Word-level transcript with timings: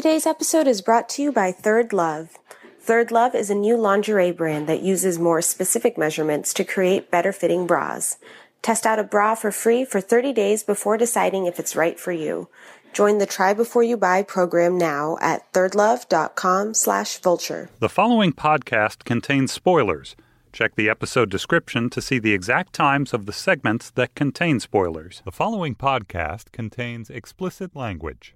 Today's 0.00 0.24
episode 0.24 0.66
is 0.66 0.80
brought 0.80 1.10
to 1.10 1.22
you 1.22 1.30
by 1.30 1.52
Third 1.52 1.92
Love. 1.92 2.38
Third 2.80 3.10
Love 3.10 3.34
is 3.34 3.50
a 3.50 3.54
new 3.54 3.76
lingerie 3.76 4.32
brand 4.32 4.66
that 4.66 4.80
uses 4.80 5.18
more 5.18 5.42
specific 5.42 5.98
measurements 5.98 6.54
to 6.54 6.64
create 6.64 7.10
better 7.10 7.34
fitting 7.34 7.66
bras. 7.66 8.16
Test 8.62 8.86
out 8.86 8.98
a 8.98 9.04
bra 9.04 9.34
for 9.34 9.52
free 9.52 9.84
for 9.84 10.00
30 10.00 10.32
days 10.32 10.62
before 10.62 10.96
deciding 10.96 11.44
if 11.44 11.60
it's 11.60 11.76
right 11.76 12.00
for 12.00 12.12
you. 12.12 12.48
Join 12.94 13.18
the 13.18 13.26
Try 13.26 13.52
Before 13.52 13.82
You 13.82 13.98
Buy 13.98 14.22
program 14.22 14.78
now 14.78 15.18
at 15.20 15.52
thirdlove.com 15.52 16.72
slash 16.72 17.18
vulture. 17.18 17.68
The 17.78 17.90
following 17.90 18.32
podcast 18.32 19.04
contains 19.04 19.52
spoilers. 19.52 20.16
Check 20.50 20.76
the 20.76 20.88
episode 20.88 21.28
description 21.28 21.90
to 21.90 22.00
see 22.00 22.18
the 22.18 22.32
exact 22.32 22.72
times 22.72 23.12
of 23.12 23.26
the 23.26 23.34
segments 23.34 23.90
that 23.90 24.14
contain 24.14 24.60
spoilers. 24.60 25.20
The 25.26 25.30
following 25.30 25.74
podcast 25.74 26.52
contains 26.52 27.10
explicit 27.10 27.76
language. 27.76 28.34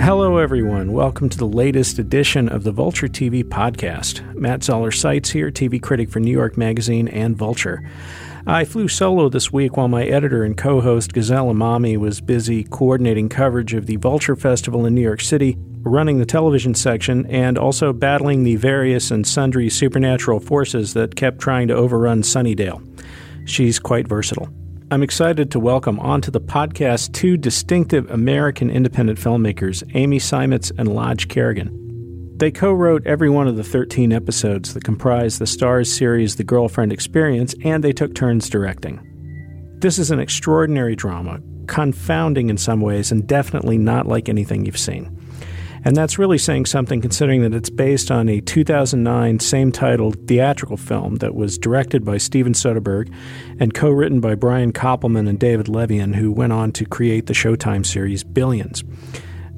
Hello, 0.00 0.36
everyone. 0.36 0.92
Welcome 0.92 1.28
to 1.28 1.36
the 1.36 1.44
latest 1.44 1.98
edition 1.98 2.48
of 2.48 2.62
the 2.62 2.70
Vulture 2.70 3.08
TV 3.08 3.42
podcast. 3.42 4.22
Matt 4.36 4.62
Zoller 4.62 4.92
Seitz 4.92 5.30
here, 5.30 5.50
TV 5.50 5.82
critic 5.82 6.08
for 6.08 6.20
New 6.20 6.30
York 6.30 6.56
Magazine 6.56 7.08
and 7.08 7.36
Vulture. 7.36 7.82
I 8.46 8.64
flew 8.64 8.86
solo 8.86 9.28
this 9.28 9.52
week 9.52 9.76
while 9.76 9.88
my 9.88 10.04
editor 10.04 10.44
and 10.44 10.56
co 10.56 10.80
host 10.80 11.12
Gazelle 11.12 11.52
Emami 11.52 11.96
was 11.96 12.20
busy 12.20 12.62
coordinating 12.62 13.28
coverage 13.28 13.74
of 13.74 13.86
the 13.86 13.96
Vulture 13.96 14.36
Festival 14.36 14.86
in 14.86 14.94
New 14.94 15.02
York 15.02 15.20
City, 15.20 15.56
running 15.82 16.18
the 16.18 16.26
television 16.26 16.74
section, 16.74 17.26
and 17.26 17.58
also 17.58 17.92
battling 17.92 18.44
the 18.44 18.54
various 18.54 19.10
and 19.10 19.26
sundry 19.26 19.68
supernatural 19.68 20.38
forces 20.38 20.94
that 20.94 21.16
kept 21.16 21.40
trying 21.40 21.66
to 21.68 21.74
overrun 21.74 22.22
Sunnydale. 22.22 22.80
She's 23.46 23.80
quite 23.80 24.06
versatile. 24.06 24.48
I'm 24.90 25.02
excited 25.02 25.50
to 25.50 25.60
welcome 25.60 26.00
onto 26.00 26.30
the 26.30 26.40
podcast 26.40 27.12
two 27.12 27.36
distinctive 27.36 28.10
American 28.10 28.70
independent 28.70 29.18
filmmakers, 29.18 29.82
Amy 29.94 30.18
Seimetz 30.18 30.72
and 30.78 30.88
Lodge 30.88 31.28
Kerrigan. 31.28 32.32
They 32.38 32.50
co 32.50 32.72
wrote 32.72 33.06
every 33.06 33.28
one 33.28 33.46
of 33.46 33.56
the 33.56 33.64
13 33.64 34.14
episodes 34.14 34.72
that 34.72 34.84
comprise 34.84 35.38
the 35.38 35.44
Starz 35.44 35.88
series 35.88 36.36
The 36.36 36.44
Girlfriend 36.44 36.90
Experience, 36.90 37.54
and 37.62 37.84
they 37.84 37.92
took 37.92 38.14
turns 38.14 38.48
directing. 38.48 38.98
This 39.78 39.98
is 39.98 40.10
an 40.10 40.20
extraordinary 40.20 40.96
drama, 40.96 41.40
confounding 41.66 42.48
in 42.48 42.56
some 42.56 42.80
ways, 42.80 43.12
and 43.12 43.26
definitely 43.26 43.76
not 43.76 44.06
like 44.06 44.30
anything 44.30 44.64
you've 44.64 44.78
seen. 44.78 45.17
And 45.88 45.96
that's 45.96 46.18
really 46.18 46.36
saying 46.36 46.66
something 46.66 47.00
considering 47.00 47.40
that 47.40 47.54
it's 47.54 47.70
based 47.70 48.10
on 48.10 48.28
a 48.28 48.42
2009 48.42 49.40
same 49.40 49.72
titled 49.72 50.18
theatrical 50.28 50.76
film 50.76 51.14
that 51.16 51.34
was 51.34 51.56
directed 51.56 52.04
by 52.04 52.18
Steven 52.18 52.52
Soderbergh 52.52 53.10
and 53.58 53.72
co 53.72 53.88
written 53.88 54.20
by 54.20 54.34
Brian 54.34 54.70
Koppelman 54.70 55.26
and 55.26 55.40
David 55.40 55.66
Levien, 55.66 56.14
who 56.14 56.30
went 56.30 56.52
on 56.52 56.72
to 56.72 56.84
create 56.84 57.24
the 57.24 57.32
Showtime 57.32 57.86
series 57.86 58.22
Billions. 58.22 58.84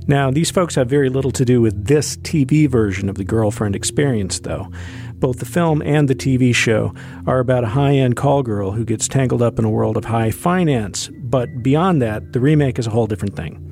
Now, 0.06 0.30
these 0.30 0.52
folks 0.52 0.76
have 0.76 0.88
very 0.88 1.08
little 1.08 1.32
to 1.32 1.44
do 1.44 1.60
with 1.60 1.86
this 1.86 2.16
TV 2.18 2.68
version 2.68 3.08
of 3.08 3.16
the 3.16 3.24
girlfriend 3.24 3.74
experience, 3.74 4.38
though. 4.38 4.70
Both 5.14 5.40
the 5.40 5.46
film 5.46 5.82
and 5.82 6.06
the 6.06 6.14
TV 6.14 6.54
show 6.54 6.94
are 7.26 7.40
about 7.40 7.64
a 7.64 7.70
high 7.70 7.94
end 7.94 8.14
call 8.14 8.44
girl 8.44 8.70
who 8.70 8.84
gets 8.84 9.08
tangled 9.08 9.42
up 9.42 9.58
in 9.58 9.64
a 9.64 9.70
world 9.70 9.96
of 9.96 10.04
high 10.04 10.30
finance, 10.30 11.10
but 11.12 11.48
beyond 11.60 12.00
that, 12.02 12.32
the 12.32 12.38
remake 12.38 12.78
is 12.78 12.86
a 12.86 12.90
whole 12.90 13.08
different 13.08 13.34
thing. 13.34 13.69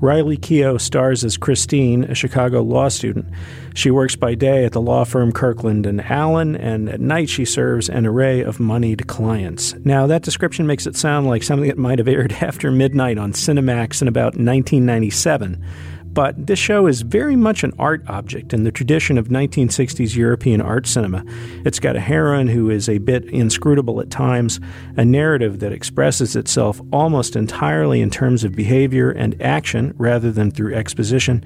Riley 0.00 0.36
Keough 0.36 0.80
stars 0.80 1.24
as 1.24 1.36
Christine, 1.36 2.04
a 2.04 2.14
Chicago 2.14 2.62
law 2.62 2.88
student. 2.88 3.26
She 3.74 3.90
works 3.90 4.14
by 4.14 4.36
day 4.36 4.64
at 4.64 4.72
the 4.72 4.80
law 4.80 5.04
firm 5.04 5.32
Kirkland 5.32 5.86
and 5.86 6.00
Allen, 6.00 6.54
and 6.54 6.88
at 6.88 7.00
night 7.00 7.28
she 7.28 7.44
serves 7.44 7.88
an 7.88 8.06
array 8.06 8.40
of 8.40 8.60
moneyed 8.60 9.08
clients. 9.08 9.74
Now, 9.84 10.06
that 10.06 10.22
description 10.22 10.68
makes 10.68 10.86
it 10.86 10.94
sound 10.94 11.26
like 11.26 11.42
something 11.42 11.68
that 11.68 11.78
might 11.78 11.98
have 11.98 12.06
aired 12.06 12.32
after 12.40 12.70
midnight 12.70 13.18
on 13.18 13.32
Cinemax 13.32 14.00
in 14.00 14.06
about 14.06 14.36
1997 14.36 15.64
but 16.12 16.46
this 16.46 16.58
show 16.58 16.86
is 16.86 17.02
very 17.02 17.36
much 17.36 17.62
an 17.62 17.72
art 17.78 18.02
object 18.08 18.52
in 18.52 18.64
the 18.64 18.72
tradition 18.72 19.18
of 19.18 19.28
1960s 19.28 20.16
European 20.16 20.60
art 20.60 20.86
cinema. 20.86 21.24
It's 21.64 21.78
got 21.78 21.96
a 21.96 22.00
heroine 22.00 22.48
who 22.48 22.70
is 22.70 22.88
a 22.88 22.98
bit 22.98 23.24
inscrutable 23.26 24.00
at 24.00 24.10
times, 24.10 24.58
a 24.96 25.04
narrative 25.04 25.60
that 25.60 25.72
expresses 25.72 26.34
itself 26.34 26.80
almost 26.92 27.36
entirely 27.36 28.00
in 28.00 28.10
terms 28.10 28.44
of 28.44 28.56
behavior 28.56 29.10
and 29.10 29.40
action 29.40 29.94
rather 29.96 30.32
than 30.32 30.50
through 30.50 30.74
exposition, 30.74 31.44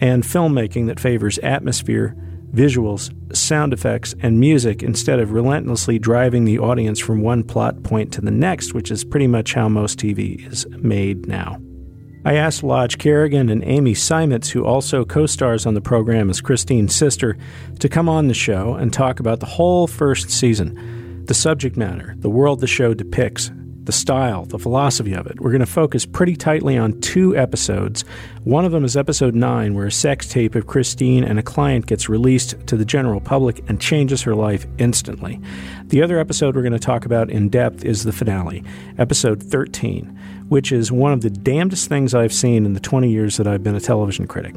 and 0.00 0.22
filmmaking 0.22 0.86
that 0.86 1.00
favors 1.00 1.38
atmosphere, 1.38 2.16
visuals, 2.52 3.12
sound 3.36 3.72
effects, 3.72 4.14
and 4.20 4.40
music 4.40 4.82
instead 4.82 5.18
of 5.18 5.32
relentlessly 5.32 5.98
driving 5.98 6.44
the 6.44 6.58
audience 6.58 6.98
from 6.98 7.20
one 7.20 7.42
plot 7.42 7.82
point 7.82 8.12
to 8.12 8.20
the 8.20 8.30
next, 8.30 8.72
which 8.72 8.90
is 8.90 9.04
pretty 9.04 9.26
much 9.26 9.54
how 9.54 9.68
most 9.68 9.98
TV 9.98 10.50
is 10.50 10.66
made 10.78 11.26
now. 11.26 11.60
I 12.26 12.34
asked 12.34 12.64
Lodge 12.64 12.98
Kerrigan 12.98 13.48
and 13.50 13.62
Amy 13.62 13.94
Seimetz, 13.94 14.50
who 14.50 14.64
also 14.64 15.04
co 15.04 15.26
stars 15.26 15.64
on 15.64 15.74
the 15.74 15.80
program 15.80 16.28
as 16.28 16.40
Christine's 16.40 16.92
sister, 16.92 17.38
to 17.78 17.88
come 17.88 18.08
on 18.08 18.26
the 18.26 18.34
show 18.34 18.74
and 18.74 18.92
talk 18.92 19.20
about 19.20 19.38
the 19.38 19.46
whole 19.46 19.86
first 19.86 20.28
season 20.28 21.24
the 21.26 21.34
subject 21.34 21.76
matter, 21.76 22.16
the 22.18 22.28
world 22.28 22.58
the 22.58 22.66
show 22.66 22.94
depicts, 22.94 23.52
the 23.86 23.92
style, 23.92 24.44
the 24.44 24.58
philosophy 24.58 25.14
of 25.14 25.26
it. 25.26 25.40
We're 25.40 25.50
going 25.50 25.60
to 25.60 25.66
focus 25.66 26.04
pretty 26.04 26.36
tightly 26.36 26.76
on 26.76 27.00
two 27.00 27.36
episodes. 27.36 28.04
One 28.44 28.64
of 28.64 28.72
them 28.72 28.84
is 28.84 28.96
episode 28.96 29.34
9, 29.34 29.74
where 29.74 29.86
a 29.86 29.92
sex 29.92 30.28
tape 30.28 30.54
of 30.54 30.66
Christine 30.66 31.24
and 31.24 31.38
a 31.38 31.42
client 31.42 31.86
gets 31.86 32.08
released 32.08 32.54
to 32.66 32.76
the 32.76 32.84
general 32.84 33.20
public 33.20 33.62
and 33.68 33.80
changes 33.80 34.22
her 34.22 34.34
life 34.34 34.66
instantly. 34.78 35.40
The 35.86 36.02
other 36.02 36.18
episode 36.18 36.54
we're 36.54 36.62
going 36.62 36.72
to 36.72 36.78
talk 36.78 37.06
about 37.06 37.30
in 37.30 37.48
depth 37.48 37.84
is 37.84 38.04
the 38.04 38.12
finale, 38.12 38.62
episode 38.98 39.42
13 39.42 40.12
which 40.48 40.70
is 40.70 40.92
one 40.92 41.12
of 41.12 41.22
the 41.22 41.30
damnedest 41.30 41.88
things 41.88 42.14
I've 42.14 42.32
seen 42.32 42.66
in 42.66 42.72
the 42.72 42.78
20 42.78 43.10
years 43.10 43.36
that 43.36 43.48
I've 43.48 43.64
been 43.64 43.74
a 43.74 43.80
television 43.80 44.28
critic. 44.28 44.54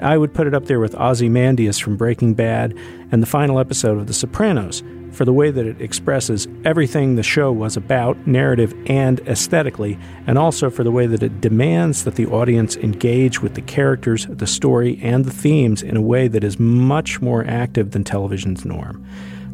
I 0.00 0.16
would 0.18 0.34
put 0.34 0.46
it 0.46 0.54
up 0.54 0.66
there 0.66 0.80
with 0.80 0.94
Ozymandias 0.96 1.78
from 1.78 1.96
Breaking 1.96 2.34
Bad 2.34 2.76
and 3.12 3.22
the 3.22 3.26
final 3.26 3.58
episode 3.58 3.98
of 3.98 4.06
The 4.06 4.12
Sopranos 4.12 4.82
for 5.12 5.24
the 5.24 5.32
way 5.32 5.50
that 5.50 5.64
it 5.64 5.80
expresses 5.80 6.48
everything 6.64 7.14
the 7.14 7.22
show 7.22 7.52
was 7.52 7.76
about, 7.76 8.26
narrative 8.26 8.74
and 8.86 9.20
aesthetically, 9.20 9.98
and 10.26 10.36
also 10.36 10.68
for 10.70 10.82
the 10.82 10.90
way 10.90 11.06
that 11.06 11.22
it 11.22 11.40
demands 11.40 12.04
that 12.04 12.16
the 12.16 12.26
audience 12.26 12.76
engage 12.76 13.40
with 13.40 13.54
the 13.54 13.62
characters, 13.62 14.26
the 14.28 14.46
story, 14.46 14.98
and 15.02 15.24
the 15.24 15.30
themes 15.30 15.82
in 15.82 15.96
a 15.96 16.02
way 16.02 16.26
that 16.26 16.42
is 16.42 16.58
much 16.58 17.20
more 17.22 17.44
active 17.46 17.92
than 17.92 18.02
television's 18.02 18.64
norm. 18.64 19.06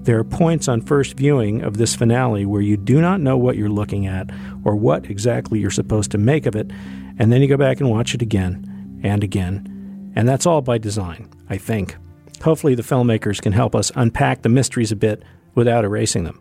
There 0.03 0.19
are 0.19 0.25
points 0.25 0.67
on 0.67 0.81
first 0.81 1.15
viewing 1.15 1.61
of 1.61 1.77
this 1.77 1.95
finale 1.95 2.47
where 2.47 2.62
you 2.62 2.78
do 2.78 3.03
not 3.03 3.21
know 3.21 3.37
what 3.37 3.57
you're 3.57 3.69
looking 3.69 4.07
at 4.07 4.31
or 4.65 4.75
what 4.75 5.11
exactly 5.11 5.59
you're 5.61 5.71
supposed 5.71 6.11
to 6.12 6.19
make 6.19 6.47
of 6.47 6.57
it, 6.57 6.71
and 7.19 7.31
then 7.31 7.43
you 7.43 7.49
go 7.49 7.59
back 7.59 7.81
and 7.81 7.91
watch 7.91 8.15
it 8.15 8.22
again 8.22 9.01
and 9.03 9.22
again. 9.22 9.79
And 10.16 10.28
that's 10.28 10.47
all 10.47 10.60
by 10.60 10.78
design, 10.78 11.28
I 11.48 11.56
think. 11.59 11.97
Hopefully, 12.43 12.75
the 12.75 12.82
filmmakers 12.82 13.41
can 13.41 13.53
help 13.53 13.75
us 13.75 13.93
unpack 13.94 14.43
the 14.43 14.48
mysteries 14.48 14.91
a 14.93 14.97
bit 14.97 15.22
without 15.54 15.84
erasing 15.84 16.25
them. 16.25 16.41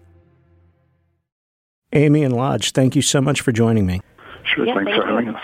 Amy 1.94 2.24
and 2.24 2.36
Lodge, 2.36 2.72
thank 2.72 2.96
you 2.96 3.02
so 3.02 3.20
much 3.20 3.42
for 3.42 3.52
joining 3.52 3.86
me. 3.86 4.02
Sure, 4.44 4.66
Yeah, 4.66 4.76
thanks 4.76 4.92
thank 4.92 5.04
for 5.04 5.10
you. 5.10 5.16
having 5.16 5.36
us. 5.36 5.42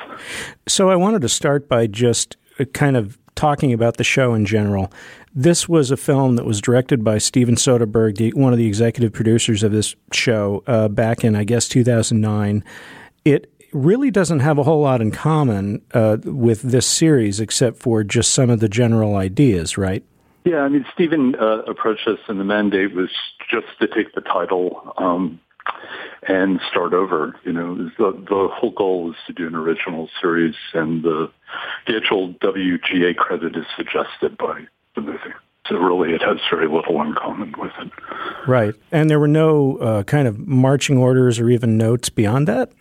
So, 0.68 0.90
I 0.90 0.96
wanted 0.96 1.22
to 1.24 1.30
start 1.30 1.68
by 1.68 1.88
just 1.88 2.38
uh, 2.60 2.66
kind 2.66 2.96
of 2.96 3.18
talking 3.36 3.74
about 3.74 3.98
the 3.98 4.04
show 4.04 4.34
in 4.34 4.46
general. 4.46 4.92
This 5.34 5.68
was 5.68 5.92
a 5.92 5.98
film 5.98 6.38
that 6.38 6.46
was 6.46 6.62
directed 6.62 7.04
by 7.04 7.18
Steven 7.18 7.56
Soderbergh, 7.56 8.16
the, 8.18 8.32
one 8.34 8.54
of 8.54 8.58
the 8.58 8.68
executive 8.68 9.12
producers 9.12 9.64
of 9.64 9.72
this 9.74 9.94
show, 10.14 10.64
uh, 10.68 10.88
back 10.88 11.26
in, 11.26 11.36
I 11.36 11.44
guess, 11.44 11.68
2009. 11.68 12.64
It 13.26 13.52
really 13.76 14.10
doesn't 14.10 14.40
have 14.40 14.58
a 14.58 14.64
whole 14.64 14.82
lot 14.82 15.02
in 15.02 15.12
common 15.12 15.82
uh, 15.94 16.18
with 16.24 16.62
this 16.62 16.88
series, 16.88 17.40
except 17.40 17.78
for 17.78 18.04
just 18.04 18.32
some 18.32 18.50
of 18.50 18.60
the 18.60 18.70
general 18.70 19.16
ideas, 19.16 19.78
right? 19.78 20.04
Yeah, 20.46 20.60
I 20.60 20.70
mean, 20.70 20.86
Steven 20.94 21.36
uh, 21.36 21.64
approached 21.64 22.08
us, 22.08 22.20
and 22.28 22.40
the 22.40 22.44
mandate 22.44 22.94
was 22.94 23.10
just 23.50 23.68
to 23.82 23.88
take 23.88 24.14
the 24.14 24.22
title 24.22 24.94
um, 24.98 25.40
and 26.28 26.60
start 26.70 26.94
over. 26.94 27.36
You 27.44 27.54
know, 27.54 27.76
the, 27.76 28.12
the 28.12 28.48
whole 28.52 28.72
goal 28.72 29.06
was 29.06 29.16
to 29.28 29.34
do 29.34 29.48
an 29.48 29.56
original 29.56 30.08
series, 30.22 30.56
and 30.74 31.04
the, 31.04 31.32
the 31.88 31.98
actual 31.98 32.34
WGA 32.36 33.16
credit 33.16 33.56
is 33.56 33.66
suggested 33.76 34.38
by 34.38 34.66
the 34.96 35.02
movie. 35.02 35.34
So 35.68 35.78
really, 35.78 36.14
it 36.14 36.22
has 36.22 36.38
very 36.52 36.68
little 36.68 37.02
in 37.02 37.16
common 37.16 37.54
with 37.58 37.72
it. 37.80 37.92
Right. 38.48 38.76
And 38.92 39.10
there 39.10 39.20
were 39.20 39.28
no 39.28 39.78
uh, 39.78 40.04
kind 40.04 40.28
of 40.28 40.48
marching 40.48 40.98
orders 40.98 41.40
or 41.40 41.50
even 41.50 41.76
notes 41.76 42.10
beyond 42.10 42.48
that? 42.48 42.72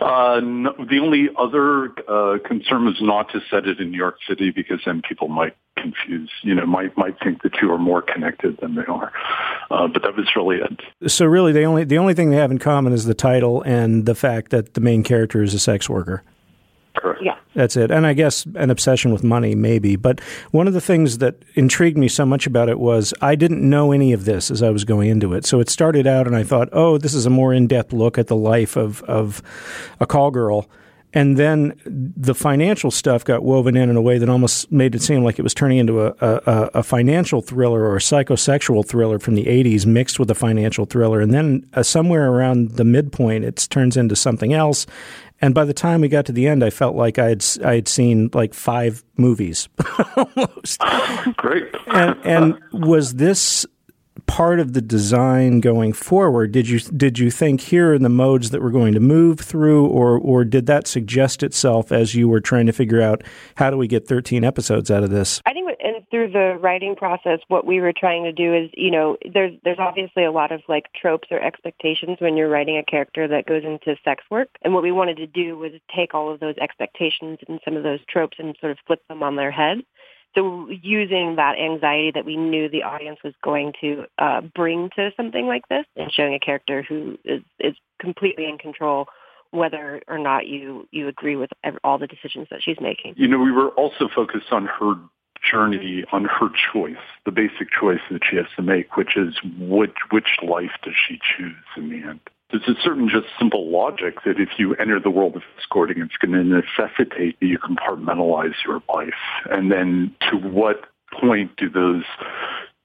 Uh, 0.00 0.40
no, 0.40 0.72
the 0.78 1.00
only 1.00 1.28
other 1.36 1.92
uh, 2.08 2.38
concern 2.46 2.84
was 2.84 2.96
not 3.00 3.30
to 3.32 3.40
set 3.50 3.66
it 3.66 3.80
in 3.80 3.90
New 3.90 3.98
York 3.98 4.18
City 4.28 4.50
because 4.50 4.80
then 4.86 5.02
people 5.06 5.28
might 5.28 5.56
confuse, 5.76 6.30
you 6.42 6.54
know, 6.54 6.66
might 6.66 6.96
might 6.96 7.18
think 7.22 7.42
the 7.42 7.50
two 7.50 7.70
are 7.70 7.78
more 7.78 8.02
connected 8.02 8.58
than 8.60 8.74
they 8.74 8.84
are. 8.84 9.12
Uh, 9.70 9.88
but 9.88 10.02
that 10.02 10.16
was 10.16 10.28
really 10.36 10.58
it. 10.58 11.10
So 11.10 11.26
really, 11.26 11.52
the 11.52 11.64
only 11.64 11.84
the 11.84 11.98
only 11.98 12.14
thing 12.14 12.30
they 12.30 12.36
have 12.36 12.50
in 12.50 12.58
common 12.58 12.92
is 12.92 13.04
the 13.04 13.14
title 13.14 13.62
and 13.62 14.06
the 14.06 14.14
fact 14.14 14.50
that 14.50 14.74
the 14.74 14.80
main 14.80 15.02
character 15.02 15.42
is 15.42 15.54
a 15.54 15.58
sex 15.58 15.88
worker. 15.88 16.22
Correct. 16.96 17.20
Yeah. 17.22 17.36
That's 17.58 17.76
it. 17.76 17.90
And 17.90 18.06
I 18.06 18.12
guess 18.12 18.46
an 18.54 18.70
obsession 18.70 19.12
with 19.12 19.24
money, 19.24 19.56
maybe. 19.56 19.96
But 19.96 20.20
one 20.52 20.68
of 20.68 20.74
the 20.74 20.80
things 20.80 21.18
that 21.18 21.42
intrigued 21.56 21.98
me 21.98 22.06
so 22.06 22.24
much 22.24 22.46
about 22.46 22.68
it 22.68 22.78
was 22.78 23.12
I 23.20 23.34
didn't 23.34 23.68
know 23.68 23.90
any 23.90 24.12
of 24.12 24.26
this 24.26 24.48
as 24.52 24.62
I 24.62 24.70
was 24.70 24.84
going 24.84 25.10
into 25.10 25.34
it. 25.34 25.44
So 25.44 25.58
it 25.58 25.68
started 25.68 26.06
out, 26.06 26.28
and 26.28 26.36
I 26.36 26.44
thought, 26.44 26.68
oh, 26.70 26.98
this 26.98 27.14
is 27.14 27.26
a 27.26 27.30
more 27.30 27.52
in 27.52 27.66
depth 27.66 27.92
look 27.92 28.16
at 28.16 28.28
the 28.28 28.36
life 28.36 28.76
of, 28.76 29.02
of 29.02 29.42
a 29.98 30.06
call 30.06 30.30
girl. 30.30 30.70
And 31.14 31.36
then 31.36 31.80
the 31.84 32.34
financial 32.34 32.92
stuff 32.92 33.24
got 33.24 33.42
woven 33.42 33.76
in 33.76 33.90
in 33.90 33.96
a 33.96 34.02
way 34.02 34.18
that 34.18 34.28
almost 34.28 34.70
made 34.70 34.94
it 34.94 35.02
seem 35.02 35.24
like 35.24 35.40
it 35.40 35.42
was 35.42 35.54
turning 35.54 35.78
into 35.78 36.02
a, 36.02 36.14
a, 36.20 36.70
a 36.74 36.82
financial 36.84 37.40
thriller 37.40 37.80
or 37.80 37.96
a 37.96 38.00
psychosexual 38.00 38.86
thriller 38.86 39.18
from 39.18 39.34
the 39.34 39.46
80s 39.46 39.84
mixed 39.84 40.20
with 40.20 40.30
a 40.30 40.34
financial 40.34 40.84
thriller. 40.84 41.20
And 41.20 41.34
then 41.34 41.66
uh, 41.72 41.82
somewhere 41.82 42.30
around 42.30 42.72
the 42.72 42.84
midpoint, 42.84 43.44
it 43.44 43.66
turns 43.70 43.96
into 43.96 44.14
something 44.14 44.52
else. 44.52 44.86
And 45.40 45.54
by 45.54 45.64
the 45.64 45.74
time 45.74 46.00
we 46.00 46.08
got 46.08 46.26
to 46.26 46.32
the 46.32 46.48
end, 46.48 46.64
I 46.64 46.70
felt 46.70 46.96
like 46.96 47.18
I 47.18 47.28
had 47.28 47.44
I 47.64 47.74
had 47.76 47.88
seen 47.88 48.30
like 48.32 48.54
five 48.54 49.04
movies 49.16 49.68
almost. 50.16 50.80
Great. 51.36 51.68
and, 51.86 52.16
and 52.24 52.58
was 52.72 53.14
this 53.14 53.64
part 54.26 54.58
of 54.60 54.72
the 54.72 54.82
design 54.82 55.60
going 55.60 55.92
forward? 55.92 56.50
Did 56.52 56.68
you 56.68 56.80
did 56.80 57.18
you 57.18 57.30
think 57.30 57.60
here 57.60 57.94
are 57.94 57.98
the 57.98 58.08
modes 58.08 58.50
that 58.50 58.62
we're 58.62 58.70
going 58.70 58.94
to 58.94 59.00
move 59.00 59.38
through, 59.38 59.86
or 59.86 60.18
or 60.18 60.44
did 60.44 60.66
that 60.66 60.86
suggest 60.88 61.42
itself 61.42 61.92
as 61.92 62.14
you 62.14 62.28
were 62.28 62.40
trying 62.40 62.66
to 62.66 62.72
figure 62.72 63.00
out 63.00 63.22
how 63.54 63.70
do 63.70 63.76
we 63.76 63.86
get 63.86 64.08
13 64.08 64.42
episodes 64.44 64.90
out 64.90 65.04
of 65.04 65.10
this? 65.10 65.40
I 65.46 65.52
think 65.52 65.67
and 65.67 65.67
through 66.10 66.32
the 66.32 66.56
writing 66.60 66.96
process, 66.96 67.40
what 67.48 67.66
we 67.66 67.80
were 67.80 67.92
trying 67.92 68.24
to 68.24 68.32
do 68.32 68.54
is, 68.54 68.70
you 68.74 68.90
know, 68.90 69.16
there's 69.32 69.54
there's 69.64 69.78
obviously 69.78 70.24
a 70.24 70.32
lot 70.32 70.52
of 70.52 70.62
like 70.68 70.86
tropes 71.00 71.28
or 71.30 71.40
expectations 71.40 72.16
when 72.20 72.36
you're 72.36 72.48
writing 72.48 72.76
a 72.78 72.84
character 72.84 73.28
that 73.28 73.46
goes 73.46 73.64
into 73.64 73.96
sex 74.04 74.24
work, 74.30 74.48
and 74.62 74.74
what 74.74 74.82
we 74.82 74.92
wanted 74.92 75.16
to 75.18 75.26
do 75.26 75.56
was 75.56 75.72
take 75.94 76.14
all 76.14 76.32
of 76.32 76.40
those 76.40 76.56
expectations 76.58 77.38
and 77.48 77.60
some 77.64 77.76
of 77.76 77.82
those 77.82 78.00
tropes 78.08 78.38
and 78.38 78.56
sort 78.60 78.72
of 78.72 78.78
flip 78.86 79.00
them 79.08 79.22
on 79.22 79.36
their 79.36 79.50
head 79.50 79.78
so 80.34 80.68
using 80.70 81.36
that 81.36 81.58
anxiety 81.58 82.12
that 82.14 82.24
we 82.24 82.36
knew 82.36 82.68
the 82.68 82.82
audience 82.82 83.18
was 83.24 83.34
going 83.42 83.72
to 83.80 84.04
uh, 84.18 84.40
bring 84.40 84.90
to 84.96 85.10
something 85.16 85.46
like 85.46 85.66
this 85.68 85.84
and 85.96 86.12
showing 86.12 86.34
a 86.34 86.38
character 86.38 86.82
who 86.82 87.18
is, 87.24 87.42
is 87.58 87.74
completely 87.98 88.44
in 88.46 88.58
control 88.58 89.06
whether 89.50 90.02
or 90.06 90.18
not 90.18 90.46
you, 90.46 90.86
you 90.90 91.08
agree 91.08 91.34
with 91.34 91.50
all 91.82 91.98
the 91.98 92.06
decisions 92.06 92.46
that 92.50 92.60
she's 92.62 92.76
making. 92.80 93.14
You 93.16 93.28
know, 93.28 93.38
we 93.38 93.50
were 93.50 93.70
also 93.70 94.08
focused 94.14 94.52
on 94.52 94.66
her 94.66 94.94
journey, 95.42 96.04
on 96.12 96.24
her 96.24 96.48
choice, 96.72 96.96
the 97.24 97.32
basic 97.32 97.70
choice 97.70 98.00
that 98.10 98.22
she 98.28 98.36
has 98.36 98.46
to 98.56 98.62
make, 98.62 98.96
which 98.96 99.16
is 99.16 99.34
which, 99.58 99.96
which 100.10 100.38
life 100.42 100.72
does 100.82 100.94
she 100.94 101.18
choose 101.36 101.54
in 101.76 101.90
the 101.90 102.08
end? 102.08 102.20
there's 102.50 102.66
a 102.66 102.80
certain 102.82 103.08
just 103.08 103.26
simple 103.38 103.70
logic 103.70 104.22
that 104.24 104.40
if 104.40 104.58
you 104.58 104.74
enter 104.76 104.98
the 104.98 105.10
world 105.10 105.36
of 105.36 105.42
escorting, 105.58 106.00
it's 106.00 106.16
going 106.16 106.32
to 106.32 106.42
necessitate 106.42 107.38
that 107.40 107.46
you 107.46 107.58
compartmentalize 107.58 108.54
your 108.66 108.82
life. 108.94 109.12
And 109.50 109.70
then 109.70 110.14
to 110.30 110.36
what 110.36 110.84
point 111.12 111.56
do 111.56 111.68
those 111.68 112.04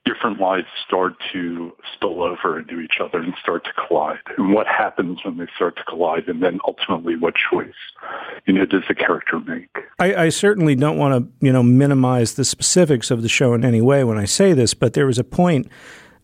different 0.05 0.39
lives 0.39 0.67
start 0.85 1.13
to 1.31 1.71
spill 1.93 2.23
over 2.23 2.59
into 2.59 2.79
each 2.79 2.95
other 2.99 3.19
and 3.19 3.33
start 3.41 3.63
to 3.65 3.71
collide? 3.87 4.19
And 4.37 4.53
what 4.53 4.67
happens 4.67 5.19
when 5.23 5.37
they 5.37 5.47
start 5.55 5.75
to 5.77 5.83
collide? 5.83 6.27
And 6.27 6.41
then 6.41 6.59
ultimately, 6.67 7.15
what 7.15 7.33
choice, 7.51 7.73
you 8.45 8.53
know, 8.53 8.65
does 8.65 8.83
the 8.87 8.95
character 8.95 9.39
make? 9.39 9.69
I, 9.99 10.15
I 10.25 10.29
certainly 10.29 10.75
don't 10.75 10.97
want 10.97 11.23
to, 11.23 11.45
you 11.45 11.53
know, 11.53 11.63
minimize 11.63 12.33
the 12.33 12.45
specifics 12.45 13.11
of 13.11 13.21
the 13.21 13.29
show 13.29 13.53
in 13.53 13.63
any 13.63 13.81
way 13.81 14.03
when 14.03 14.17
I 14.17 14.25
say 14.25 14.53
this, 14.53 14.73
but 14.73 14.93
there 14.93 15.05
was 15.05 15.19
a 15.19 15.23
point 15.23 15.67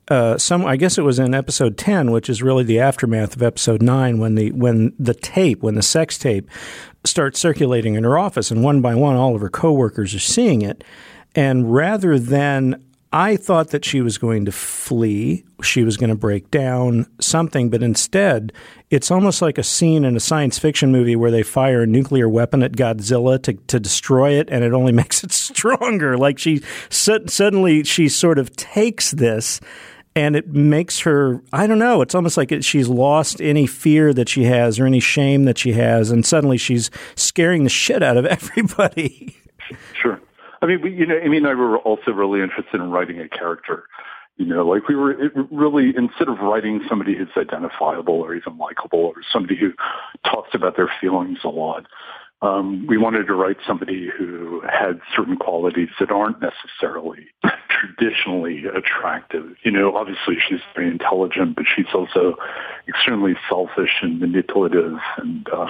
uh, 0.09 0.37
some 0.39 0.65
I 0.65 0.75
guess 0.75 0.97
it 0.97 1.03
was 1.03 1.19
in 1.19 1.35
episode 1.35 1.77
ten, 1.77 2.11
which 2.11 2.29
is 2.29 2.41
really 2.41 2.63
the 2.63 2.79
aftermath 2.79 3.35
of 3.35 3.43
episode 3.43 3.81
nine, 3.81 4.17
when 4.17 4.35
the 4.35 4.51
when 4.51 4.93
the 4.97 5.13
tape, 5.13 5.61
when 5.61 5.75
the 5.75 5.83
sex 5.83 6.17
tape 6.17 6.49
starts 7.03 7.39
circulating 7.39 7.93
in 7.93 8.03
her 8.03 8.17
office, 8.17 8.49
and 8.49 8.63
one 8.63 8.81
by 8.81 8.95
one, 8.95 9.15
all 9.15 9.35
of 9.35 9.41
her 9.41 9.49
coworkers 9.49 10.15
are 10.15 10.19
seeing 10.19 10.63
it, 10.63 10.83
and 11.35 11.71
rather 11.73 12.17
than 12.17 12.83
I 13.11 13.37
thought 13.37 13.69
that 13.69 13.83
she 13.83 14.01
was 14.01 14.19
going 14.19 14.45
to 14.45 14.51
flee, 14.51 15.43
she 15.63 15.83
was 15.83 15.97
going 15.97 16.11
to 16.11 16.15
break 16.15 16.51
down 16.51 17.07
something, 17.19 17.71
but 17.71 17.81
instead, 17.81 18.53
it's 18.91 19.09
almost 19.09 19.41
like 19.41 19.57
a 19.57 19.63
scene 19.63 20.05
in 20.05 20.15
a 20.15 20.19
science 20.19 20.59
fiction 20.59 20.91
movie 20.91 21.15
where 21.15 21.31
they 21.31 21.41
fire 21.41 21.81
a 21.81 21.87
nuclear 21.87 22.29
weapon 22.29 22.61
at 22.61 22.73
Godzilla 22.73 23.41
to, 23.43 23.53
to 23.53 23.79
destroy 23.79 24.33
it, 24.33 24.47
and 24.51 24.63
it 24.63 24.73
only 24.73 24.91
makes 24.99 25.23
it 25.23 25.31
stronger. 25.31 26.17
Like 26.17 26.37
she 26.37 26.61
suddenly 26.89 27.83
she 27.83 28.09
sort 28.09 28.37
of 28.37 28.55
takes 28.55 29.11
this 29.11 29.59
and 30.15 30.35
it 30.35 30.47
makes 30.47 30.99
her 31.01 31.41
i 31.53 31.67
don't 31.67 31.77
know 31.77 32.01
it's 32.01 32.15
almost 32.15 32.35
like 32.35 32.51
it, 32.51 32.63
she's 32.63 32.87
lost 32.87 33.39
any 33.41 33.67
fear 33.67 34.11
that 34.11 34.27
she 34.27 34.43
has 34.43 34.79
or 34.79 34.87
any 34.87 34.99
shame 34.99 35.45
that 35.45 35.57
she 35.57 35.73
has 35.73 36.09
and 36.09 36.25
suddenly 36.25 36.57
she's 36.57 36.89
scaring 37.15 37.63
the 37.63 37.69
shit 37.69 38.01
out 38.01 38.17
of 38.17 38.25
everybody 38.25 39.37
sure 39.93 40.19
i 40.61 40.65
mean 40.65 40.81
we, 40.81 40.93
you 40.93 41.05
know 41.05 41.17
amy 41.21 41.37
and 41.37 41.47
i 41.47 41.53
were 41.53 41.77
also 41.79 42.11
really 42.11 42.41
interested 42.41 42.75
in 42.75 42.91
writing 42.91 43.19
a 43.19 43.29
character 43.29 43.83
you 44.37 44.45
know 44.45 44.67
like 44.67 44.87
we 44.87 44.95
were 44.95 45.15
really 45.51 45.93
instead 45.95 46.27
of 46.27 46.39
writing 46.39 46.81
somebody 46.87 47.15
who's 47.15 47.29
identifiable 47.37 48.15
or 48.15 48.33
even 48.35 48.57
likable 48.57 48.99
or 48.99 49.15
somebody 49.31 49.55
who 49.55 49.71
talks 50.23 50.49
about 50.53 50.75
their 50.75 50.91
feelings 51.01 51.39
a 51.43 51.49
lot 51.49 51.85
um, 52.41 52.87
we 52.87 52.97
wanted 52.97 53.27
to 53.27 53.33
write 53.33 53.57
somebody 53.67 54.09
who 54.17 54.61
had 54.61 55.01
certain 55.13 55.35
qualities 55.35 55.89
that 55.99 56.09
aren't 56.09 56.37
necessarily 56.41 57.27
traditionally 57.69 58.63
attractive. 58.65 59.55
You 59.63 59.71
know, 59.71 59.95
obviously 59.95 60.37
she's 60.47 60.61
very 60.73 60.87
intelligent, 60.87 61.57
but 61.57 61.65
she's 61.75 61.93
also 61.93 62.35
extremely 62.87 63.35
selfish 63.49 63.97
and 64.01 64.21
manipulative 64.21 64.97
and 65.17 65.47
uh, 65.51 65.67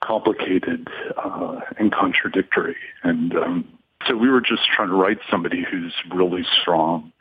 complicated 0.00 0.86
uh, 1.16 1.60
and 1.78 1.92
contradictory. 1.92 2.76
And 3.02 3.34
um, 3.36 3.75
so 4.06 4.16
we 4.16 4.28
were 4.28 4.40
just 4.40 4.62
trying 4.74 4.88
to 4.88 4.94
write 4.94 5.18
somebody 5.30 5.64
who's 5.68 5.94
really 6.14 6.44
strong 6.60 7.12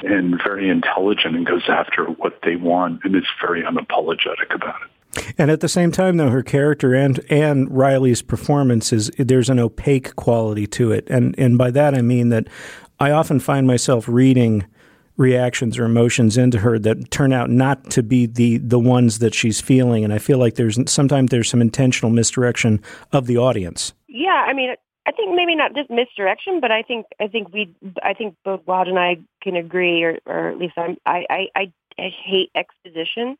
and 0.00 0.40
very 0.42 0.68
intelligent 0.68 1.36
and 1.36 1.46
goes 1.46 1.64
after 1.68 2.04
what 2.06 2.40
they 2.42 2.56
want 2.56 3.00
and 3.04 3.14
is 3.16 3.24
very 3.40 3.62
unapologetic 3.62 4.54
about 4.54 4.76
it. 4.82 5.34
And 5.38 5.50
at 5.50 5.60
the 5.60 5.68
same 5.68 5.92
time, 5.92 6.16
though, 6.16 6.30
her 6.30 6.42
character 6.42 6.92
and 6.94 7.20
and 7.30 7.70
Riley's 7.70 8.20
performance 8.20 8.92
is 8.92 9.10
there's 9.16 9.48
an 9.48 9.60
opaque 9.60 10.16
quality 10.16 10.66
to 10.68 10.90
it, 10.90 11.06
and 11.08 11.34
and 11.38 11.56
by 11.56 11.70
that 11.70 11.94
I 11.94 12.02
mean 12.02 12.30
that 12.30 12.48
I 12.98 13.12
often 13.12 13.38
find 13.38 13.66
myself 13.66 14.08
reading 14.08 14.66
reactions 15.16 15.78
or 15.78 15.84
emotions 15.84 16.36
into 16.36 16.58
her 16.58 16.78
that 16.80 17.10
turn 17.12 17.32
out 17.32 17.48
not 17.48 17.90
to 17.90 18.02
be 18.02 18.26
the 18.26 18.58
the 18.58 18.78
ones 18.78 19.20
that 19.20 19.34
she's 19.34 19.60
feeling, 19.60 20.02
and 20.04 20.12
I 20.12 20.18
feel 20.18 20.38
like 20.38 20.56
there's 20.56 20.78
sometimes 20.90 21.30
there's 21.30 21.48
some 21.48 21.60
intentional 21.60 22.10
misdirection 22.10 22.82
of 23.12 23.26
the 23.26 23.38
audience. 23.38 23.92
Yeah, 24.08 24.44
I 24.48 24.52
mean, 24.52 24.74
I 25.06 25.12
think 25.12 25.34
maybe 25.34 25.54
not 25.54 25.74
just 25.74 25.90
misdirection, 25.90 26.60
but 26.60 26.70
I 26.70 26.82
think 26.82 27.06
I 27.20 27.28
think 27.28 27.52
we 27.52 27.74
I 28.02 28.14
think 28.14 28.36
both 28.44 28.60
Lodge 28.66 28.88
and 28.88 28.98
I 28.98 29.18
can 29.42 29.56
agree, 29.56 30.02
or 30.02 30.18
or 30.26 30.48
at 30.48 30.58
least 30.58 30.74
I'm 30.76 30.96
I 31.04 31.26
I 31.28 31.48
I, 31.54 31.72
I 31.98 32.08
hate 32.24 32.50
exposition. 32.54 33.36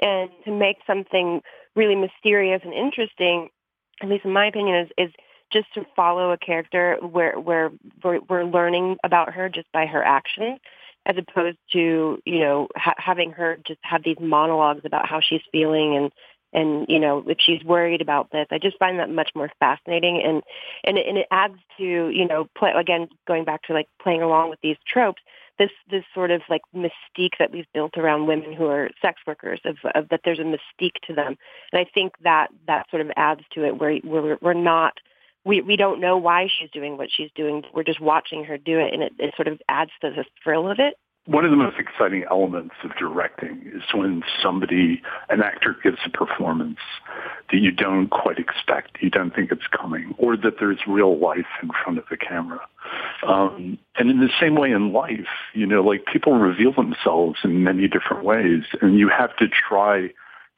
And 0.00 0.30
to 0.44 0.52
make 0.52 0.76
something 0.86 1.42
really 1.74 1.96
mysterious 1.96 2.60
and 2.64 2.72
interesting, 2.72 3.48
at 4.00 4.08
least 4.08 4.24
in 4.24 4.32
my 4.32 4.46
opinion, 4.46 4.76
is, 4.76 4.90
is 4.96 5.12
just 5.52 5.72
to 5.74 5.84
follow 5.96 6.30
a 6.30 6.38
character 6.38 6.98
where, 7.00 7.38
where 7.38 7.72
we're, 8.04 8.20
we're 8.28 8.44
learning 8.44 8.96
about 9.02 9.32
her 9.32 9.48
just 9.48 9.66
by 9.72 9.86
her 9.86 10.02
actions 10.02 10.60
as 11.06 11.16
opposed 11.16 11.58
to, 11.72 12.18
you 12.24 12.38
know, 12.40 12.68
ha- 12.76 12.94
having 12.98 13.32
her 13.32 13.58
just 13.66 13.80
have 13.82 14.04
these 14.04 14.18
monologues 14.20 14.82
about 14.84 15.08
how 15.08 15.20
she's 15.20 15.40
feeling 15.50 15.96
and, 15.96 16.12
and 16.52 16.86
you 16.88 16.98
know 16.98 17.22
if 17.26 17.38
she's 17.40 17.62
worried 17.64 18.00
about 18.00 18.30
this 18.30 18.46
i 18.50 18.58
just 18.58 18.78
find 18.78 18.98
that 18.98 19.10
much 19.10 19.30
more 19.34 19.50
fascinating. 19.60 20.22
And 20.24 20.42
and 20.84 20.98
it, 20.98 21.06
and 21.06 21.18
it 21.18 21.26
adds 21.30 21.58
to 21.78 21.84
you 21.84 22.26
know 22.26 22.48
play, 22.56 22.72
again 22.74 23.08
going 23.26 23.44
back 23.44 23.62
to 23.64 23.72
like 23.72 23.88
playing 24.02 24.22
along 24.22 24.50
with 24.50 24.60
these 24.62 24.76
tropes 24.86 25.22
this 25.58 25.70
this 25.90 26.04
sort 26.14 26.30
of 26.30 26.42
like 26.48 26.62
mystique 26.74 27.36
that 27.38 27.50
we've 27.52 27.70
built 27.74 27.96
around 27.96 28.26
women 28.26 28.52
who 28.52 28.66
are 28.66 28.90
sex 29.02 29.20
workers 29.26 29.60
of, 29.64 29.76
of 29.94 30.08
that 30.08 30.20
there's 30.24 30.38
a 30.38 30.42
mystique 30.42 31.00
to 31.06 31.14
them. 31.14 31.36
And 31.72 31.80
i 31.80 31.84
think 31.92 32.12
that 32.22 32.48
that 32.66 32.88
sort 32.90 33.02
of 33.02 33.10
adds 33.16 33.42
to 33.52 33.64
it 33.64 33.78
where 33.78 33.98
we're 34.02 34.38
we're 34.40 34.54
not 34.54 34.94
we 35.44 35.60
we 35.60 35.76
don't 35.76 36.00
know 36.00 36.16
why 36.16 36.48
she's 36.48 36.70
doing 36.70 36.96
what 36.96 37.10
she's 37.10 37.30
doing. 37.34 37.64
We're 37.74 37.84
just 37.84 38.00
watching 38.00 38.44
her 38.44 38.58
do 38.58 38.78
it 38.78 38.92
and 38.92 39.02
it, 39.02 39.12
it 39.18 39.34
sort 39.36 39.48
of 39.48 39.60
adds 39.68 39.90
to 40.00 40.10
the 40.10 40.24
thrill 40.42 40.70
of 40.70 40.78
it 40.78 40.94
one 41.28 41.44
of 41.44 41.50
the 41.50 41.58
most 41.58 41.78
exciting 41.78 42.24
elements 42.30 42.74
of 42.82 42.96
directing 42.96 43.70
is 43.74 43.82
when 43.92 44.22
somebody, 44.42 45.02
an 45.28 45.42
actor 45.42 45.76
gives 45.82 45.98
a 46.06 46.08
performance 46.08 46.78
that 47.52 47.58
you 47.58 47.70
don't 47.70 48.08
quite 48.08 48.38
expect, 48.38 48.96
you 49.02 49.10
don't 49.10 49.34
think 49.34 49.52
it's 49.52 49.66
coming, 49.66 50.14
or 50.16 50.38
that 50.38 50.54
there's 50.58 50.78
real 50.86 51.18
life 51.18 51.46
in 51.62 51.68
front 51.84 51.98
of 51.98 52.04
the 52.10 52.16
camera. 52.16 52.60
Um, 53.26 53.78
and 53.96 54.10
in 54.10 54.20
the 54.20 54.30
same 54.40 54.54
way 54.54 54.70
in 54.70 54.94
life, 54.94 55.28
you 55.52 55.66
know, 55.66 55.82
like 55.82 56.06
people 56.06 56.32
reveal 56.32 56.72
themselves 56.72 57.40
in 57.44 57.62
many 57.62 57.88
different 57.88 58.24
ways, 58.24 58.62
and 58.80 58.98
you 58.98 59.10
have 59.10 59.36
to 59.36 59.48
try 59.48 60.08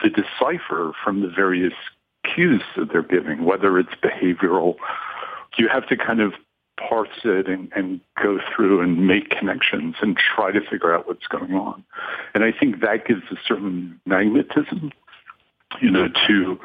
to 0.03 0.09
decipher 0.09 0.93
from 1.03 1.23
the 1.23 1.29
various 1.29 1.75
cues 2.23 2.63
that 2.77 2.93
they're 2.93 3.03
giving, 3.03 3.45
whether 3.45 3.77
it's 3.77 3.95
behavioral. 4.05 4.77
You 5.59 5.67
have 5.67 5.89
to 5.89 5.97
kind 5.97 6.21
of 6.21 6.33
parse 6.89 7.09
it 7.25 7.49
and, 7.49 7.71
and 7.75 8.01
go 8.23 8.39
through 8.55 8.81
and 8.81 9.07
make 9.07 9.31
connections 9.31 9.97
and 10.01 10.17
try 10.17 10.51
to 10.51 10.61
figure 10.61 10.95
out 10.95 11.07
what's 11.07 11.27
going 11.27 11.55
on. 11.55 11.85
And 12.35 12.45
I 12.45 12.53
think 12.53 12.81
that 12.81 13.07
gives 13.07 13.23
a 13.31 13.37
certain 13.47 14.01
magnetism, 14.07 14.93
you 15.81 15.91
know, 15.91 16.09
to 16.27 16.59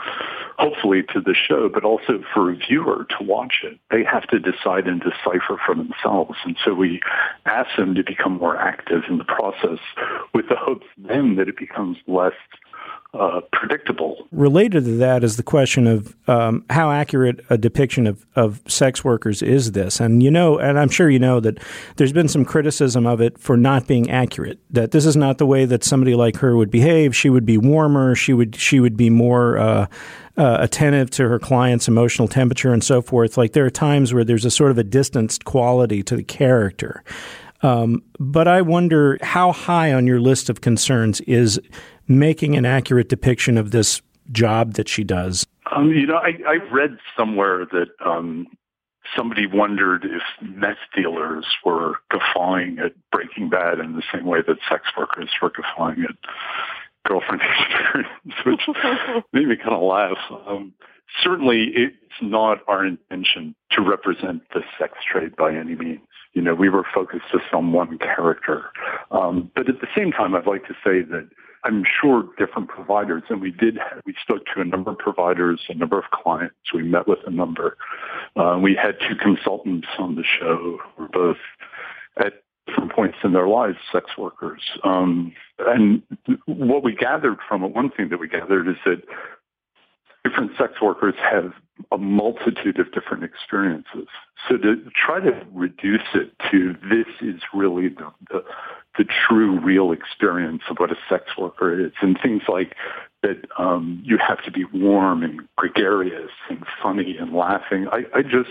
hopefully 0.58 1.04
to 1.14 1.20
the 1.22 1.36
show, 1.36 1.70
but 1.70 1.84
also 1.84 2.24
for 2.34 2.52
a 2.52 2.56
viewer 2.56 3.06
to 3.18 3.24
watch 3.24 3.62
it. 3.64 3.78
They 3.92 4.04
have 4.04 4.28
to 4.28 4.40
decide 4.40 4.88
and 4.88 5.02
decipher 5.02 5.60
for 5.66 5.76
themselves. 5.76 6.38
And 6.46 6.56
so 6.64 6.74
we 6.74 7.02
ask 7.46 7.76
them 7.78 7.96
to 7.96 8.04
become 8.04 8.38
more 8.38 8.58
active 8.58 9.04
in 9.10 9.18
the 9.18 9.26
process 9.26 9.80
with 10.34 10.48
the 10.50 10.56
hopes 10.56 10.88
then 10.98 11.36
that 11.36 11.50
it 11.50 11.58
becomes 11.58 11.98
less 12.08 12.34
uh, 13.18 13.42
predictable. 13.52 14.28
Related 14.32 14.86
to 14.86 14.98
that 14.98 15.24
is 15.24 15.38
the 15.38 15.44
question 15.44 15.88
of 15.88 16.16
um, 16.28 16.66
how 16.70 16.92
accurate 16.92 17.40
a 17.50 17.58
depiction 17.58 18.08
of, 18.08 18.26
of 18.36 18.62
sex 18.68 19.04
workers 19.04 19.42
is 19.42 19.72
this? 19.72 20.00
And 20.00 20.22
you 20.22 20.30
know, 20.30 20.58
and 20.58 20.78
I'm 20.78 20.90
sure 20.90 21.10
you 21.10 21.20
know 21.20 21.40
that 21.40 21.60
there's 21.96 22.12
been 22.12 22.28
some 22.28 22.44
criticism 22.44 23.06
of 23.06 23.22
it 23.22 23.38
for 23.38 23.56
not 23.56 23.88
being 23.88 24.10
accurate. 24.10 24.60
That 24.70 24.92
this 24.92 25.06
is 25.06 25.16
not 25.16 25.38
the 25.38 25.46
way 25.46 25.66
that 25.66 25.84
somebody 25.84 26.16
like 26.16 26.38
her 26.38 26.58
would 26.58 26.70
behave. 26.70 27.16
She 27.16 27.30
would 27.30 27.46
be 27.46 27.58
warmer. 27.58 28.16
She 28.16 28.34
would 28.34 28.56
she 28.56 28.80
would 28.80 28.98
be 28.98 29.10
more. 29.10 29.58
Uh, 29.58 29.88
uh, 30.38 30.58
attentive 30.60 31.10
to 31.10 31.30
her 31.30 31.40
client's 31.40 31.88
emotional 31.88 32.28
temperature 32.28 32.74
and 32.74 32.84
so 32.84 33.02
forth. 33.02 33.38
Like 33.38 33.54
there 33.54 33.66
are 33.66 33.70
times 33.70 34.14
where 34.14 34.26
there's 34.26 34.44
a 34.44 34.52
sort 34.52 34.70
of 34.70 34.78
a 34.78 34.84
distanced 34.84 35.46
quality 35.46 36.04
to 36.04 36.18
the 36.18 36.26
character. 36.26 37.06
Um, 37.62 38.04
but 38.20 38.48
I 38.48 38.62
wonder 38.62 39.18
how 39.22 39.52
high 39.52 39.94
on 39.94 40.06
your 40.06 40.20
list 40.20 40.50
of 40.50 40.62
concerns 40.62 41.22
is 41.22 41.60
making 42.08 42.56
an 42.56 42.66
accurate 42.66 43.10
depiction 43.10 43.58
of 43.58 43.72
this 43.72 44.02
job 44.32 44.74
that 44.74 44.90
she 44.90 45.04
does? 45.04 45.46
Um, 45.76 45.90
you 45.90 46.06
know, 46.06 46.18
I, 46.18 46.38
I 46.48 46.56
read 46.72 46.98
somewhere 47.18 47.66
that 47.72 47.90
um, 48.06 48.48
somebody 49.16 49.46
wondered 49.48 50.06
if 50.06 50.22
meth 50.42 50.78
dealers 50.96 51.46
were 51.64 51.96
guffawing 52.12 52.80
at 52.80 52.94
Breaking 53.12 53.50
Bad 53.50 53.80
in 53.80 53.94
the 53.94 54.04
same 54.14 54.26
way 54.26 54.40
that 54.48 54.58
sex 54.70 54.84
workers 54.98 55.30
were 55.42 55.52
guffawing 55.52 56.06
at 56.08 56.16
Girlfriend 57.06 57.42
Experience, 57.60 58.10
which 58.46 58.62
made 59.34 59.48
me 59.48 59.56
kind 59.56 59.74
of 59.74 59.82
laugh. 59.82 60.18
Um, 60.48 60.74
certainly, 61.24 61.72
it's 61.76 61.96
not 62.22 62.60
our 62.68 62.86
intention 62.86 63.56
to 63.72 63.82
represent 63.82 64.44
the 64.54 64.62
sex 64.80 64.94
trade 65.12 65.36
by 65.36 65.54
any 65.54 65.76
means. 65.76 66.02
You 66.34 66.42
know, 66.42 66.54
we 66.54 66.70
were 66.70 66.86
focused 66.94 67.26
just 67.32 67.54
on 67.54 67.72
one 67.72 67.98
character. 67.98 68.66
Um, 69.12 69.52
but 69.56 69.70
at 69.70 69.80
the 69.80 69.88
same 69.96 70.12
time, 70.12 70.36
I'd 70.36 70.48
like 70.48 70.66
to 70.68 70.74
say 70.84 71.02
that 71.02 71.30
I'm 71.66 71.84
sure 72.00 72.30
different 72.38 72.70
providers, 72.70 73.24
and 73.30 73.42
we 73.42 73.50
did, 73.50 73.80
we 74.06 74.14
spoke 74.22 74.44
to 74.54 74.62
a 74.62 74.66
number 74.66 74.92
of 74.92 75.00
providers, 75.00 75.62
a 75.68 75.74
number 75.74 75.98
of 75.98 76.06
clients. 76.12 76.56
We 76.74 76.84
met 76.84 77.08
with 77.08 77.20
a 77.26 77.32
number. 77.32 77.76
Uh, 78.36 78.60
we 78.62 78.76
had 78.76 78.98
two 79.00 79.16
consultants 79.16 79.88
on 79.98 80.16
the 80.16 80.24
show 80.24 80.78
who 80.96 81.02
were 81.02 81.10
both 81.10 81.38
at 82.18 82.44
different 82.68 82.92
points 82.92 83.18
in 83.24 83.34
their 83.34 83.48
lives 83.48 83.78
sex 83.92 84.12
workers. 84.16 84.62
Um, 84.84 85.34
and 85.60 86.04
what 86.46 86.84
we 86.84 86.94
gathered 86.94 87.38
from 87.48 87.64
it, 87.64 87.74
one 87.74 87.90
thing 87.90 88.10
that 88.10 88.20
we 88.20 88.28
gathered 88.28 88.68
is 88.68 88.78
that 88.86 89.02
different 90.26 90.52
sex 90.58 90.82
workers 90.82 91.14
have 91.22 91.54
a 91.92 91.98
multitude 91.98 92.80
of 92.80 92.92
different 92.92 93.24
experiences. 93.24 94.08
So 94.48 94.58
to 94.58 94.90
try 94.96 95.20
to 95.20 95.46
reduce 95.54 96.08
it 96.16 96.32
to 96.52 96.76
this 96.90 97.08
is 97.22 97.42
really 97.54 97.90
the, 97.90 98.12
the, 98.32 98.44
the 98.98 99.06
true, 99.06 99.60
real 99.60 99.92
experience 99.92 100.64
of 100.70 100.78
what 100.78 100.92
a 100.92 100.96
sex 101.08 101.38
worker 101.38 101.80
is, 101.80 101.92
and 102.02 102.18
things 102.22 102.44
like 102.48 102.76
that 103.22 103.46
um, 103.60 104.02
you 104.04 104.18
have 104.18 104.44
to 104.46 104.52
be 104.52 104.66
warm 104.74 105.22
and 105.24 105.42
gregarious 105.58 106.32
and 106.50 106.66
funny 106.82 107.18
and 107.20 107.34
laughing. 107.34 107.88
I, 107.92 108.06
I 108.16 108.22
just 108.22 108.50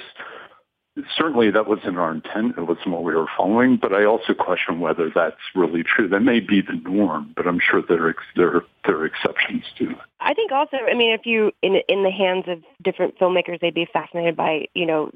certainly 1.17 1.51
that 1.51 1.67
wasn't 1.67 1.99
our 1.99 2.13
intent. 2.13 2.57
It 2.57 2.63
wasn't 2.63 2.89
what 2.89 3.05
we 3.05 3.15
were 3.15 3.27
following. 3.37 3.77
But 3.77 3.93
I 3.93 4.05
also 4.05 4.35
question 4.35 4.81
whether 4.81 5.11
that's 5.15 5.37
really 5.55 5.83
true. 5.83 6.09
That 6.09 6.21
may 6.21 6.41
be 6.41 6.61
the 6.61 6.81
norm, 6.89 7.33
but 7.37 7.47
I'm 7.47 7.61
sure 7.61 7.83
there 7.83 8.09
are, 8.09 8.17
there 8.37 8.57
are, 8.57 8.65
there 8.87 8.97
are 8.97 9.07
exceptions 9.07 9.65
to 9.79 9.91
it. 9.91 9.97
I 10.21 10.35
think 10.35 10.53
also, 10.53 10.77
I 10.77 10.95
mean, 10.95 11.13
if 11.13 11.27
you 11.27 11.53
in 11.63 11.77
in 11.89 12.03
the 12.03 12.11
hands 12.11 12.45
of 12.49 12.63
different 12.83 13.19
filmmakers, 13.19 13.61
they'd 13.61 13.75
be 13.75 13.89
fascinated 13.93 14.37
by 14.37 14.67
you 14.75 14.87
know 14.87 15.11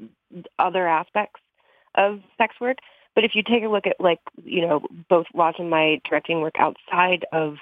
other 0.57 0.87
aspects 0.87 1.39
of 1.95 2.19
sex 2.37 2.55
work. 2.59 2.77
But 3.15 3.23
if 3.23 3.31
you 3.35 3.43
take 3.43 3.63
a 3.63 3.67
look 3.67 3.87
at 3.87 3.99
like 3.99 4.19
you 4.43 4.65
know 4.65 4.85
both 5.09 5.27
Lodge 5.33 5.55
and 5.59 5.69
my 5.69 6.01
directing 6.07 6.41
work 6.41 6.55
outside 6.59 7.25
of 7.31 7.57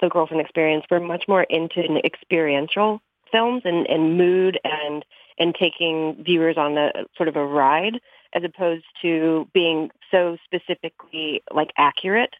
the 0.00 0.08
girlfriend 0.08 0.40
experience, 0.40 0.84
we're 0.90 1.00
much 1.00 1.24
more 1.28 1.44
into 1.44 1.80
an 1.80 1.98
experiential 2.04 3.00
films 3.32 3.62
and, 3.64 3.86
and 3.86 4.16
mood 4.16 4.60
and 4.62 5.04
and 5.38 5.54
taking 5.54 6.22
viewers 6.22 6.56
on 6.56 6.76
a 6.76 6.92
sort 7.16 7.28
of 7.28 7.36
a 7.36 7.44
ride 7.44 7.98
as 8.34 8.44
opposed 8.44 8.84
to 9.00 9.48
being 9.52 9.90
so 10.10 10.36
specifically 10.44 11.42
like 11.52 11.70
accurate. 11.76 12.34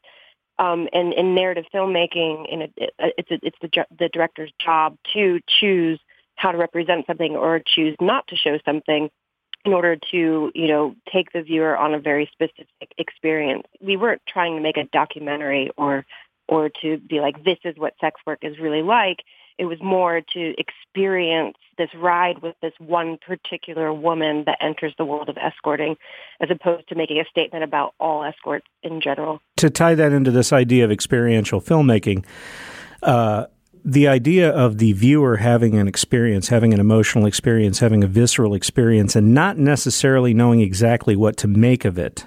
Um, 0.58 0.88
and 0.92 1.12
in 1.14 1.34
narrative 1.34 1.64
filmmaking, 1.74 2.52
in 2.52 2.62
a, 2.62 2.68
it's 3.18 3.30
a, 3.30 3.38
it's 3.42 3.56
the 3.60 3.86
the 3.98 4.08
director's 4.08 4.52
job 4.62 4.96
to 5.14 5.40
choose 5.48 5.98
how 6.36 6.52
to 6.52 6.58
represent 6.58 7.06
something 7.06 7.36
or 7.36 7.60
choose 7.64 7.96
not 8.00 8.26
to 8.28 8.36
show 8.36 8.58
something 8.64 9.10
in 9.64 9.72
order 9.72 9.96
to 10.10 10.50
you 10.54 10.68
know 10.68 10.94
take 11.12 11.32
the 11.32 11.42
viewer 11.42 11.76
on 11.76 11.94
a 11.94 11.98
very 11.98 12.28
specific 12.32 12.68
experience. 12.98 13.64
We 13.80 13.96
weren't 13.96 14.22
trying 14.28 14.56
to 14.56 14.62
make 14.62 14.76
a 14.76 14.84
documentary 14.92 15.70
or 15.76 16.04
or 16.48 16.70
to 16.82 16.98
be 16.98 17.20
like 17.20 17.44
this 17.44 17.58
is 17.64 17.76
what 17.76 17.94
sex 18.00 18.20
work 18.26 18.40
is 18.42 18.58
really 18.58 18.82
like 18.82 19.18
it 19.62 19.66
was 19.66 19.80
more 19.80 20.20
to 20.20 20.54
experience 20.58 21.56
this 21.78 21.88
ride 21.94 22.42
with 22.42 22.56
this 22.62 22.72
one 22.80 23.16
particular 23.24 23.94
woman 23.94 24.42
that 24.44 24.58
enters 24.60 24.92
the 24.98 25.04
world 25.04 25.28
of 25.28 25.36
escorting 25.38 25.94
as 26.40 26.50
opposed 26.50 26.88
to 26.88 26.96
making 26.96 27.20
a 27.20 27.24
statement 27.30 27.62
about 27.62 27.94
all 28.00 28.24
escorts 28.24 28.66
in 28.82 29.00
general. 29.00 29.40
To 29.58 29.70
tie 29.70 29.94
that 29.94 30.10
into 30.10 30.32
this 30.32 30.52
idea 30.52 30.84
of 30.84 30.90
experiential 30.90 31.60
filmmaking, 31.60 32.24
uh, 33.04 33.46
the 33.84 34.08
idea 34.08 34.50
of 34.50 34.78
the 34.78 34.94
viewer 34.94 35.36
having 35.36 35.78
an 35.78 35.86
experience, 35.86 36.48
having 36.48 36.74
an 36.74 36.80
emotional 36.80 37.24
experience, 37.24 37.78
having 37.78 38.02
a 38.02 38.08
visceral 38.08 38.54
experience, 38.54 39.14
and 39.14 39.32
not 39.32 39.58
necessarily 39.58 40.34
knowing 40.34 40.60
exactly 40.60 41.14
what 41.14 41.36
to 41.36 41.46
make 41.46 41.84
of 41.84 41.98
it 41.98 42.26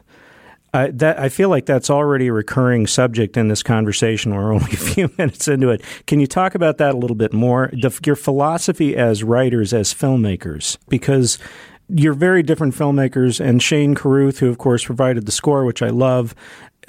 I, 0.75 0.91
that, 0.91 1.17
I 1.17 1.29
feel 1.29 1.47
like 1.47 1.65
that's 1.65 1.89
already 1.89 2.27
a 2.27 2.33
recurring 2.33 2.85
subject 2.85 3.37
in 3.37 3.47
this 3.47 3.63
conversation. 3.63 4.35
We're 4.35 4.53
only 4.53 4.71
a 4.73 4.77
few 4.77 5.09
minutes 5.17 5.47
into 5.47 5.69
it. 5.69 5.81
Can 6.05 6.19
you 6.19 6.27
talk 6.27 6.53
about 6.53 6.77
that 6.79 6.95
a 6.95 6.97
little 6.97 7.15
bit 7.15 7.33
more? 7.33 7.69
The, 7.71 7.97
your 8.05 8.17
philosophy 8.17 8.95
as 8.95 9.23
writers, 9.23 9.73
as 9.73 9.93
filmmakers, 9.93 10.77
because 10.89 11.39
you're 11.87 12.13
very 12.13 12.43
different 12.43 12.75
filmmakers, 12.75 13.43
and 13.43 13.63
Shane 13.63 13.95
Carruth, 13.95 14.39
who 14.39 14.49
of 14.49 14.57
course 14.57 14.83
provided 14.83 15.25
the 15.25 15.31
score, 15.31 15.63
which 15.63 15.81
I 15.81 15.89
love, 15.89 16.35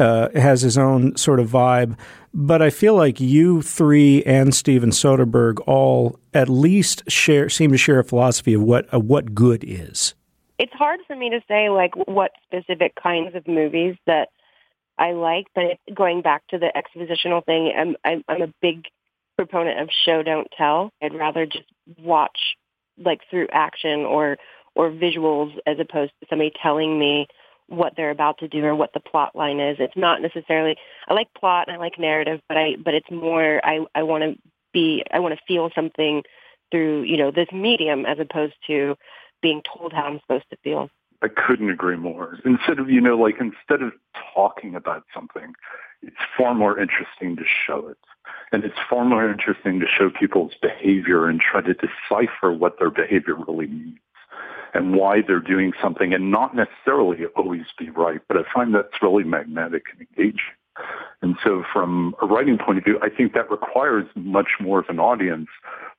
uh, 0.00 0.30
has 0.34 0.62
his 0.62 0.76
own 0.76 1.16
sort 1.16 1.38
of 1.38 1.48
vibe. 1.48 1.96
But 2.34 2.60
I 2.60 2.70
feel 2.70 2.94
like 2.94 3.20
you 3.20 3.62
three 3.62 4.22
and 4.24 4.54
Steven 4.54 4.90
Soderbergh 4.90 5.60
all 5.66 6.18
at 6.34 6.48
least 6.48 7.08
share 7.10 7.48
seem 7.48 7.70
to 7.70 7.78
share 7.78 8.00
a 8.00 8.04
philosophy 8.04 8.52
of 8.52 8.62
what 8.62 8.86
of 8.88 9.04
what 9.04 9.34
good 9.34 9.64
is 9.66 10.14
it's 10.58 10.72
hard 10.72 11.00
for 11.06 11.14
me 11.16 11.30
to 11.30 11.40
say 11.48 11.68
like 11.68 11.94
what 11.94 12.32
specific 12.44 12.94
kinds 13.00 13.34
of 13.34 13.46
movies 13.46 13.96
that 14.06 14.28
I 14.98 15.12
like, 15.12 15.46
but 15.54 15.78
going 15.94 16.22
back 16.22 16.46
to 16.48 16.58
the 16.58 16.72
expositional 16.74 17.44
thing, 17.44 17.72
I'm, 17.76 17.96
I'm 18.04 18.24
I'm 18.28 18.42
a 18.42 18.52
big 18.62 18.86
proponent 19.36 19.80
of 19.80 19.90
show 20.04 20.22
don't 20.22 20.48
tell. 20.56 20.90
I'd 21.02 21.14
rather 21.14 21.44
just 21.46 21.66
watch 21.98 22.38
like 22.98 23.20
through 23.30 23.48
action 23.52 24.00
or 24.00 24.38
or 24.74 24.90
visuals 24.90 25.54
as 25.66 25.78
opposed 25.78 26.12
to 26.20 26.26
somebody 26.28 26.52
telling 26.62 26.98
me 26.98 27.26
what 27.68 27.94
they're 27.96 28.10
about 28.10 28.38
to 28.38 28.48
do 28.48 28.64
or 28.64 28.74
what 28.74 28.92
the 28.94 29.00
plot 29.00 29.34
line 29.34 29.60
is. 29.60 29.76
It's 29.80 29.96
not 29.96 30.22
necessarily 30.22 30.76
I 31.08 31.14
like 31.14 31.28
plot 31.38 31.68
and 31.68 31.76
I 31.76 31.80
like 31.80 31.98
narrative, 31.98 32.40
but 32.48 32.56
I 32.56 32.76
but 32.82 32.94
it's 32.94 33.10
more 33.10 33.60
I 33.64 33.80
I 33.94 34.04
want 34.04 34.24
to 34.24 34.40
be 34.72 35.04
I 35.12 35.18
want 35.18 35.34
to 35.34 35.40
feel 35.46 35.70
something 35.74 36.22
through, 36.70 37.02
you 37.02 37.16
know, 37.16 37.30
this 37.30 37.48
medium 37.52 38.06
as 38.06 38.18
opposed 38.18 38.54
to 38.66 38.96
being 39.46 39.62
told 39.62 39.92
how 39.92 40.02
I'm 40.02 40.18
supposed 40.18 40.50
to 40.50 40.56
feel. 40.64 40.90
I 41.22 41.28
couldn't 41.28 41.70
agree 41.70 41.96
more. 41.96 42.36
Instead 42.44 42.80
of, 42.80 42.90
you 42.90 43.00
know, 43.00 43.16
like 43.16 43.36
instead 43.38 43.80
of 43.80 43.92
talking 44.34 44.74
about 44.74 45.04
something, 45.14 45.54
it's 46.02 46.16
far 46.36 46.52
more 46.52 46.80
interesting 46.80 47.36
to 47.36 47.44
show 47.44 47.86
it. 47.86 47.98
And 48.50 48.64
it's 48.64 48.74
far 48.90 49.04
more 49.04 49.30
interesting 49.30 49.78
to 49.78 49.86
show 49.86 50.10
people's 50.10 50.54
behavior 50.60 51.28
and 51.28 51.40
try 51.40 51.60
to 51.60 51.74
decipher 51.74 52.52
what 52.52 52.80
their 52.80 52.90
behavior 52.90 53.36
really 53.36 53.68
means 53.68 54.00
and 54.74 54.96
why 54.96 55.22
they're 55.22 55.38
doing 55.38 55.72
something 55.80 56.12
and 56.12 56.32
not 56.32 56.56
necessarily 56.56 57.24
always 57.36 57.66
be 57.78 57.88
right. 57.90 58.20
But 58.26 58.38
I 58.38 58.42
find 58.52 58.74
that's 58.74 59.00
really 59.00 59.22
magnetic 59.22 59.84
and 59.92 60.08
engaging. 60.08 60.56
And 61.22 61.36
so 61.44 61.62
from 61.72 62.16
a 62.20 62.26
writing 62.26 62.58
point 62.58 62.78
of 62.78 62.84
view, 62.84 62.98
I 63.00 63.10
think 63.10 63.32
that 63.34 63.48
requires 63.48 64.06
much 64.16 64.58
more 64.58 64.80
of 64.80 64.88
an 64.88 64.98
audience. 64.98 65.48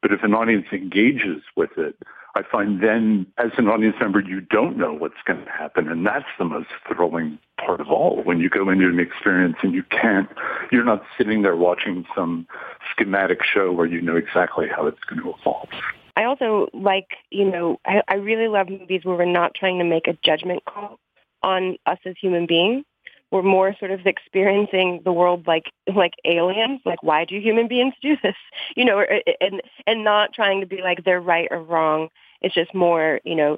But 0.02 0.12
if 0.12 0.22
an 0.24 0.34
audience 0.34 0.68
engages 0.74 1.44
with 1.56 1.78
it, 1.78 1.96
I 2.38 2.44
find 2.52 2.82
then 2.84 3.26
as 3.38 3.52
an 3.58 3.68
audience 3.68 3.96
member, 4.00 4.20
you 4.20 4.42
don't 4.42 4.78
know 4.78 4.94
what's 4.94 5.22
going 5.26 5.44
to 5.44 5.52
happen. 5.52 5.88
And 5.88 6.06
that's 6.06 6.28
the 6.38 6.46
most 6.46 6.70
thrilling 6.88 7.40
part 7.58 7.82
of 7.82 7.88
all 7.90 8.22
when 8.24 8.40
you 8.40 8.50
go 8.50 8.70
into 8.70 8.88
an 8.88 9.00
experience 9.00 9.56
and 9.64 9.74
you 9.74 9.84
can't, 9.84 10.30
you're 10.72 10.84
not 10.84 11.02
sitting 11.18 11.42
there 11.42 11.56
watching 11.56 12.06
some 12.16 12.48
schematic 12.92 13.40
show 13.44 13.72
where 13.72 13.88
you 13.88 14.02
know 14.02 14.16
exactly 14.16 14.68
how 14.68 14.86
it's 14.86 15.04
going 15.10 15.22
to 15.24 15.34
evolve. 15.40 15.70
I 16.16 16.26
also 16.26 16.68
like, 16.74 17.18
you 17.32 17.50
know, 17.50 17.80
I, 17.86 18.02
I 18.08 18.16
really 18.16 18.48
love 18.48 18.70
movies 18.70 19.02
where 19.04 19.16
we're 19.16 19.26
not 19.26 19.56
trying 19.56 19.80
to 19.80 19.86
make 19.86 20.08
a 20.08 20.18
judgment 20.24 20.64
call 20.66 21.00
on 21.42 21.78
us 21.86 22.00
as 22.06 22.16
human 22.22 22.46
beings, 22.46 22.86
we're 23.32 23.44
more 23.44 23.76
sort 23.78 23.92
of 23.92 24.06
experiencing 24.06 25.02
the 25.04 25.12
world 25.12 25.48
like 25.48 25.72
like 25.94 26.14
aliens. 26.24 26.80
Like, 26.86 27.04
why 27.04 27.26
do 27.26 27.40
human 27.40 27.68
beings 27.68 27.94
do 28.02 28.16
this? 28.22 28.36
You 28.76 28.86
know, 28.86 29.04
and 29.42 29.62
and 29.88 30.04
not 30.04 30.34
trying 30.34 30.62
to 30.62 30.68
be 30.68 30.82
like 30.82 31.04
they're 31.04 31.22
right 31.22 31.48
or 31.50 31.62
wrong. 31.62 32.10
It's 32.42 32.56
just 32.56 32.74
more, 32.74 33.20
you 33.24 33.36
know, 33.36 33.58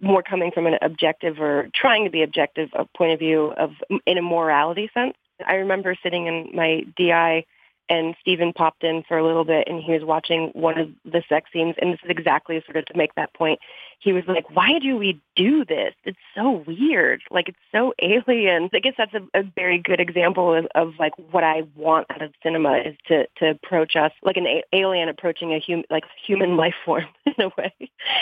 more 0.00 0.22
coming 0.22 0.52
from 0.52 0.66
an 0.66 0.78
objective 0.80 1.40
or 1.40 1.68
trying 1.74 2.04
to 2.04 2.10
be 2.10 2.22
objective 2.22 2.70
point 2.96 3.12
of 3.12 3.18
view 3.18 3.52
of 3.56 3.72
in 4.06 4.18
a 4.18 4.22
morality 4.22 4.90
sense. 4.94 5.14
I 5.44 5.54
remember 5.54 5.96
sitting 6.02 6.26
in 6.26 6.50
my 6.54 6.84
DI 6.96 7.44
and 7.90 8.14
Steven 8.20 8.52
popped 8.52 8.84
in 8.84 9.02
for 9.02 9.18
a 9.18 9.26
little 9.26 9.44
bit 9.44 9.66
and 9.68 9.82
he 9.82 9.92
was 9.92 10.04
watching 10.04 10.50
one 10.54 10.78
of 10.78 10.88
the 11.04 11.22
sex 11.28 11.50
scenes 11.52 11.74
and 11.78 11.92
this 11.92 12.00
is 12.04 12.08
exactly 12.10 12.62
sort 12.64 12.76
of 12.76 12.86
to 12.86 12.96
make 12.96 13.14
that 13.16 13.34
point. 13.34 13.58
He 13.98 14.12
was 14.12 14.22
like, 14.28 14.48
why 14.54 14.78
do 14.78 14.96
we 14.96 15.20
do 15.34 15.64
this? 15.64 15.92
It's 16.04 16.18
so 16.34 16.64
weird. 16.66 17.20
Like 17.30 17.48
it's 17.48 17.58
so 17.72 17.92
alien. 18.00 18.70
I 18.72 18.78
guess 18.78 18.94
that's 18.96 19.12
a, 19.12 19.38
a 19.38 19.42
very 19.42 19.78
good 19.78 20.00
example 20.00 20.54
of, 20.54 20.66
of 20.76 20.94
like 21.00 21.12
what 21.32 21.42
I 21.42 21.64
want 21.74 22.06
out 22.10 22.22
of 22.22 22.32
cinema 22.42 22.78
is 22.78 22.96
to, 23.08 23.26
to 23.38 23.50
approach 23.50 23.96
us 23.96 24.12
like 24.22 24.36
an 24.36 24.46
a- 24.46 24.64
alien 24.72 25.08
approaching 25.08 25.52
a 25.52 25.58
human, 25.58 25.84
like 25.90 26.04
human 26.24 26.56
life 26.56 26.76
form 26.84 27.06
in 27.26 27.44
a 27.44 27.48
way, 27.58 27.74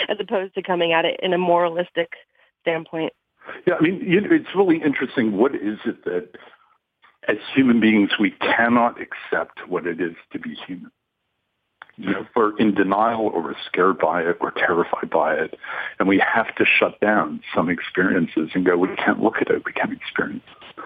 as 0.09 0.17
opposed 0.19 0.55
to 0.55 0.63
coming 0.63 0.91
at 0.93 1.05
it 1.05 1.19
in 1.21 1.31
a 1.33 1.37
moralistic 1.37 2.13
standpoint. 2.63 3.13
Yeah, 3.67 3.75
I 3.75 3.81
mean, 3.81 4.01
it's 4.03 4.55
really 4.55 4.81
interesting. 4.81 5.37
What 5.37 5.55
is 5.55 5.77
it 5.85 6.03
that 6.05 6.29
as 7.29 7.37
human 7.53 7.79
beings, 7.79 8.09
we 8.19 8.31
cannot 8.31 8.97
accept 8.99 9.59
what 9.67 9.85
it 9.85 10.01
is 10.01 10.15
to 10.31 10.39
be 10.39 10.55
human. 10.67 10.91
You 11.97 12.11
know, 12.11 12.25
we're 12.35 12.57
in 12.57 12.73
denial 12.73 13.27
or 13.27 13.43
we're 13.43 13.55
scared 13.67 13.99
by 13.99 14.21
it, 14.21 14.39
we're 14.39 14.51
terrified 14.51 15.09
by 15.09 15.35
it, 15.35 15.55
and 15.99 16.07
we 16.07 16.17
have 16.19 16.55
to 16.55 16.65
shut 16.65 16.99
down 17.01 17.41
some 17.53 17.69
experiences 17.69 18.51
and 18.55 18.65
go, 18.65 18.77
we 18.77 18.87
can't 18.95 19.21
look 19.21 19.35
at 19.41 19.49
it, 19.49 19.63
we 19.65 19.73
can't 19.73 19.91
experience 19.91 20.43
it. 20.47 20.83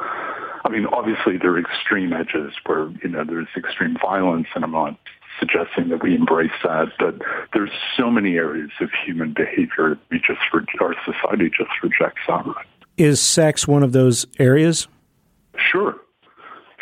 I 0.66 0.70
mean, 0.70 0.88
obviously 0.88 1.38
there 1.38 1.52
are 1.52 1.60
extreme 1.60 2.14
edges 2.14 2.54
where, 2.66 2.90
you 3.04 3.10
know, 3.10 3.24
there's 3.24 3.48
extreme 3.56 3.96
violence, 4.02 4.48
and 4.56 4.64
I'm 4.64 4.72
not 4.72 4.98
suggesting 5.40 5.90
that 5.90 6.02
we 6.02 6.16
embrace 6.16 6.52
that, 6.64 6.88
but 6.98 7.16
there's 7.54 7.72
so 7.96 8.10
many 8.10 8.36
areas 8.38 8.72
of 8.82 8.90
human 9.06 9.34
behavior 9.34 10.00
we 10.10 10.18
just, 10.18 10.40
our 10.82 10.96
society 11.06 11.50
just 11.56 11.72
rejects 11.84 12.22
that. 12.28 12.46
Is 12.98 13.22
sex 13.22 13.68
one 13.68 13.84
of 13.84 13.92
those 13.92 14.26
areas? 14.40 14.88
Sure. 15.58 15.96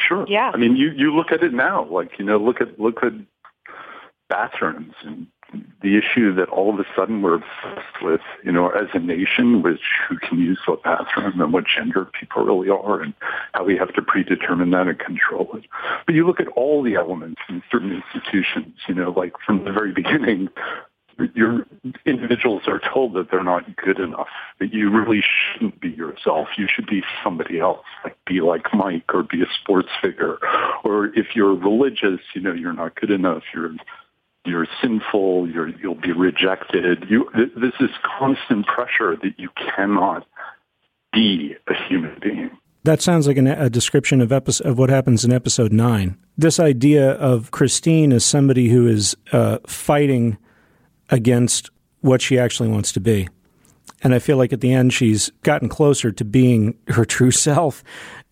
Sure. 0.07 0.25
Yeah. 0.27 0.51
I 0.53 0.57
mean, 0.57 0.75
you, 0.75 0.91
you 0.91 1.13
look 1.13 1.31
at 1.31 1.43
it 1.43 1.53
now, 1.53 1.85
like, 1.85 2.17
you 2.19 2.25
know, 2.25 2.37
look 2.37 2.61
at, 2.61 2.79
look 2.79 3.03
at 3.03 3.13
bathrooms 4.29 4.93
and 5.03 5.27
the 5.81 5.97
issue 5.97 6.33
that 6.33 6.49
all 6.49 6.73
of 6.73 6.79
a 6.79 6.85
sudden 6.95 7.21
we're 7.21 7.35
obsessed 7.35 8.01
with, 8.01 8.21
you 8.43 8.51
know, 8.51 8.69
as 8.69 8.87
a 8.93 8.99
nation, 8.99 9.61
which 9.61 9.81
who 10.07 10.17
can 10.17 10.39
use 10.39 10.59
what 10.65 10.83
bathroom 10.83 11.41
and 11.41 11.51
what 11.51 11.65
gender 11.65 12.05
people 12.05 12.43
really 12.45 12.69
are 12.69 13.01
and 13.01 13.13
how 13.53 13.63
we 13.63 13.77
have 13.77 13.93
to 13.93 14.01
predetermine 14.01 14.71
that 14.71 14.87
and 14.87 14.99
control 14.99 15.49
it. 15.55 15.65
But 16.05 16.15
you 16.15 16.25
look 16.25 16.39
at 16.39 16.47
all 16.49 16.83
the 16.83 16.95
elements 16.95 17.41
in 17.49 17.61
certain 17.71 17.91
institutions, 17.91 18.75
you 18.87 18.95
know, 18.95 19.11
like 19.11 19.33
from 19.45 19.65
the 19.65 19.71
very 19.71 19.91
beginning, 19.91 20.49
your 21.33 21.65
individuals 22.05 22.63
are 22.67 22.81
told 22.93 23.13
that 23.13 23.31
they're 23.31 23.43
not 23.43 23.75
good 23.75 23.99
enough, 23.99 24.27
that 24.59 24.73
you 24.73 24.89
really 24.89 25.23
shouldn't 25.23 25.79
be 25.79 25.89
yourself. 25.89 26.49
You 26.57 26.67
should 26.73 26.87
be 26.87 27.03
somebody 27.23 27.59
else, 27.59 27.85
like 28.03 28.17
be 28.25 28.41
like 28.41 28.73
Mike 28.73 29.13
or 29.13 29.23
be 29.23 29.41
a 29.41 29.47
sports 29.61 29.89
figure. 30.01 30.37
Or 30.83 31.07
if 31.15 31.35
you're 31.35 31.55
religious, 31.55 32.21
you 32.33 32.41
know, 32.41 32.53
you're 32.53 32.73
not 32.73 32.95
good 32.95 33.11
enough. 33.11 33.43
You're 33.53 33.75
you're 34.45 34.67
sinful. 34.81 35.49
You're 35.49 35.69
you'll 35.69 35.95
be 35.95 36.11
rejected. 36.11 37.05
You 37.09 37.29
this 37.33 37.73
is 37.79 37.89
constant 38.19 38.65
pressure 38.67 39.15
that 39.15 39.37
you 39.37 39.49
cannot 39.75 40.27
be 41.13 41.55
a 41.67 41.73
human 41.87 42.17
being. 42.21 42.51
That 42.83 43.01
sounds 43.01 43.27
like 43.27 43.37
an, 43.37 43.45
a 43.45 43.69
description 43.69 44.21
of, 44.21 44.31
episode, 44.31 44.65
of 44.65 44.79
what 44.79 44.89
happens 44.89 45.23
in 45.23 45.31
episode 45.31 45.71
nine. 45.71 46.17
This 46.35 46.59
idea 46.59 47.11
of 47.11 47.51
Christine 47.51 48.11
as 48.11 48.25
somebody 48.25 48.69
who 48.69 48.87
is 48.87 49.15
uh, 49.31 49.59
fighting 49.67 50.39
against 51.11 51.69
what 51.99 52.21
she 52.21 52.39
actually 52.39 52.69
wants 52.69 52.91
to 52.93 52.99
be. 52.99 53.27
And 54.03 54.15
I 54.15 54.19
feel 54.19 54.37
like 54.37 54.51
at 54.51 54.61
the 54.61 54.73
end 54.73 54.93
she's 54.93 55.29
gotten 55.43 55.69
closer 55.69 56.11
to 56.11 56.25
being 56.25 56.77
her 56.87 57.05
true 57.05 57.31
self. 57.47 57.83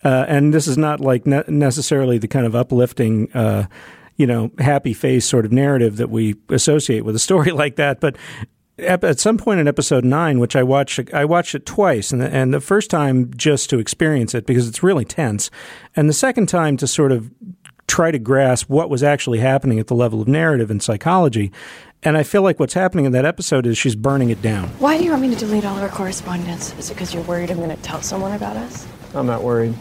Uh, 0.04 0.26
and 0.28 0.54
this 0.54 0.68
is 0.68 0.78
not 0.78 1.00
like 1.00 1.28
ne- 1.28 1.44
necessarily 1.48 2.18
the 2.18 2.28
kind 2.28 2.46
of 2.46 2.56
uplifting, 2.56 3.32
uh, 3.34 3.68
you 4.16 4.26
know, 4.26 4.52
happy 4.60 4.94
face 4.94 5.26
sort 5.26 5.46
of 5.46 5.52
narrative 5.52 5.98
that 5.98 6.10
we 6.10 6.36
associate 6.50 7.06
with 7.06 7.16
a 7.16 7.20
story 7.20 7.52
like 7.64 7.76
that. 7.76 8.00
But 8.00 8.16
at 8.80 9.20
some 9.20 9.38
point 9.38 9.60
in 9.60 9.68
episode 9.68 10.06
nine, 10.06 10.40
which 10.40 10.56
I 10.56 10.64
watched, 10.64 11.14
I 11.14 11.26
watched 11.26 11.56
it 11.56 11.66
twice, 11.66 12.12
and 12.12 12.22
the, 12.22 12.34
and 12.34 12.54
the 12.54 12.62
first 12.62 12.90
time 12.90 13.32
just 13.36 13.70
to 13.72 13.80
experience 13.80 14.34
it 14.34 14.46
because 14.46 14.68
it's 14.68 14.82
really 14.82 15.06
tense, 15.06 15.52
and 15.96 16.08
the 16.08 16.14
second 16.14 16.48
time 16.48 16.78
to 16.78 16.88
sort 16.88 17.12
of 17.12 17.30
try 17.88 18.12
to 18.12 18.20
grasp 18.20 18.70
what 18.70 18.90
was 18.90 19.02
actually 19.02 19.40
happening 19.40 19.80
at 19.80 19.88
the 19.88 19.96
level 19.96 20.22
of 20.22 20.28
narrative 20.28 20.70
and 20.70 20.82
psychology. 20.82 21.52
And 22.02 22.18
I 22.18 22.24
feel 22.24 22.42
like 22.42 22.60
what's 22.62 22.74
happening 22.74 23.04
in 23.04 23.12
that 23.12 23.26
episode 23.26 23.68
is 23.68 23.78
she's 23.78 23.96
burning 23.96 24.30
it 24.30 24.42
down. 24.42 24.70
Why 24.80 24.98
do 24.98 25.04
you 25.04 25.10
want 25.12 25.22
me 25.22 25.30
to 25.32 25.36
delete 25.36 25.66
all 25.66 25.76
of 25.76 25.84
our 25.84 25.90
correspondence? 25.90 26.74
Is 26.78 26.90
it 26.90 26.94
because 26.94 27.14
you're 27.14 27.24
worried 27.24 27.52
I'm 27.52 27.58
going 27.58 27.76
to 27.76 27.82
tell 27.82 28.02
someone 28.02 28.32
about 28.32 28.56
us? 28.56 28.88
I'm 29.14 29.26
not 29.26 29.44
worried. 29.44 29.76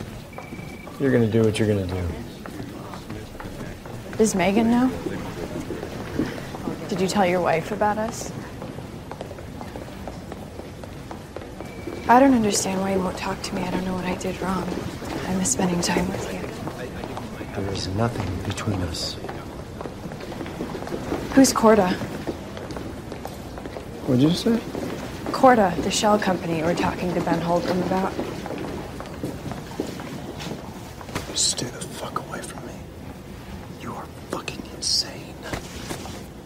You're 0.99 1.13
going 1.13 1.25
to 1.25 1.31
do 1.31 1.45
what 1.45 1.59
you're 1.61 1.69
going 1.69 1.87
to 1.87 1.95
do. 1.95 2.09
Does 4.17 4.35
Megan 4.35 4.69
know? 4.69 4.91
Did 6.89 7.01
you 7.01 7.07
tell 7.07 7.25
your 7.25 7.41
wife 7.41 7.71
about 7.71 7.99
us? 7.99 8.33
I 12.09 12.19
don't 12.19 12.35
understand 12.35 12.81
why 12.81 12.95
you 12.95 12.99
won't 12.99 13.17
talk 13.17 13.41
to 13.43 13.55
me. 13.55 13.63
I 13.63 13.71
don't 13.71 13.85
know 13.85 13.95
what 13.95 14.07
I 14.07 14.17
did 14.17 14.41
wrong. 14.41 14.69
I 15.29 15.37
miss 15.37 15.53
spending 15.53 15.81
time 15.83 16.09
with 16.09 16.33
you. 16.33 16.41
There 17.63 17.73
is 17.73 17.87
nothing 17.89 18.43
between 18.45 18.81
us. 18.83 19.17
Who's 21.35 21.53
Corda? 21.53 21.91
What'd 24.07 24.23
you 24.23 24.31
say? 24.31 24.61
Corda, 25.33 25.75
the 25.83 25.91
shell 25.91 26.19
company 26.19 26.63
we're 26.63 26.75
talking 26.75 27.13
to 27.15 27.21
Ben 27.21 27.41
Holdren 27.41 27.85
about. 27.87 28.13
Stay 31.37 31.67
the 31.67 31.81
fuck 31.81 32.19
away 32.27 32.41
from 32.41 32.67
me. 32.67 32.73
You 33.81 33.95
are 33.95 34.07
fucking 34.31 34.63
insane. 34.75 35.35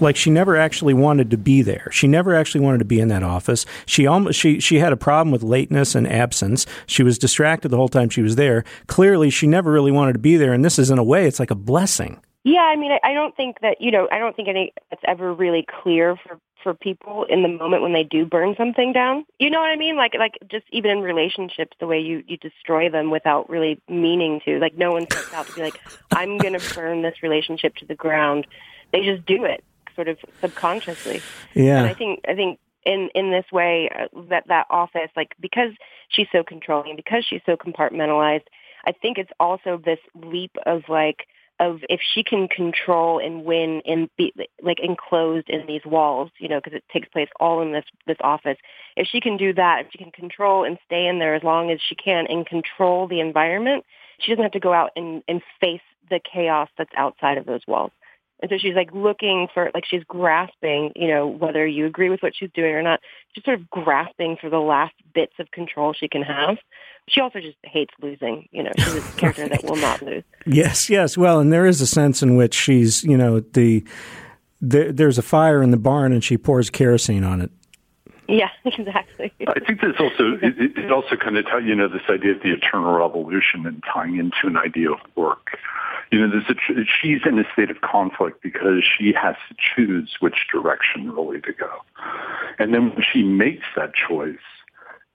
Like 0.01 0.16
she 0.16 0.31
never 0.31 0.57
actually 0.57 0.92
wanted 0.95 1.31
to 1.31 1.38
be 1.38 1.62
there. 1.62 1.88
She 1.92 2.09
never 2.09 2.35
actually 2.35 2.62
wanted 2.62 2.79
to 2.79 2.85
be 2.85 3.01
in 3.01 3.09
that 3.09 3.23
office. 3.23 3.64
She 3.87 4.07
almost 4.07 4.38
she 4.38 4.61
she 4.61 4.81
had 4.81 4.92
a 4.92 4.97
problem 4.97 5.31
with 5.31 5.42
lateness 5.42 5.95
and 5.95 6.07
absence. 6.07 6.66
She 6.87 7.03
was 7.03 7.18
distracted 7.18 7.68
the 7.68 7.77
whole 7.77 7.88
time 7.88 8.11
she 8.11 8.23
was 8.23 8.37
there. 8.37 8.64
Clearly, 8.88 9.31
she 9.31 9.47
never 9.47 9.71
really 9.71 9.92
wanted 9.92 10.14
to 10.14 10.18
be 10.18 10.37
there. 10.37 10.53
And 10.53 10.64
this 10.64 10.79
is 10.79 10.90
in 10.90 10.99
a 10.99 11.05
way, 11.05 11.27
it's 11.27 11.38
like 11.40 11.53
a 11.53 11.55
blessing. 11.55 12.21
Yeah, 12.45 12.63
I 12.63 12.77
mean, 12.77 12.93
I, 12.93 13.11
I 13.11 13.13
don't 13.13 13.37
think 13.37 13.61
that 13.61 13.81
you 13.81 13.91
know, 13.91 14.09
I 14.11 14.19
don't 14.19 14.35
think 14.35 14.49
any 14.49 14.73
that's 14.91 15.03
ever 15.07 15.33
really 15.33 15.65
clear 15.83 16.17
for 16.17 16.39
for 16.63 16.75
people 16.75 17.25
in 17.29 17.43
the 17.43 17.49
moment 17.49 17.83
when 17.83 17.93
they 17.93 18.05
do 18.05 18.25
burn 18.25 18.55
something 18.57 18.93
down. 18.93 19.25
You 19.39 19.51
know 19.51 19.61
what 19.61 19.71
I 19.71 19.77
mean? 19.77 19.97
Like 19.97 20.15
like 20.19 20.39
just 20.51 20.65
even 20.71 20.91
in 20.91 21.01
relationships, 21.01 21.77
the 21.79 21.87
way 21.87 22.01
you 22.01 22.23
you 22.27 22.37
destroy 22.37 22.91
them 22.91 23.11
without 23.11 23.49
really 23.49 23.81
meaning 23.89 24.41
to. 24.45 24.59
Like 24.59 24.77
no 24.77 24.93
one 24.93 25.07
sets 25.11 25.33
out 25.33 25.47
to 25.47 25.55
be 25.55 25.63
like, 25.63 25.81
I'm 26.11 26.39
going 26.39 26.59
to 26.59 26.75
burn 26.75 27.03
this 27.03 27.23
relationship 27.23 27.77
to 27.77 27.87
the 27.87 27.95
ground. 27.95 28.47
They 28.93 29.03
just 29.03 29.25
do 29.25 29.45
it, 29.45 29.65
sort 29.95 30.09
of 30.09 30.19
subconsciously. 30.41 31.23
Yeah, 31.55 31.79
and 31.79 31.87
I 31.87 31.95
think 31.95 32.21
I 32.29 32.35
think 32.35 32.59
in 32.85 33.09
in 33.15 33.31
this 33.31 33.47
way 33.53 33.89
uh, 33.95 34.09
that 34.31 34.49
that 34.49 34.67
office, 34.69 35.11
like 35.17 35.35
because 35.41 35.71
she's 36.09 36.29
so 36.33 36.43
controlling, 36.43 36.97
because 36.97 37.25
she's 37.25 37.43
so 37.47 37.57
compartmentalized, 37.57 38.47
I 38.85 38.93
think 38.93 39.19
it's 39.19 39.33
also 39.39 39.81
this 39.83 40.01
leap 40.15 40.57
of 40.67 40.83
like 40.89 41.27
of 41.61 41.81
if 41.88 42.01
she 42.15 42.23
can 42.23 42.49
control 42.49 43.19
and 43.19 43.45
win 43.45 43.83
and 43.87 44.09
be 44.17 44.33
like 44.62 44.81
enclosed 44.81 45.49
in 45.49 45.67
these 45.67 45.85
walls, 45.85 46.31
you 46.38 46.49
know, 46.49 46.59
because 46.59 46.77
it 46.77 46.85
takes 46.93 47.09
place 47.09 47.29
all 47.38 47.62
in 47.62 47.73
this 47.73 47.85
this 48.07 48.17
office. 48.21 48.57
If 48.97 49.07
she 49.07 49.21
can 49.21 49.37
do 49.37 49.53
that, 49.55 49.87
if 49.87 49.93
she 49.93 49.99
can 49.99 50.11
control 50.11 50.65
and 50.65 50.79
stay 50.87 51.07
in 51.07 51.19
there 51.19 51.35
as 51.35 51.43
long 51.43 51.71
as 51.71 51.81
she 51.87 51.95
can 51.95 52.27
and 52.27 52.47
control 52.47 53.07
the 53.07 53.21
environment, 53.21 53.85
she 54.19 54.33
doesn't 54.33 54.43
have 54.43 54.53
to 54.53 54.61
go 54.61 54.73
out 54.73 54.91
and, 54.97 55.23
and 55.29 55.43
face 55.61 55.81
the 56.11 56.21
chaos 56.21 56.69
that's 56.77 56.93
outside 56.97 57.38
of 57.38 57.47
those 57.47 57.62
walls. 57.67 57.93
And 58.43 58.51
so 58.51 58.59
she's 58.59 58.75
like 58.75 58.93
looking 58.93 59.47
for, 59.55 59.71
like 59.73 59.85
she's 59.87 60.03
grasping, 60.05 60.93
you 60.97 61.07
know, 61.07 61.29
whether 61.29 61.65
you 61.65 61.87
agree 61.87 62.11
with 62.11 62.23
what 62.23 62.35
she's 62.35 62.51
doing 62.53 62.73
or 62.73 62.83
not, 62.83 62.99
she's 63.33 63.45
sort 63.45 63.61
of 63.61 63.71
grasping 63.71 64.37
for 64.41 64.51
the 64.51 64.59
last 64.59 64.95
bits 65.15 65.35
of 65.39 65.51
control 65.53 65.93
she 65.93 66.09
can 66.09 66.23
have. 66.23 66.59
She 67.09 67.21
also 67.21 67.39
just 67.39 67.57
hates 67.63 67.95
losing. 68.03 68.49
You 68.51 68.65
know, 68.65 68.73
she's 68.77 68.97
a 68.97 69.13
character 69.17 69.49
that 69.49 69.63
will 69.63 69.77
not 69.77 70.03
lose. 70.03 70.25
Yes, 70.45 70.91
yes. 70.91 71.17
Well, 71.17 71.39
and 71.39 71.53
there 71.53 71.67
is 71.67 71.81
a 71.81 71.87
sense 71.87 72.21
in 72.21 72.35
which 72.35 72.53
she's, 72.53 73.05
you 73.05 73.17
know, 73.17 73.39
the, 73.41 73.85
the 74.61 74.91
there's 74.93 75.19
a 75.19 75.23
fire 75.23 75.63
in 75.63 75.71
the 75.71 75.77
barn 75.77 76.13
and 76.13 76.23
she 76.23 76.37
pours 76.37 76.69
kerosene 76.69 77.23
on 77.23 77.41
it. 77.41 77.51
Yeah, 78.29 78.51
exactly. 78.65 79.33
I 79.47 79.61
think 79.61 79.81
there's 79.81 79.99
also 79.99 80.39
it, 80.43 80.79
it 80.79 80.93
also 80.93 81.17
kind 81.17 81.37
of 81.37 81.47
tell 81.47 81.63
you 81.63 81.75
know 81.75 81.89
this 81.89 82.03
idea 82.09 82.33
of 82.33 82.43
the 82.43 82.53
eternal 82.53 82.93
revolution 82.93 83.67
and 83.67 83.83
tying 83.93 84.17
into 84.17 84.47
an 84.47 84.57
idea 84.57 84.93
of 84.93 85.01
work. 85.17 85.59
You 86.11 86.21
know, 86.21 86.31
there's 86.31 86.51
a, 86.51 86.85
she's 87.01 87.21
in 87.25 87.39
a 87.39 87.45
state 87.55 87.71
of 87.71 87.81
conflict 87.81 88.43
because 88.43 88.85
she 88.85 89.15
has 89.15 89.35
to 89.49 89.57
choose 89.57 90.17
which 90.21 90.47
direction 90.53 91.11
really 91.11 91.41
to 91.41 91.53
go, 91.53 91.71
and 92.59 92.75
then 92.75 92.91
when 92.91 93.05
she 93.13 93.23
makes 93.23 93.65
that 93.77 93.93
choice, 93.95 94.37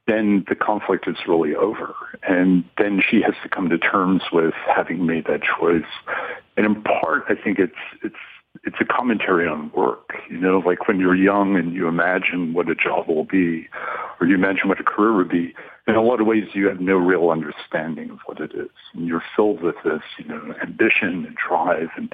then 0.07 0.45
the 0.47 0.55
conflict 0.55 1.07
is 1.07 1.17
really 1.27 1.53
over. 1.53 1.93
And 2.23 2.63
then 2.77 3.01
she 3.07 3.21
has 3.21 3.35
to 3.43 3.49
come 3.49 3.69
to 3.69 3.77
terms 3.77 4.23
with 4.31 4.53
having 4.73 5.05
made 5.05 5.25
that 5.25 5.41
choice. 5.43 5.83
And 6.55 6.65
in 6.65 6.81
part, 6.81 7.25
I 7.29 7.35
think 7.35 7.59
it's, 7.59 7.75
it's, 8.01 8.15
it's 8.63 8.77
a 8.79 8.85
commentary 8.85 9.47
on 9.47 9.71
work. 9.75 10.13
You 10.29 10.37
know, 10.37 10.59
like 10.59 10.87
when 10.87 10.99
you're 10.99 11.15
young 11.15 11.55
and 11.55 11.73
you 11.73 11.87
imagine 11.87 12.53
what 12.53 12.69
a 12.69 12.75
job 12.75 13.07
will 13.07 13.23
be, 13.23 13.67
or 14.19 14.27
you 14.27 14.35
imagine 14.35 14.67
what 14.67 14.79
a 14.79 14.83
career 14.83 15.15
would 15.15 15.29
be, 15.29 15.53
in 15.87 15.95
a 15.95 16.01
lot 16.01 16.19
of 16.19 16.27
ways 16.27 16.49
you 16.53 16.67
have 16.67 16.81
no 16.81 16.95
real 16.95 17.29
understanding 17.29 18.09
of 18.09 18.19
what 18.25 18.39
it 18.39 18.51
is. 18.53 18.69
And 18.93 19.07
you're 19.07 19.23
filled 19.35 19.61
with 19.61 19.75
this, 19.83 20.01
you 20.17 20.25
know, 20.25 20.53
ambition 20.61 21.25
and 21.25 21.35
drive 21.35 21.89
and 21.95 22.13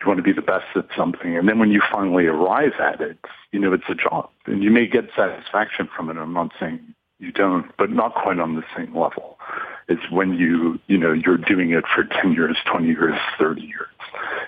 you 0.00 0.08
want 0.08 0.18
to 0.18 0.22
be 0.22 0.32
the 0.32 0.42
best 0.42 0.66
at 0.74 0.86
something. 0.96 1.36
And 1.36 1.48
then 1.48 1.58
when 1.58 1.70
you 1.70 1.82
finally 1.90 2.26
arrive 2.26 2.74
at 2.80 3.00
it, 3.00 3.18
you 3.52 3.60
know, 3.60 3.72
it's 3.72 3.88
a 3.88 3.94
job. 3.94 4.28
And 4.46 4.62
you 4.62 4.70
may 4.70 4.86
get 4.86 5.04
satisfaction 5.16 5.88
from 5.94 6.10
it. 6.10 6.16
I'm 6.16 6.32
not 6.32 6.52
saying 6.60 6.80
you 7.18 7.32
don't, 7.32 7.74
but 7.78 7.90
not 7.90 8.14
quite 8.14 8.38
on 8.38 8.56
the 8.56 8.64
same 8.76 8.96
level. 8.96 9.38
It's 9.88 10.10
when 10.10 10.34
you, 10.34 10.78
you 10.86 10.98
know, 10.98 11.12
you're 11.12 11.38
doing 11.38 11.70
it 11.70 11.84
for 11.94 12.04
10 12.04 12.32
years, 12.32 12.56
20 12.70 12.86
years, 12.86 13.18
30 13.38 13.62
years. 13.62 13.88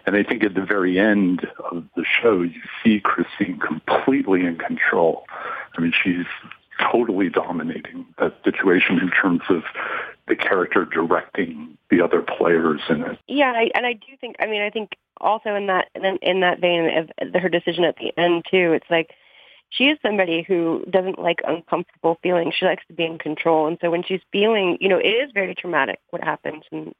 And 0.06 0.16
I 0.16 0.22
think 0.22 0.44
at 0.44 0.54
the 0.54 0.64
very 0.64 0.98
end 0.98 1.46
of 1.72 1.84
the 1.96 2.04
show, 2.04 2.42
you 2.42 2.60
see 2.84 3.00
Christine 3.00 3.58
completely 3.58 4.44
in 4.44 4.56
control. 4.56 5.24
I 5.76 5.80
mean, 5.80 5.92
she's 6.02 6.26
totally 6.92 7.28
dominating 7.28 8.06
that 8.18 8.34
situation 8.44 8.98
in 8.98 9.10
terms 9.10 9.42
of 9.48 9.62
the 10.28 10.36
character 10.36 10.84
directing 10.84 11.76
the 11.90 12.00
other 12.00 12.22
players 12.22 12.80
in 12.88 13.02
it. 13.02 13.18
Yeah, 13.28 13.52
I, 13.52 13.70
and 13.74 13.86
I 13.86 13.94
do 13.94 14.16
think. 14.20 14.36
I 14.40 14.46
mean, 14.46 14.62
I 14.62 14.70
think 14.70 14.96
also 15.20 15.54
in 15.54 15.66
that 15.66 15.88
in, 15.94 16.18
in 16.22 16.40
that 16.40 16.60
vein 16.60 17.08
of 17.18 17.42
her 17.42 17.48
decision 17.48 17.84
at 17.84 17.96
the 17.96 18.12
end 18.20 18.44
too. 18.50 18.72
It's 18.72 18.90
like 18.90 19.10
she 19.70 19.84
is 19.84 19.98
somebody 20.02 20.42
who 20.42 20.84
doesn't 20.90 21.18
like 21.18 21.40
uncomfortable 21.46 22.18
feelings. 22.22 22.54
She 22.54 22.66
likes 22.66 22.84
to 22.88 22.94
be 22.94 23.04
in 23.04 23.18
control, 23.18 23.66
and 23.66 23.78
so 23.80 23.90
when 23.90 24.02
she's 24.02 24.20
feeling, 24.32 24.78
you 24.80 24.88
know, 24.88 24.98
it 24.98 25.08
is 25.08 25.30
very 25.32 25.54
traumatic 25.54 26.00
what 26.10 26.22
happens 26.22 26.64
and, 26.72 26.94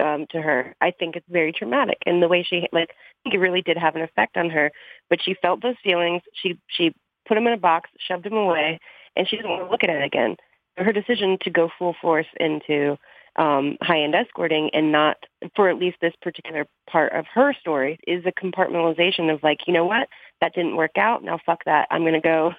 um, 0.00 0.26
to 0.30 0.40
her. 0.40 0.74
I 0.80 0.90
think 0.90 1.16
it's 1.16 1.26
very 1.28 1.52
traumatic, 1.52 1.98
and 2.06 2.22
the 2.22 2.28
way 2.28 2.42
she 2.42 2.68
like, 2.72 2.90
I 2.90 3.18
think 3.22 3.34
it 3.34 3.38
really 3.38 3.62
did 3.62 3.78
have 3.78 3.96
an 3.96 4.02
effect 4.02 4.36
on 4.36 4.50
her. 4.50 4.70
But 5.10 5.20
she 5.22 5.34
felt 5.40 5.62
those 5.62 5.76
feelings. 5.82 6.22
She 6.34 6.58
she 6.68 6.92
put 7.26 7.34
them 7.34 7.46
in 7.46 7.52
a 7.52 7.58
box, 7.58 7.90
shoved 7.98 8.24
them 8.24 8.34
away, 8.34 8.78
and 9.16 9.28
she 9.28 9.36
doesn't 9.36 9.50
want 9.50 9.64
to 9.64 9.70
look 9.70 9.84
at 9.84 9.90
it 9.90 10.02
again. 10.02 10.36
Her 10.76 10.92
decision 10.92 11.38
to 11.42 11.50
go 11.50 11.70
full 11.78 11.96
force 12.00 12.26
into 12.38 12.98
um, 13.36 13.76
high-end 13.82 14.14
escorting 14.14 14.70
and 14.72 14.92
not, 14.92 15.16
for 15.54 15.68
at 15.68 15.78
least 15.78 15.96
this 16.00 16.14
particular 16.22 16.66
part 16.90 17.12
of 17.12 17.26
her 17.34 17.52
story, 17.54 17.98
is 18.06 18.24
a 18.26 18.32
compartmentalization 18.32 19.32
of 19.32 19.42
like, 19.42 19.60
you 19.66 19.72
know 19.72 19.84
what, 19.84 20.08
that 20.40 20.54
didn't 20.54 20.76
work 20.76 20.96
out. 20.98 21.22
Now 21.24 21.38
fuck 21.44 21.64
that. 21.64 21.88
I'm 21.90 22.02
going 22.02 22.14
to 22.14 22.20
go 22.20 22.52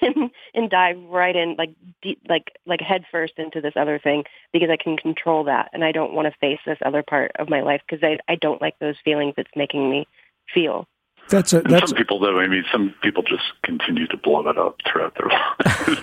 and, 0.00 0.30
and 0.54 0.70
dive 0.70 0.98
right 1.08 1.34
in, 1.34 1.56
like 1.58 1.74
deep, 2.02 2.20
like 2.28 2.52
like 2.66 2.80
head 2.80 3.04
first 3.10 3.34
into 3.38 3.60
this 3.60 3.74
other 3.76 3.98
thing 3.98 4.24
because 4.52 4.70
I 4.70 4.76
can 4.82 4.96
control 4.96 5.44
that, 5.44 5.70
and 5.72 5.84
I 5.84 5.92
don't 5.92 6.14
want 6.14 6.26
to 6.26 6.38
face 6.38 6.60
this 6.66 6.78
other 6.84 7.02
part 7.02 7.32
of 7.38 7.48
my 7.48 7.62
life 7.62 7.82
because 7.88 8.02
I 8.02 8.18
I 8.30 8.36
don't 8.36 8.60
like 8.60 8.78
those 8.78 8.96
feelings 9.04 9.34
it's 9.36 9.50
making 9.56 9.90
me 9.90 10.06
feel. 10.52 10.86
That's 11.28 11.54
a, 11.54 11.62
that's 11.62 11.90
some 11.90 11.96
people 11.96 12.18
though. 12.18 12.38
I 12.38 12.46
mean, 12.46 12.64
some 12.70 12.94
people 13.02 13.22
just 13.22 13.44
continue 13.62 14.06
to 14.08 14.16
blow 14.16 14.46
it 14.48 14.58
up 14.58 14.76
throughout 14.86 15.16
their 15.16 15.28
lives, 15.88 16.02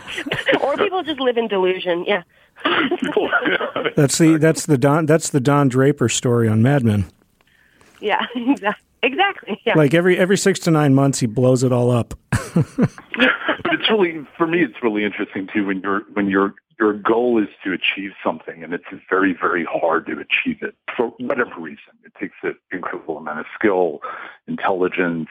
or 0.61 0.77
people 0.77 1.03
just 1.03 1.19
live 1.19 1.37
in 1.37 1.47
delusion. 1.47 2.05
Yeah. 2.63 3.93
that's 3.95 4.19
the 4.19 4.37
that's 4.37 4.67
the 4.67 4.77
Don 4.77 5.07
that's 5.07 5.31
the 5.31 5.39
Don 5.39 5.67
Draper 5.67 6.07
story 6.07 6.47
on 6.47 6.61
Mad 6.61 6.83
Men. 6.83 7.05
Yeah, 7.99 8.23
exactly. 8.35 8.90
Exactly. 9.03 9.59
Yeah. 9.65 9.75
Like 9.75 9.93
every 9.93 10.17
every 10.17 10.37
six 10.37 10.59
to 10.61 10.71
nine 10.71 10.93
months, 10.93 11.19
he 11.19 11.27
blows 11.27 11.63
it 11.63 11.71
all 11.71 11.91
up. 11.91 12.13
but 12.31 13.73
it's 13.73 13.89
really 13.89 14.25
for 14.37 14.47
me. 14.47 14.63
It's 14.63 14.81
really 14.83 15.03
interesting 15.03 15.47
too 15.51 15.65
when 15.65 15.81
you're 15.81 16.01
when 16.13 16.29
your 16.29 16.53
your 16.79 16.93
goal 16.93 17.41
is 17.41 17.49
to 17.63 17.73
achieve 17.73 18.11
something, 18.23 18.63
and 18.63 18.73
it's 18.73 18.85
very 19.09 19.33
very 19.39 19.65
hard 19.65 20.05
to 20.07 20.13
achieve 20.13 20.61
it 20.61 20.75
for 20.95 21.07
whatever 21.19 21.59
reason. 21.59 21.93
It 22.05 22.13
takes 22.19 22.35
an 22.43 22.55
incredible 22.71 23.17
amount 23.17 23.39
of 23.39 23.45
skill, 23.57 24.01
intelligence. 24.47 25.29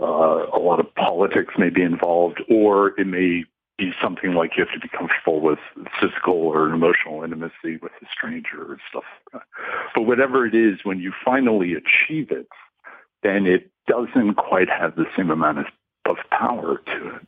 Uh, 0.00 0.46
a 0.52 0.58
lot 0.58 0.78
of 0.78 0.94
politics 0.94 1.54
may 1.56 1.70
be 1.70 1.82
involved, 1.82 2.42
or 2.50 2.98
it 3.00 3.06
may 3.06 3.44
be 3.78 3.92
something 4.02 4.32
like 4.32 4.52
you 4.56 4.64
have 4.64 4.72
to 4.72 4.80
be 4.80 4.88
comfortable 4.88 5.40
with 5.40 5.58
physical 6.00 6.34
or 6.34 6.68
emotional 6.68 7.22
intimacy 7.22 7.76
with 7.82 7.92
a 8.02 8.06
stranger 8.10 8.62
or 8.62 8.78
stuff 8.88 9.04
like 9.32 9.42
that. 9.42 9.62
But 9.94 10.02
whatever 10.02 10.46
it 10.46 10.54
is, 10.54 10.80
when 10.82 10.98
you 10.98 11.12
finally 11.24 11.74
achieve 11.74 12.30
it, 12.30 12.48
then 13.22 13.46
it 13.46 13.70
doesn't 13.86 14.34
quite 14.34 14.68
have 14.68 14.96
the 14.96 15.06
same 15.16 15.30
amount 15.30 15.58
of, 15.58 15.66
of 16.06 16.16
power 16.30 16.80
to 16.86 17.16
it. 17.16 17.26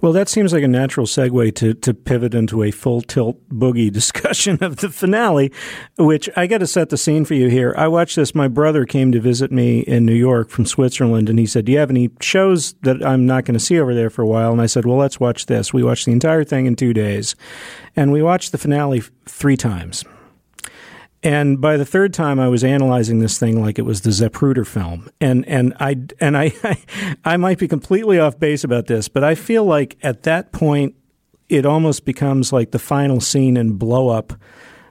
Well, 0.00 0.12
that 0.12 0.28
seems 0.28 0.52
like 0.52 0.62
a 0.62 0.68
natural 0.68 1.06
segue 1.06 1.54
to, 1.56 1.74
to 1.74 1.94
pivot 1.94 2.34
into 2.34 2.62
a 2.62 2.70
full 2.70 3.00
tilt 3.00 3.48
boogie 3.48 3.92
discussion 3.92 4.62
of 4.62 4.76
the 4.76 4.90
finale, 4.90 5.52
which 5.96 6.28
I 6.36 6.46
got 6.46 6.58
to 6.58 6.66
set 6.66 6.90
the 6.90 6.96
scene 6.96 7.24
for 7.24 7.34
you 7.34 7.48
here. 7.48 7.74
I 7.76 7.88
watched 7.88 8.16
this. 8.16 8.34
My 8.34 8.48
brother 8.48 8.84
came 8.84 9.12
to 9.12 9.20
visit 9.20 9.50
me 9.50 9.80
in 9.80 10.04
New 10.04 10.14
York 10.14 10.50
from 10.50 10.66
Switzerland, 10.66 11.28
and 11.28 11.38
he 11.38 11.46
said, 11.46 11.64
Do 11.64 11.72
you 11.72 11.78
have 11.78 11.90
any 11.90 12.10
shows 12.20 12.74
that 12.82 13.04
I'm 13.04 13.26
not 13.26 13.44
going 13.44 13.58
to 13.58 13.64
see 13.64 13.80
over 13.80 13.94
there 13.94 14.10
for 14.10 14.22
a 14.22 14.26
while? 14.26 14.52
And 14.52 14.60
I 14.60 14.66
said, 14.66 14.84
Well, 14.84 14.98
let's 14.98 15.20
watch 15.20 15.46
this. 15.46 15.72
We 15.72 15.82
watched 15.82 16.06
the 16.06 16.12
entire 16.12 16.44
thing 16.44 16.66
in 16.66 16.76
two 16.76 16.92
days, 16.92 17.34
and 17.96 18.12
we 18.12 18.22
watched 18.22 18.52
the 18.52 18.58
finale 18.58 19.02
three 19.26 19.56
times. 19.56 20.04
And 21.24 21.58
by 21.58 21.78
the 21.78 21.86
third 21.86 22.12
time, 22.12 22.38
I 22.38 22.48
was 22.48 22.62
analyzing 22.62 23.18
this 23.18 23.38
thing 23.38 23.62
like 23.62 23.78
it 23.78 23.82
was 23.82 24.02
the 24.02 24.10
Zapruder 24.10 24.66
film, 24.66 25.08
and 25.22 25.48
and 25.48 25.72
I 25.80 25.96
and 26.20 26.36
I 26.36 26.52
I 27.24 27.38
might 27.38 27.58
be 27.58 27.66
completely 27.66 28.18
off 28.18 28.38
base 28.38 28.62
about 28.62 28.86
this, 28.86 29.08
but 29.08 29.24
I 29.24 29.34
feel 29.34 29.64
like 29.64 29.96
at 30.02 30.24
that 30.24 30.52
point, 30.52 30.94
it 31.48 31.64
almost 31.64 32.04
becomes 32.04 32.52
like 32.52 32.72
the 32.72 32.78
final 32.78 33.20
scene 33.22 33.56
in 33.56 33.78
Blow 33.78 34.10
Up 34.10 34.34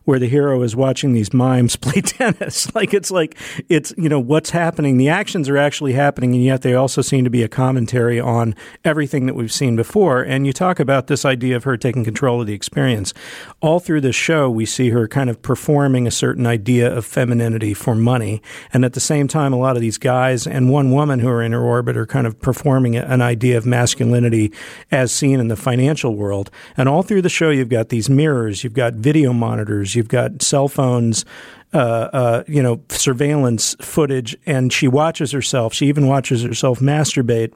where 0.05 0.19
the 0.19 0.27
hero 0.27 0.61
is 0.63 0.75
watching 0.75 1.13
these 1.13 1.33
mimes 1.33 1.75
play 1.83 2.01
tennis. 2.01 2.73
like 2.75 2.93
it's 2.93 3.11
like 3.11 3.37
it's 3.69 3.93
you 3.97 4.09
know 4.09 4.19
what's 4.19 4.51
happening. 4.51 4.97
The 4.97 5.09
actions 5.09 5.49
are 5.49 5.57
actually 5.57 5.93
happening, 5.93 6.33
and 6.33 6.43
yet 6.43 6.61
they 6.61 6.73
also 6.73 7.01
seem 7.01 7.23
to 7.23 7.29
be 7.29 7.43
a 7.43 7.47
commentary 7.47 8.19
on 8.19 8.55
everything 8.83 9.25
that 9.25 9.35
we've 9.35 9.51
seen 9.51 9.75
before. 9.75 10.21
And 10.21 10.45
you 10.45 10.53
talk 10.53 10.79
about 10.79 11.07
this 11.07 11.25
idea 11.25 11.55
of 11.55 11.63
her 11.63 11.77
taking 11.77 12.03
control 12.03 12.41
of 12.41 12.47
the 12.47 12.53
experience. 12.53 13.13
All 13.61 13.79
through 13.79 14.01
this 14.01 14.15
show, 14.15 14.49
we 14.49 14.65
see 14.65 14.89
her 14.89 15.07
kind 15.07 15.29
of 15.29 15.41
performing 15.41 16.07
a 16.07 16.11
certain 16.11 16.45
idea 16.45 16.93
of 16.93 17.05
femininity 17.05 17.73
for 17.73 17.95
money, 17.95 18.41
and 18.71 18.85
at 18.85 18.93
the 18.93 18.99
same 18.99 19.27
time, 19.27 19.53
a 19.53 19.57
lot 19.57 19.75
of 19.75 19.81
these 19.81 19.97
guys 19.97 20.47
and 20.47 20.69
one 20.69 20.91
woman 20.91 21.19
who 21.19 21.29
are 21.29 21.41
in 21.41 21.51
her 21.51 21.61
orbit 21.61 21.97
are 21.97 22.05
kind 22.05 22.27
of 22.27 22.39
performing 22.41 22.95
an 22.95 23.21
idea 23.21 23.57
of 23.57 23.65
masculinity 23.65 24.51
as 24.91 25.11
seen 25.11 25.39
in 25.39 25.47
the 25.47 25.55
financial 25.55 26.15
world. 26.15 26.49
And 26.77 26.89
all 26.89 27.03
through 27.03 27.21
the 27.21 27.29
show, 27.29 27.49
you've 27.49 27.69
got 27.69 27.89
these 27.89 28.09
mirrors, 28.09 28.63
you've 28.63 28.73
got 28.73 28.93
video 28.93 29.33
monitors 29.33 29.92
You've 29.95 30.07
got 30.07 30.41
cell 30.41 30.67
phones, 30.67 31.25
uh, 31.73 31.77
uh, 31.77 32.43
you 32.47 32.61
know, 32.61 32.81
surveillance 32.89 33.75
footage, 33.81 34.35
and 34.45 34.71
she 34.71 34.87
watches 34.87 35.31
herself. 35.31 35.73
She 35.73 35.87
even 35.87 36.07
watches 36.07 36.43
herself 36.43 36.79
masturbate. 36.79 37.53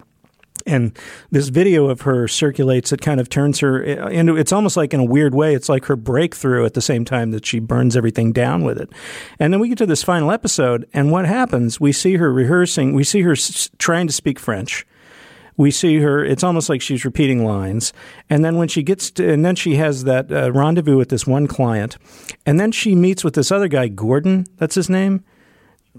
And 0.65 0.97
this 1.31 1.47
video 1.47 1.87
of 1.89 2.01
her 2.01 2.27
circulates. 2.27 2.91
It 2.91 2.99
kind 2.99 3.21
of 3.21 3.29
turns 3.29 3.59
her 3.59 3.81
into. 3.81 4.35
It's 4.35 4.51
almost 4.51 4.75
like 4.75 4.93
in 4.93 4.99
a 4.99 5.05
weird 5.05 5.33
way. 5.33 5.53
It's 5.53 5.69
like 5.69 5.85
her 5.85 5.95
breakthrough 5.95 6.65
at 6.65 6.73
the 6.73 6.81
same 6.81 7.05
time 7.05 7.31
that 7.31 7.45
she 7.45 7.59
burns 7.59 7.95
everything 7.95 8.33
down 8.33 8.63
with 8.65 8.77
it. 8.77 8.89
And 9.39 9.53
then 9.53 9.61
we 9.61 9.69
get 9.69 9.77
to 9.77 9.85
this 9.85 10.03
final 10.03 10.31
episode, 10.31 10.85
and 10.93 11.11
what 11.11 11.25
happens? 11.25 11.79
We 11.79 11.93
see 11.93 12.15
her 12.17 12.33
rehearsing. 12.33 12.93
We 12.93 13.05
see 13.05 13.21
her 13.21 13.31
s- 13.33 13.69
trying 13.77 14.07
to 14.07 14.13
speak 14.13 14.39
French 14.39 14.85
we 15.57 15.71
see 15.71 15.97
her. 15.97 16.23
It's 16.23 16.43
almost 16.43 16.69
like 16.69 16.81
she's 16.81 17.03
repeating 17.03 17.43
lines, 17.43 17.91
and 18.29 18.45
then 18.45 18.55
when 18.57 18.67
she 18.67 18.83
gets 18.83 19.11
to, 19.11 19.29
and 19.29 19.43
then 19.43 19.55
she 19.55 19.75
has 19.75 20.03
that 20.05 20.31
uh, 20.31 20.51
rendezvous 20.51 20.97
with 20.97 21.09
this 21.09 21.27
one 21.27 21.47
client, 21.47 21.97
and 22.45 22.59
then 22.59 22.71
she 22.71 22.95
meets 22.95 23.23
with 23.23 23.33
this 23.33 23.51
other 23.51 23.67
guy, 23.67 23.87
Gordon. 23.87 24.45
That's 24.57 24.75
his 24.75 24.89
name. 24.89 25.23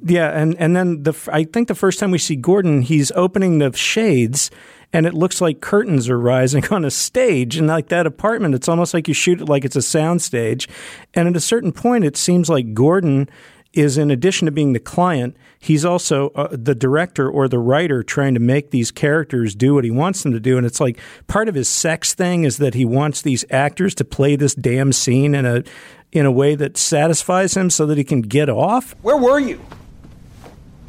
Yeah, 0.02 0.30
and 0.30 0.56
and 0.58 0.76
then 0.76 1.02
the 1.02 1.14
I 1.32 1.44
think 1.44 1.68
the 1.68 1.74
first 1.74 1.98
time 1.98 2.12
we 2.12 2.18
see 2.18 2.36
Gordon, 2.36 2.82
he's 2.82 3.10
opening 3.12 3.58
the 3.58 3.72
shades, 3.76 4.50
and 4.92 5.06
it 5.06 5.14
looks 5.14 5.40
like 5.40 5.60
curtains 5.60 6.08
are 6.08 6.18
rising 6.18 6.64
on 6.70 6.84
a 6.84 6.90
stage. 6.90 7.56
And 7.56 7.66
like 7.66 7.88
that 7.88 8.06
apartment, 8.06 8.54
it's 8.54 8.68
almost 8.68 8.94
like 8.94 9.08
you 9.08 9.14
shoot 9.14 9.40
it 9.40 9.48
like 9.48 9.64
it's 9.64 9.76
a 9.76 9.82
sound 9.82 10.22
stage. 10.22 10.68
And 11.14 11.28
at 11.28 11.36
a 11.36 11.40
certain 11.40 11.72
point, 11.72 12.04
it 12.04 12.16
seems 12.16 12.48
like 12.48 12.74
Gordon 12.74 13.28
is 13.72 13.98
in 13.98 14.10
addition 14.10 14.46
to 14.46 14.52
being 14.52 14.72
the 14.72 14.80
client, 14.80 15.36
he's 15.58 15.84
also 15.84 16.30
uh, 16.30 16.48
the 16.50 16.74
director 16.74 17.30
or 17.30 17.48
the 17.48 17.58
writer 17.58 18.02
trying 18.02 18.34
to 18.34 18.40
make 18.40 18.70
these 18.70 18.90
characters 18.90 19.54
do 19.54 19.74
what 19.74 19.84
he 19.84 19.90
wants 19.90 20.22
them 20.22 20.32
to 20.32 20.40
do. 20.40 20.56
And 20.56 20.66
it's 20.66 20.80
like 20.80 20.98
part 21.26 21.48
of 21.48 21.54
his 21.54 21.68
sex 21.68 22.14
thing 22.14 22.44
is 22.44 22.56
that 22.58 22.74
he 22.74 22.84
wants 22.84 23.22
these 23.22 23.44
actors 23.50 23.94
to 23.96 24.04
play 24.04 24.36
this 24.36 24.54
damn 24.54 24.92
scene 24.92 25.34
in 25.34 25.44
a 25.44 25.64
in 26.10 26.24
a 26.24 26.32
way 26.32 26.54
that 26.54 26.78
satisfies 26.78 27.54
him 27.54 27.68
so 27.68 27.84
that 27.84 27.98
he 27.98 28.04
can 28.04 28.22
get 28.22 28.48
off. 28.48 28.94
Where 29.02 29.16
were 29.16 29.38
you? 29.38 29.60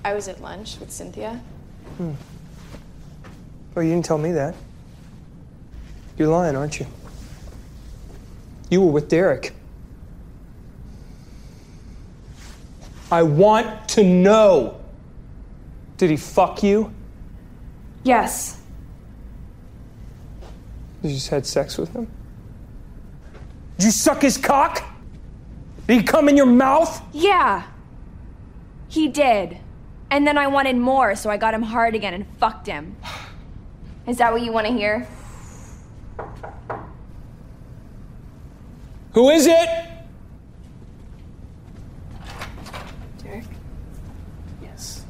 I 0.06 0.14
was 0.14 0.30
at 0.30 0.42
lunch 0.42 0.80
with 0.80 0.92
Cynthia. 0.92 1.42
Hmm. 1.98 2.14
Well, 3.76 3.84
you 3.84 3.92
didn't 3.92 4.06
tell 4.06 4.18
me 4.18 4.32
that. 4.32 4.56
You're 6.18 6.30
lying, 6.30 6.56
aren't 6.56 6.80
you? 6.80 6.88
You 8.70 8.82
were 8.82 8.92
with 8.92 9.10
Derek. 9.10 9.54
I 13.12 13.24
want 13.24 13.90
to 13.90 14.04
know. 14.04 14.80
Did 15.98 16.10
he 16.10 16.18
fuck 16.18 16.64
you? 16.64 16.94
Yes. 18.04 18.62
You 21.02 21.10
just 21.10 21.30
had 21.30 21.46
sex 21.46 21.78
with 21.78 21.94
him? 21.94 22.10
Did 23.78 23.86
you 23.86 23.92
suck 23.92 24.22
his 24.22 24.38
cock? 24.38 24.84
Did 25.88 26.02
he 26.02 26.04
come 26.04 26.30
in 26.30 26.38
your 26.38 26.46
mouth? 26.46 27.02
Yeah. 27.14 27.64
He 28.90 29.08
did. 29.08 29.58
And 30.12 30.26
then 30.26 30.38
I 30.38 30.48
wanted 30.48 30.76
more, 30.76 31.16
so 31.16 31.30
I 31.30 31.38
got 31.38 31.54
him 31.54 31.62
hard 31.64 31.96
again 31.96 32.14
and 32.14 32.26
fucked 32.38 32.68
him. 32.68 32.96
Is 34.08 34.18
that 34.18 34.32
what 34.32 34.42
you 34.42 34.52
want 34.52 34.68
to 34.68 34.74
hear? 34.74 35.08
Who 39.14 39.30
is 39.30 39.48
it? 39.48 39.70
Derek? 43.24 43.44
Yes. 44.62 45.06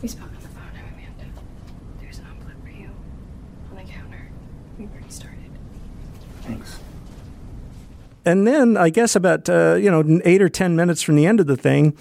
We 0.00 0.08
spoke 0.08 0.28
on 0.28 0.34
the 0.34 0.48
phone. 0.48 0.62
I'm 0.78 0.94
Amanda. 0.94 1.24
There's 2.00 2.18
an 2.18 2.26
envelope 2.30 2.62
for 2.62 2.70
you 2.70 2.90
on 3.70 3.76
the 3.76 3.90
counter. 3.90 4.28
We've 4.78 4.90
already 4.90 5.10
started. 5.10 5.50
Thanks. 6.42 6.78
And 8.24 8.46
then 8.46 8.76
I 8.76 8.90
guess 8.90 9.14
about 9.14 9.48
uh, 9.48 9.74
you 9.74 9.90
know 9.90 10.20
eight 10.24 10.42
or 10.42 10.48
ten 10.48 10.76
minutes 10.76 11.02
from 11.02 11.16
the 11.16 11.26
end 11.26 11.40
of 11.40 11.46
the 11.46 11.56
thing, 11.56 11.96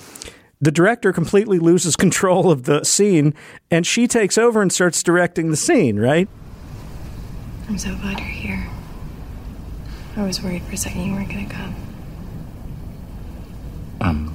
the 0.62 0.71
director 0.71 1.12
completely 1.12 1.59
loses 1.59 1.95
control 1.95 2.51
of 2.51 2.63
the 2.63 2.83
scene, 2.83 3.33
and 3.69 3.86
she 3.86 4.07
takes 4.07 4.38
over 4.38 4.62
and 4.62 4.71
starts 4.71 5.03
directing 5.03 5.51
the 5.51 5.57
scene. 5.57 5.99
Right? 5.99 6.29
I'm 7.67 7.77
so 7.77 7.95
glad 7.95 8.19
you're 8.19 8.27
here. 8.27 8.67
I 10.15 10.23
was 10.23 10.41
worried 10.41 10.63
for 10.63 10.73
a 10.73 10.77
second 10.77 11.05
you 11.05 11.13
weren't 11.13 11.29
gonna 11.29 11.49
come. 11.49 11.75
I'm 13.99 14.33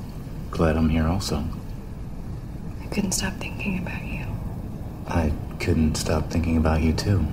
glad 0.51 0.77
I'm 0.77 0.89
here 0.89 1.07
also. 1.07 1.45
I 2.83 2.87
couldn't 2.87 3.13
stop 3.13 3.35
thinking 3.35 3.79
about 3.79 4.03
you. 4.05 4.27
I 5.07 5.33
couldn't 5.61 5.97
stop 5.97 6.31
thinking 6.31 6.57
about 6.57 6.81
you 6.81 6.93
too. 6.93 7.27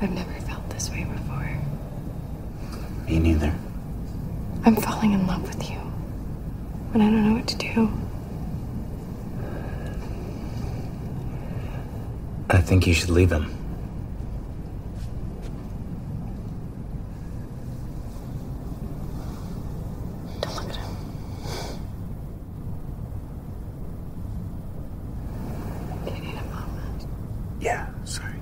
I've 0.00 0.12
never 0.12 0.32
felt 0.40 0.68
this 0.70 0.90
way 0.90 1.04
before. 1.04 1.58
Me 3.06 3.18
neither. 3.18 3.54
I'm 4.64 4.76
falling 4.76 5.12
in 5.12 5.26
love 5.26 5.42
with 5.42 5.68
you. 5.70 5.78
but 6.92 7.00
I 7.00 7.04
don't 7.04 7.28
know 7.28 7.34
what 7.34 7.48
to 7.48 7.56
do. 7.56 7.90
I 12.50 12.60
think 12.60 12.86
you 12.86 12.94
should 12.94 13.10
leave 13.10 13.32
him. 13.32 13.50
Don't 20.40 20.54
look 20.54 20.68
at 20.68 20.76
him. 20.76 20.96
Do 26.04 26.10
you 26.14 26.20
need 26.20 26.36
a 26.38 26.44
moment? 26.44 27.06
Yeah, 27.60 27.86
sorry. 28.04 28.34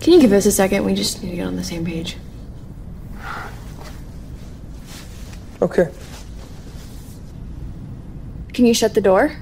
Can 0.00 0.12
you 0.12 0.20
give 0.20 0.32
us 0.32 0.46
a 0.46 0.52
second? 0.52 0.84
We 0.84 0.94
just 0.94 1.22
need 1.22 1.30
to 1.30 1.36
get 1.36 1.46
on 1.46 1.56
the 1.56 1.64
same 1.64 1.84
page. 1.84 2.16
Okay. 5.62 5.88
Can 8.54 8.64
you 8.64 8.74
shut 8.74 8.94
the 8.94 9.00
door? 9.00 9.36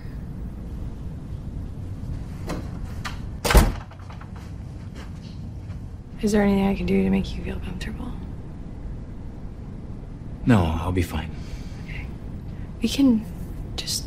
Is 6.21 6.33
there 6.33 6.43
anything 6.43 6.67
I 6.67 6.75
can 6.75 6.87
do 6.87 7.05
to 7.05 7.11
make 7.11 7.37
you 7.37 7.45
feel 7.45 7.61
comfortable? 7.61 8.11
No, 10.47 10.65
I'll 10.81 10.91
be 10.91 11.03
fine. 11.03 11.31
Okay. 11.85 12.07
We 12.83 12.89
can 12.89 13.25
just 13.77 14.07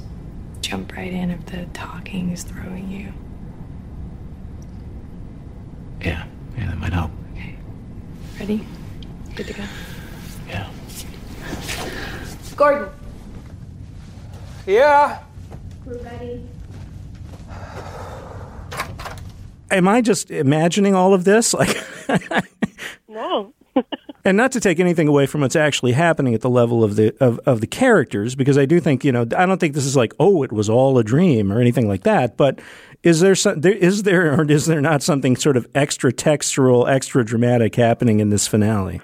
jump 0.60 0.96
right 0.98 1.12
in 1.12 1.32
if 1.32 1.46
the 1.46 1.66
talking 1.74 2.32
is 2.32 2.44
throwing 2.44 2.92
you. 2.92 3.14
Yeah, 6.02 6.26
yeah, 6.58 6.66
that 6.66 6.78
might 6.78 6.92
help. 6.92 7.12
Okay. 7.34 7.56
Ready? 8.40 8.66
Good 9.36 9.48
to 9.48 9.54
go. 9.54 9.64
Yeah. 12.62 12.70
Gordon. 12.70 12.90
Yeah. 14.68 15.24
We're 15.84 15.98
ready. 16.04 16.48
Am 19.72 19.88
I 19.88 20.02
just 20.02 20.30
imagining 20.30 20.94
all 20.96 21.14
of 21.14 21.24
this? 21.24 21.56
Like, 22.08 22.46
No. 23.08 23.54
and 24.26 24.36
not 24.36 24.52
to 24.52 24.60
take 24.60 24.80
anything 24.82 25.08
away 25.08 25.26
from 25.26 25.42
what's 25.42 25.56
actually 25.56 25.94
happening 25.94 26.34
at 26.34 26.42
the 26.42 26.50
level 26.50 26.84
of 26.84 26.98
the 26.98 27.16
of, 27.24 27.40
of 27.46 27.62
the 27.62 27.68
characters, 27.68 28.36
because 28.36 28.58
I 28.58 28.66
do 28.66 28.82
think 28.82 29.06
you 29.06 29.14
know 29.14 29.22
I 29.22 29.46
don't 29.46 29.60
think 29.60 29.74
this 29.74 29.86
is 29.86 29.96
like 29.96 30.14
oh 30.20 30.44
it 30.44 30.52
was 30.52 30.70
all 30.70 30.98
a 30.98 31.04
dream 31.04 31.54
or 31.54 31.62
anything 31.62 31.88
like 31.88 32.04
that. 32.04 32.36
But 32.36 32.60
is 33.02 33.22
there 33.22 33.34
some 33.34 33.62
there 33.62 33.72
is 33.72 34.04
there 34.04 34.34
or 34.34 34.44
is 34.50 34.66
there 34.66 34.82
not 34.82 35.02
something 35.04 35.38
sort 35.38 35.56
of 35.56 35.68
extra 35.74 36.12
textural, 36.12 36.90
extra 36.90 37.24
dramatic 37.24 37.76
happening 37.76 38.20
in 38.20 38.30
this 38.30 38.46
finale? 38.46 39.02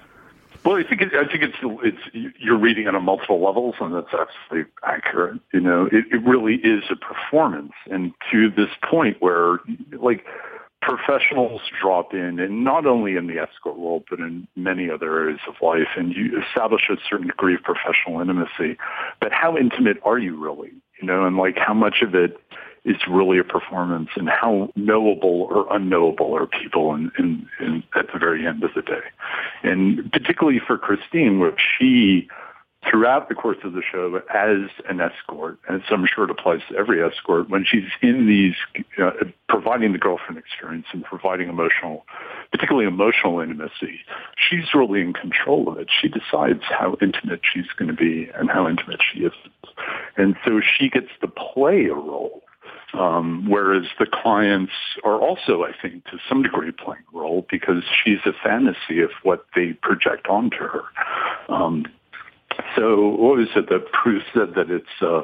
Well, 0.68 0.76
I 0.76 0.86
think 0.86 1.00
it, 1.00 1.14
I 1.14 1.26
think 1.26 1.42
it's 1.42 1.56
it's 1.82 2.34
you're 2.38 2.58
reading 2.58 2.88
it 2.88 2.94
on 2.94 3.02
multiple 3.02 3.42
levels, 3.42 3.76
and 3.80 3.94
that's 3.94 4.12
absolutely 4.12 4.70
accurate. 4.84 5.40
You 5.50 5.60
know, 5.60 5.86
it, 5.86 6.04
it 6.12 6.22
really 6.22 6.56
is 6.56 6.84
a 6.90 6.96
performance, 6.96 7.72
and 7.90 8.12
to 8.30 8.50
this 8.50 8.68
point 8.84 9.16
where 9.20 9.60
like 9.98 10.26
professionals 10.82 11.62
drop 11.80 12.12
in, 12.12 12.38
and 12.38 12.64
not 12.64 12.84
only 12.84 13.16
in 13.16 13.28
the 13.28 13.38
escort 13.38 13.78
world, 13.78 14.04
but 14.10 14.18
in 14.18 14.46
many 14.56 14.90
other 14.90 15.20
areas 15.20 15.40
of 15.48 15.54
life, 15.62 15.88
and 15.96 16.14
you 16.14 16.38
establish 16.46 16.82
a 16.90 16.96
certain 17.08 17.28
degree 17.28 17.54
of 17.54 17.62
professional 17.62 18.20
intimacy. 18.20 18.76
But 19.22 19.32
how 19.32 19.56
intimate 19.56 19.96
are 20.04 20.18
you 20.18 20.38
really? 20.38 20.72
You 21.00 21.06
know, 21.06 21.24
and 21.24 21.38
like 21.38 21.56
how 21.56 21.72
much 21.72 22.02
of 22.02 22.14
it 22.14 22.36
is 22.88 22.96
really 23.08 23.38
a 23.38 23.44
performance, 23.44 24.08
and 24.16 24.28
how 24.28 24.70
knowable 24.74 25.48
or 25.50 25.66
unknowable 25.74 26.34
are 26.34 26.46
people 26.46 26.94
in, 26.94 27.10
in, 27.18 27.48
in 27.60 27.82
at 27.94 28.06
the 28.12 28.18
very 28.18 28.46
end 28.46 28.64
of 28.64 28.70
the 28.74 28.82
day, 28.82 29.04
and 29.62 30.10
particularly 30.12 30.60
for 30.66 30.78
Christine, 30.78 31.38
where 31.38 31.54
she 31.78 32.28
throughout 32.88 33.28
the 33.28 33.34
course 33.34 33.58
of 33.64 33.72
the 33.72 33.82
show 33.82 34.22
as 34.32 34.70
an 34.88 35.00
escort, 35.00 35.58
and 35.68 35.82
so 35.88 35.94
I'm 35.94 36.06
sure 36.06 36.24
it 36.24 36.30
applies 36.30 36.60
to 36.70 36.76
every 36.76 37.02
escort, 37.02 37.50
when 37.50 37.64
she's 37.64 37.88
in 38.00 38.26
these, 38.26 38.54
uh, 39.02 39.10
providing 39.48 39.92
the 39.92 39.98
girlfriend 39.98 40.38
experience 40.38 40.86
and 40.92 41.04
providing 41.04 41.48
emotional, 41.48 42.06
particularly 42.52 42.86
emotional 42.86 43.40
intimacy, 43.40 44.00
she's 44.36 44.74
really 44.74 45.00
in 45.00 45.12
control 45.12 45.68
of 45.68 45.78
it. 45.78 45.88
She 46.00 46.08
decides 46.08 46.62
how 46.70 46.96
intimate 47.02 47.40
she's 47.42 47.66
going 47.76 47.88
to 47.88 47.94
be 47.96 48.30
and 48.34 48.48
how 48.48 48.68
intimate 48.68 49.00
she 49.12 49.20
is. 49.20 49.32
And 50.16 50.36
so 50.44 50.60
she 50.60 50.88
gets 50.88 51.08
to 51.20 51.28
play 51.28 51.86
a 51.86 51.94
role. 51.94 52.42
Um, 52.94 53.46
whereas 53.48 53.84
the 53.98 54.06
clients 54.06 54.72
are 55.04 55.20
also, 55.20 55.62
I 55.62 55.72
think, 55.80 56.04
to 56.06 56.18
some 56.28 56.42
degree 56.42 56.72
playing 56.72 57.02
a 57.14 57.18
role 57.18 57.46
because 57.50 57.82
she's 58.02 58.20
a 58.24 58.32
fantasy 58.42 59.02
of 59.02 59.10
what 59.22 59.44
they 59.54 59.74
project 59.74 60.26
onto 60.26 60.56
her. 60.56 60.84
Um, 61.48 61.84
so 62.76 63.08
what 63.08 63.36
was 63.36 63.48
it 63.54 63.68
that 63.68 63.92
Proust 63.92 64.26
said 64.32 64.54
that 64.56 64.70
it's 64.70 64.86
uh, 65.02 65.22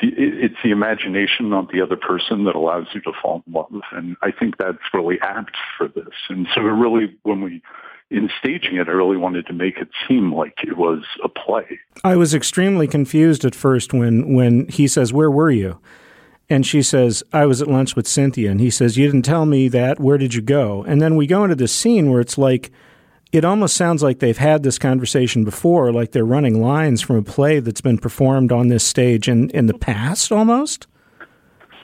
the, 0.00 0.08
it's 0.16 0.56
the 0.64 0.70
imagination, 0.70 1.50
not 1.50 1.70
the 1.70 1.80
other 1.80 1.96
person, 1.96 2.44
that 2.44 2.54
allows 2.54 2.86
you 2.94 3.00
to 3.02 3.12
fall 3.20 3.42
in 3.46 3.52
love. 3.52 3.82
And 3.92 4.16
I 4.22 4.30
think 4.32 4.56
that's 4.56 4.78
really 4.92 5.20
apt 5.20 5.56
for 5.76 5.88
this. 5.88 6.14
And 6.28 6.48
so 6.54 6.62
really, 6.62 7.16
when 7.22 7.42
we 7.42 7.62
in 8.10 8.28
staging 8.38 8.76
it, 8.76 8.88
I 8.88 8.92
really 8.92 9.16
wanted 9.16 9.46
to 9.46 9.52
make 9.54 9.78
it 9.78 9.88
seem 10.06 10.34
like 10.34 10.58
it 10.62 10.76
was 10.76 11.02
a 11.24 11.28
play. 11.28 11.78
I 12.04 12.16
was 12.16 12.34
extremely 12.34 12.86
confused 12.86 13.44
at 13.44 13.54
first 13.54 13.92
when 13.92 14.34
when 14.34 14.68
he 14.68 14.86
says, 14.86 15.12
"Where 15.12 15.30
were 15.30 15.50
you?" 15.50 15.78
And 16.52 16.66
she 16.66 16.82
says, 16.82 17.22
I 17.32 17.46
was 17.46 17.62
at 17.62 17.68
lunch 17.68 17.96
with 17.96 18.06
Cynthia. 18.06 18.50
And 18.50 18.60
he 18.60 18.70
says, 18.70 18.96
You 18.96 19.06
didn't 19.06 19.24
tell 19.24 19.46
me 19.46 19.68
that. 19.68 19.98
Where 19.98 20.18
did 20.18 20.34
you 20.34 20.42
go? 20.42 20.84
And 20.84 21.00
then 21.00 21.16
we 21.16 21.26
go 21.26 21.44
into 21.44 21.56
this 21.56 21.72
scene 21.72 22.10
where 22.10 22.20
it's 22.20 22.38
like, 22.38 22.70
it 23.32 23.44
almost 23.44 23.76
sounds 23.76 24.02
like 24.02 24.18
they've 24.18 24.36
had 24.36 24.62
this 24.62 24.78
conversation 24.78 25.42
before, 25.42 25.90
like 25.90 26.12
they're 26.12 26.24
running 26.24 26.60
lines 26.60 27.00
from 27.00 27.16
a 27.16 27.22
play 27.22 27.60
that's 27.60 27.80
been 27.80 27.96
performed 27.96 28.52
on 28.52 28.68
this 28.68 28.84
stage 28.84 29.26
in, 29.26 29.48
in 29.50 29.66
the 29.66 29.78
past 29.78 30.30
almost. 30.30 30.86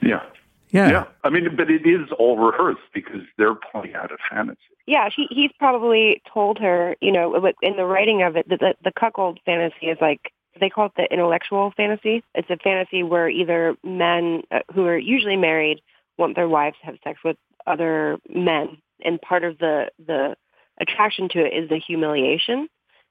Yeah. 0.03 0.21
Yeah. 0.69 0.91
Yeah. 0.91 1.03
I 1.23 1.31
mean, 1.31 1.47
but 1.57 1.71
it 1.71 1.87
is 1.87 2.07
all 2.19 2.37
rehearsed 2.37 2.81
because 2.93 3.21
they're 3.37 3.55
playing 3.55 3.95
out 3.95 4.11
a 4.11 4.17
fantasy. 4.29 4.59
Yeah, 4.85 5.09
he 5.15 5.27
he's 5.29 5.51
probably 5.59 6.21
told 6.31 6.57
her, 6.59 6.95
you 7.01 7.11
know, 7.11 7.35
in 7.61 7.75
the 7.75 7.85
writing 7.85 8.23
of 8.23 8.35
it, 8.35 8.49
that 8.49 8.59
the, 8.59 8.75
the 8.83 8.91
cuckold 8.91 9.39
fantasy 9.45 9.87
is 9.87 9.97
like 10.01 10.31
they 10.59 10.69
call 10.69 10.87
it 10.87 10.93
the 10.95 11.11
intellectual 11.11 11.71
fantasy. 11.75 12.23
It's 12.33 12.49
a 12.49 12.57
fantasy 12.57 13.03
where 13.03 13.29
either 13.29 13.75
men 13.83 14.43
uh, 14.51 14.59
who 14.73 14.85
are 14.85 14.97
usually 14.97 15.37
married 15.37 15.81
want 16.17 16.35
their 16.35 16.49
wives 16.49 16.77
to 16.79 16.85
have 16.87 16.97
sex 17.03 17.19
with 17.23 17.37
other 17.67 18.17
men, 18.27 18.77
and 19.03 19.21
part 19.21 19.43
of 19.43 19.57
the 19.57 19.89
the 20.05 20.35
attraction 20.79 21.29
to 21.29 21.45
it 21.45 21.53
is 21.53 21.69
the 21.69 21.77
humiliation. 21.77 22.67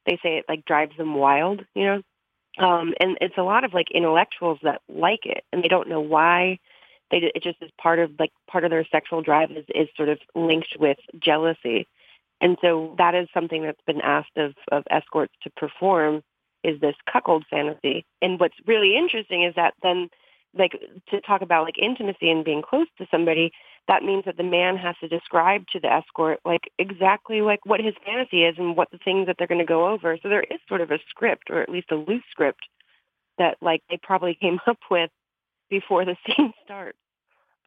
They 0.06 0.18
say 0.22 0.38
it 0.38 0.46
like 0.48 0.64
drives 0.64 0.96
them 0.96 1.14
wild, 1.14 1.64
you 1.74 1.84
know. 1.84 2.02
Um, 2.58 2.94
and 2.98 3.18
it's 3.20 3.38
a 3.38 3.42
lot 3.42 3.64
of 3.64 3.72
like 3.72 3.90
intellectuals 3.92 4.58
that 4.62 4.80
like 4.88 5.24
it, 5.24 5.44
and 5.52 5.62
they 5.62 5.68
don't 5.68 5.88
know 5.88 6.00
why. 6.00 6.58
They 7.10 7.18
it 7.34 7.42
just 7.42 7.62
is 7.62 7.70
part 7.80 7.98
of 7.98 8.12
like 8.18 8.32
part 8.50 8.64
of 8.64 8.70
their 8.70 8.86
sexual 8.90 9.22
drive 9.22 9.50
is 9.52 9.64
is 9.74 9.88
sort 9.96 10.08
of 10.08 10.18
linked 10.34 10.76
with 10.78 10.98
jealousy, 11.20 11.86
and 12.40 12.58
so 12.60 12.94
that 12.98 13.14
is 13.14 13.28
something 13.32 13.62
that's 13.62 13.80
been 13.86 14.00
asked 14.00 14.36
of 14.36 14.54
of 14.72 14.84
escorts 14.90 15.34
to 15.44 15.50
perform 15.50 16.22
is 16.64 16.80
this 16.80 16.94
cuckold 17.10 17.44
fantasy. 17.50 18.04
And 18.20 18.40
what's 18.40 18.56
really 18.66 18.96
interesting 18.96 19.44
is 19.44 19.54
that 19.54 19.74
then 19.82 20.08
like 20.54 20.72
to 21.10 21.20
talk 21.20 21.42
about 21.42 21.64
like 21.64 21.78
intimacy 21.78 22.30
and 22.30 22.44
being 22.44 22.62
close 22.62 22.86
to 22.98 23.06
somebody, 23.10 23.52
that 23.86 24.02
means 24.02 24.24
that 24.24 24.36
the 24.36 24.42
man 24.42 24.76
has 24.76 24.96
to 25.00 25.08
describe 25.08 25.66
to 25.72 25.80
the 25.80 25.92
escort 25.92 26.40
like 26.44 26.70
exactly 26.78 27.40
like 27.40 27.64
what 27.64 27.80
his 27.80 27.94
fantasy 28.04 28.44
is 28.44 28.56
and 28.58 28.76
what 28.76 28.90
the 28.90 28.98
things 28.98 29.26
that 29.26 29.36
they're 29.38 29.46
going 29.46 29.60
to 29.60 29.64
go 29.64 29.88
over. 29.88 30.18
So 30.22 30.28
there 30.28 30.42
is 30.42 30.58
sort 30.68 30.80
of 30.80 30.90
a 30.90 30.98
script 31.08 31.50
or 31.50 31.62
at 31.62 31.68
least 31.68 31.90
a 31.90 31.96
loose 31.96 32.24
script 32.30 32.60
that 33.38 33.56
like 33.60 33.82
they 33.88 33.98
probably 34.02 34.36
came 34.40 34.58
up 34.66 34.78
with 34.90 35.10
before 35.70 36.04
the 36.04 36.16
scene 36.26 36.52
starts. 36.64 36.98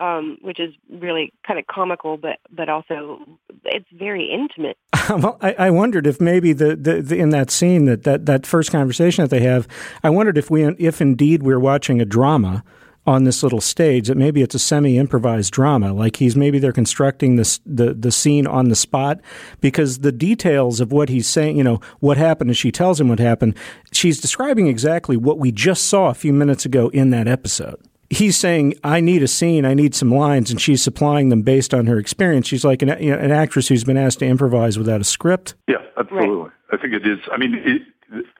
Um, 0.01 0.39
which 0.41 0.59
is 0.59 0.73
really 0.89 1.31
kind 1.45 1.59
of 1.59 1.67
comical, 1.67 2.17
but 2.17 2.39
but 2.49 2.69
also 2.69 3.19
it's 3.65 3.85
very 3.93 4.31
intimate. 4.33 4.75
well, 5.09 5.37
I, 5.41 5.53
I, 5.53 5.69
wondered 5.69 6.07
if 6.07 6.19
maybe 6.19 6.53
the, 6.53 6.75
the, 6.75 7.03
the, 7.03 7.19
in 7.19 7.29
that 7.29 7.51
scene 7.51 7.85
that, 7.85 8.03
that 8.03 8.25
that 8.25 8.47
first 8.47 8.71
conversation 8.71 9.23
that 9.23 9.29
they 9.29 9.41
have, 9.41 9.67
I 10.01 10.09
wondered 10.09 10.39
if 10.39 10.49
we 10.49 10.63
if 10.63 11.01
indeed 11.01 11.43
we're 11.43 11.59
watching 11.59 12.01
a 12.01 12.05
drama 12.05 12.63
on 13.05 13.23
this 13.23 13.41
little 13.41 13.61
stage 13.61 14.07
that 14.07 14.17
maybe 14.17 14.41
it's 14.41 14.53
a 14.53 14.59
semi 14.59 14.97
improvised 14.97 15.51
drama 15.51 15.91
like 15.91 16.17
he's 16.17 16.35
maybe 16.35 16.59
they're 16.59 16.71
constructing 16.71 17.35
this 17.35 17.59
the 17.65 17.93
the 17.95 18.11
scene 18.11 18.45
on 18.45 18.69
the 18.69 18.75
spot 18.75 19.19
because 19.59 19.99
the 19.99 20.11
details 20.11 20.79
of 20.79 20.91
what 20.91 21.09
he's 21.09 21.27
saying 21.27 21.57
you 21.57 21.63
know 21.63 21.79
what 21.99 22.17
happened 22.17 22.49
and 22.49 22.57
she 22.57 22.71
tells 22.71 23.01
him 23.01 23.09
what 23.09 23.19
happened 23.19 23.55
she's 23.91 24.21
describing 24.21 24.67
exactly 24.67 25.17
what 25.17 25.39
we 25.39 25.51
just 25.51 25.85
saw 25.85 26.09
a 26.09 26.13
few 26.13 26.31
minutes 26.31 26.63
ago 26.63 26.89
in 26.89 27.09
that 27.09 27.27
episode 27.27 27.81
he's 28.11 28.37
saying 28.37 28.75
I 28.83 28.99
need 28.99 29.23
a 29.23 29.27
scene 29.27 29.65
I 29.65 29.73
need 29.73 29.95
some 29.95 30.13
lines 30.13 30.51
and 30.51 30.61
she's 30.61 30.81
supplying 30.81 31.29
them 31.29 31.41
based 31.41 31.73
on 31.73 31.87
her 31.87 31.97
experience 31.97 32.47
she's 32.47 32.65
like 32.65 32.81
an, 32.81 32.95
you 33.01 33.11
know, 33.11 33.17
an 33.17 33.31
actress 33.31 33.67
who's 33.67 33.83
been 33.83 33.97
asked 33.97 34.19
to 34.19 34.25
improvise 34.25 34.77
without 34.77 35.01
a 35.01 35.05
script 35.05 35.55
yeah 35.67 35.77
absolutely 35.97 36.35
right. 36.35 36.51
I 36.71 36.77
think 36.77 36.93
it 36.93 37.07
is 37.07 37.19
I 37.31 37.37
mean 37.37 37.55
it, 37.55 37.81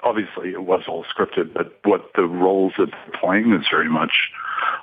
obviously 0.04 0.50
it 0.50 0.64
was 0.64 0.84
all 0.88 1.06
scripted, 1.06 1.54
but 1.54 1.74
what 1.84 2.12
the 2.16 2.24
roles 2.24 2.74
that 2.78 2.92
they're 2.92 3.20
playing 3.20 3.54
is 3.54 3.66
very 3.70 3.90
much, 3.90 4.12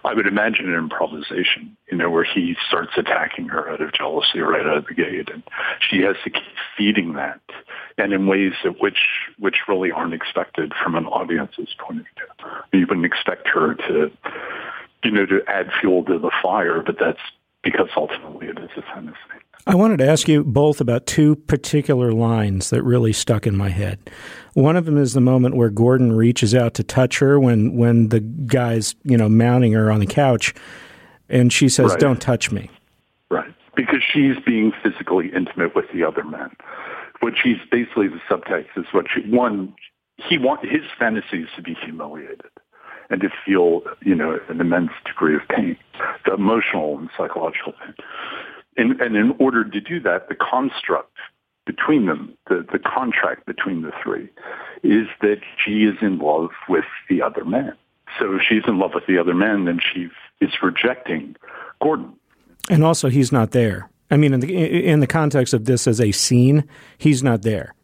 I 0.05 0.15
would 0.15 0.27
imagine, 0.27 0.69
an 0.69 0.79
improvisation, 0.79 1.77
you 1.91 1.99
know, 1.99 2.11
where 2.11 2.25
he 2.25 2.57
starts 2.67 2.93
attacking 2.97 3.49
her 3.49 3.71
out 3.71 3.81
of 3.81 3.93
jealousy 3.93 4.41
right 4.41 4.67
out 4.67 4.79
of 4.79 4.87
the 4.87 4.95
gate. 4.95 5.29
And 5.33 5.43
she 5.89 6.01
has 6.03 6.17
to 6.25 6.31
keep 6.31 6.43
feeding 6.77 7.15
that 7.15 7.41
and 7.97 8.13
in 8.13 8.27
ways 8.27 8.53
that 8.65 8.81
which, 8.81 8.99
which 9.39 9.57
really 9.69 9.91
aren't 9.91 10.15
expected 10.15 10.73
from 10.83 10.95
an 10.95 11.07
audience's 11.07 11.75
point 11.79 12.01
of 12.01 12.07
view. 12.07 12.81
You 12.81 12.87
wouldn't 12.89 13.07
expect 13.07 13.49
her 13.49 13.75
to, 13.75 14.11
you 15.05 15.11
know, 15.11 15.27
to 15.27 15.41
add 15.47 15.71
fuel 15.81 16.05
to 16.05 16.19
the 16.19 16.31
fire, 16.43 16.83
but 16.85 16.97
that's 16.99 17.21
because 17.63 17.89
ultimately 17.97 18.49
it 18.49 18.59
is 18.59 18.71
a 18.77 18.83
fantasy. 18.83 19.19
I 19.67 19.75
wanted 19.75 19.99
to 19.99 20.09
ask 20.09 20.29
you 20.29 20.45
both 20.45 20.81
about 20.81 21.07
two 21.07 21.37
particular 21.37 22.13
lines 22.13 22.71
that 22.71 22.83
really 22.83 23.13
stuck 23.13 23.47
in 23.47 23.57
my 23.57 23.69
head. 23.69 23.99
One 24.55 24.77
of 24.77 24.87
them 24.87 24.97
is 24.97 25.13
the 25.13 25.21
moment 25.21 25.57
where 25.57 25.69
Gordon 25.69 26.13
reaches 26.13 26.55
out 26.55 26.75
to 26.75 26.83
touch 26.83 27.19
her 27.19 27.39
when 27.39 27.77
when 27.77 28.09
the 28.09 28.21
guy's 28.21 28.95
you 29.05 29.17
know 29.17 29.29
mounting 29.29 29.73
her 29.73 29.91
on 29.91 30.01
the 30.01 30.07
couch, 30.07 30.55
and 31.29 31.53
she 31.53 31.69
says, 31.69 31.91
right. 31.91 32.01
"Don't 32.01 32.21
touch 32.21 32.51
me." 32.51 32.71
Right, 33.31 33.53
because 33.75 34.03
she's 34.03 34.37
being 34.47 34.73
physically 34.83 35.31
intimate 35.35 35.75
with 35.75 35.87
the 35.93 36.05
other 36.05 36.25
man. 36.25 36.51
What 37.21 37.35
she's 37.37 37.59
basically 37.71 38.09
the 38.09 38.21
subtext 38.31 38.77
is 38.77 38.87
what 38.93 39.07
she 39.13 39.29
one 39.29 39.75
he 40.17 40.39
want 40.39 40.65
his 40.65 40.83
fantasy 40.99 41.43
is 41.43 41.49
to 41.57 41.63
be 41.63 41.75
humiliated 41.75 42.51
and 43.11 43.21
to 43.21 43.29
feel 43.45 43.83
you 44.01 44.15
know 44.15 44.39
an 44.49 44.61
immense 44.61 44.91
degree 45.05 45.35
of 45.35 45.43
pain, 45.49 45.77
the 46.25 46.35
emotional 46.35 46.99
and 46.99 47.11
psychological 47.17 47.73
pain. 47.73 47.95
And, 48.77 49.01
and 49.01 49.17
in 49.17 49.35
order 49.41 49.65
to 49.65 49.81
do 49.81 49.99
that, 50.01 50.29
the 50.29 50.37
construct 50.37 51.17
between 51.67 52.07
them, 52.07 52.33
the, 52.49 52.65
the 52.73 52.79
contract 52.79 53.45
between 53.45 53.83
the 53.83 53.91
three, 54.03 54.31
is 54.83 55.09
that 55.21 55.41
she 55.63 55.85
is 55.85 55.97
in 56.01 56.19
love 56.19 56.51
with 56.69 56.85
the 57.11 57.21
other 57.21 57.45
man. 57.45 57.75
So 58.19 58.37
if 58.37 58.43
she's 58.49 58.63
in 58.67 58.79
love 58.79 58.93
with 58.95 59.07
the 59.07 59.19
other 59.19 59.35
man, 59.35 59.67
then 59.67 59.81
she 59.81 60.09
is 60.41 60.51
rejecting 60.63 61.37
Gordon. 61.83 62.15
And 62.71 62.85
also, 62.85 63.09
he's 63.09 63.33
not 63.33 63.51
there. 63.51 63.91
I 64.11 64.17
mean, 64.17 64.33
in 64.33 64.41
the 64.41 64.55
in 64.55 65.01
the 65.01 65.07
context 65.07 65.53
of 65.53 65.67
this 65.67 65.87
as 65.87 66.01
a 66.01 66.13
scene, 66.13 66.65
he's 66.97 67.23
not 67.23 67.43
there. 67.43 67.75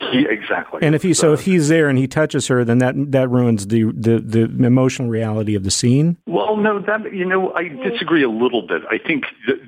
He, 0.00 0.26
exactly. 0.28 0.80
And 0.82 0.94
if 0.94 1.02
he 1.02 1.12
so 1.12 1.32
if 1.32 1.40
he's 1.40 1.68
there 1.68 1.88
and 1.88 1.98
he 1.98 2.06
touches 2.06 2.46
her, 2.46 2.64
then 2.64 2.78
that 2.78 2.94
that 3.10 3.28
ruins 3.28 3.66
the, 3.66 3.84
the 3.92 4.18
the 4.20 4.64
emotional 4.64 5.08
reality 5.08 5.56
of 5.56 5.64
the 5.64 5.72
scene. 5.72 6.16
Well, 6.26 6.56
no, 6.56 6.78
that 6.80 7.12
you 7.12 7.24
know, 7.24 7.52
I 7.52 7.68
disagree 7.68 8.22
a 8.22 8.30
little 8.30 8.62
bit. 8.62 8.82
I 8.88 8.98
think 8.98 9.24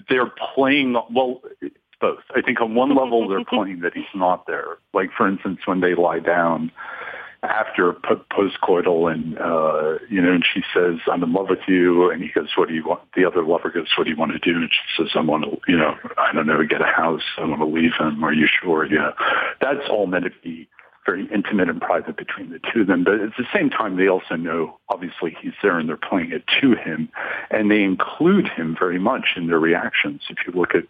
they're 0.08 0.32
playing 0.54 0.94
well 1.12 1.40
both. 2.00 2.20
I 2.34 2.42
think 2.42 2.60
on 2.60 2.74
one 2.74 2.94
level 2.94 3.28
they're 3.28 3.44
playing 3.48 3.80
that 3.80 3.92
he's 3.94 4.04
not 4.14 4.46
there. 4.46 4.78
Like 4.94 5.10
for 5.16 5.26
instance, 5.26 5.60
when 5.64 5.80
they 5.80 5.94
lie 5.94 6.20
down 6.20 6.70
after 7.42 7.92
postcoital, 7.92 9.12
and 9.12 9.38
uh, 9.38 9.98
you 10.08 10.20
know, 10.20 10.32
and 10.32 10.44
she 10.44 10.62
says, 10.74 10.98
"I'm 11.10 11.22
in 11.22 11.32
love 11.32 11.48
with 11.48 11.60
you," 11.66 12.10
and 12.10 12.22
he 12.22 12.28
goes, 12.28 12.48
"What 12.56 12.68
do 12.68 12.74
you 12.74 12.84
want?" 12.84 13.02
The 13.14 13.24
other 13.24 13.42
lover 13.42 13.70
goes, 13.70 13.88
"What 13.96 14.04
do 14.04 14.10
you 14.10 14.16
want 14.16 14.32
to 14.32 14.38
do?" 14.38 14.58
And 14.58 14.70
she 14.70 15.02
says, 15.02 15.12
"I 15.14 15.20
want 15.20 15.44
to, 15.44 15.58
you 15.66 15.76
know, 15.76 15.94
I 16.18 16.32
don't 16.32 16.46
know, 16.46 16.62
get 16.64 16.82
a 16.82 16.84
house. 16.84 17.22
I 17.38 17.44
want 17.44 17.60
to 17.60 17.66
leave 17.66 17.92
him. 17.98 18.22
Are 18.24 18.32
you 18.32 18.46
sure?" 18.46 18.84
Yeah, 18.86 19.12
that's 19.60 19.88
all 19.88 20.06
meant 20.06 20.24
to 20.24 20.30
be 20.42 20.68
very 21.10 21.28
intimate 21.32 21.68
and 21.68 21.80
private 21.80 22.16
between 22.16 22.50
the 22.50 22.60
two 22.72 22.82
of 22.82 22.86
them. 22.86 23.02
But 23.04 23.14
at 23.14 23.30
the 23.36 23.46
same 23.52 23.68
time, 23.68 23.96
they 23.96 24.08
also 24.08 24.36
know, 24.36 24.78
obviously, 24.88 25.36
he's 25.40 25.52
there 25.62 25.78
and 25.78 25.88
they're 25.88 25.96
playing 25.96 26.30
it 26.30 26.44
to 26.60 26.74
him. 26.74 27.08
And 27.50 27.70
they 27.70 27.82
include 27.82 28.48
him 28.48 28.76
very 28.78 28.98
much 28.98 29.30
in 29.36 29.48
their 29.48 29.58
reactions. 29.58 30.22
If 30.30 30.38
you 30.46 30.52
look 30.52 30.74
at 30.74 30.84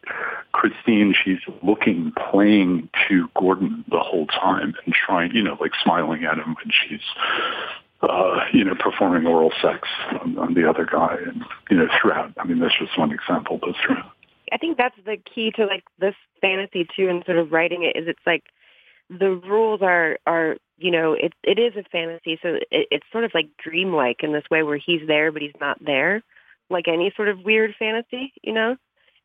Christine, 0.53 1.15
she's 1.15 1.41
looking, 1.63 2.13
playing 2.31 2.89
to 3.09 3.29
Gordon 3.35 3.85
the 3.91 4.01
whole 4.01 4.27
time 4.27 4.75
and 4.85 4.95
trying, 4.95 5.35
you 5.35 5.43
know, 5.43 5.57
like 5.61 5.73
smiling 5.83 6.25
at 6.25 6.39
him 6.39 6.55
when 6.55 6.71
she's 6.71 7.01
uh, 8.03 8.41
you 8.53 8.65
know, 8.65 8.75
performing 8.75 9.27
oral 9.27 9.53
sex 9.61 9.87
on, 10.23 10.39
on 10.39 10.55
the 10.55 10.69
other 10.69 10.87
guy, 10.91 11.19
and 11.27 11.45
you 11.71 11.77
know, 11.77 11.87
throughout. 12.01 12.33
I 12.39 12.45
mean, 12.45 12.59
that's 12.59 12.79
just 12.79 12.99
one 12.99 13.13
example, 13.13 13.59
but 13.61 13.75
throughout. 13.85 14.11
I 14.53 14.57
think 14.57 14.79
that's 14.79 14.97
the 15.05 15.19
key 15.19 15.51
to 15.57 15.67
like 15.67 15.85
this 15.99 16.15
fantasy 16.41 16.89
too, 16.97 17.09
and 17.09 17.23
sort 17.27 17.37
of 17.37 17.53
writing 17.53 17.83
it 17.83 17.99
is 17.99 18.09
it's 18.09 18.27
like 18.27 18.45
the 19.11 19.31
rules 19.31 19.83
are 19.83 20.19
are 20.27 20.57
you 20.79 20.91
know 20.91 21.13
it 21.13 21.33
it 21.43 21.59
is 21.59 21.75
a 21.77 21.89
fantasy. 21.91 22.39
So 22.43 22.55
it, 22.71 22.89
it's 22.91 23.07
sort 23.11 23.25
of 23.25 23.33
like 23.35 23.51
dreamlike 23.63 24.23
in 24.23 24.33
this 24.33 24.45
way 24.51 24.63
where 24.63 24.79
he's 24.79 25.07
there 25.07 25.33
but 25.33 25.43
he's 25.43 25.61
not 25.61 25.85
there 25.85 26.23
like 26.71 26.87
any 26.87 27.13
sort 27.17 27.29
of 27.29 27.45
weird 27.45 27.75
fantasy 27.79 28.33
you 28.43 28.53
know? 28.53 28.77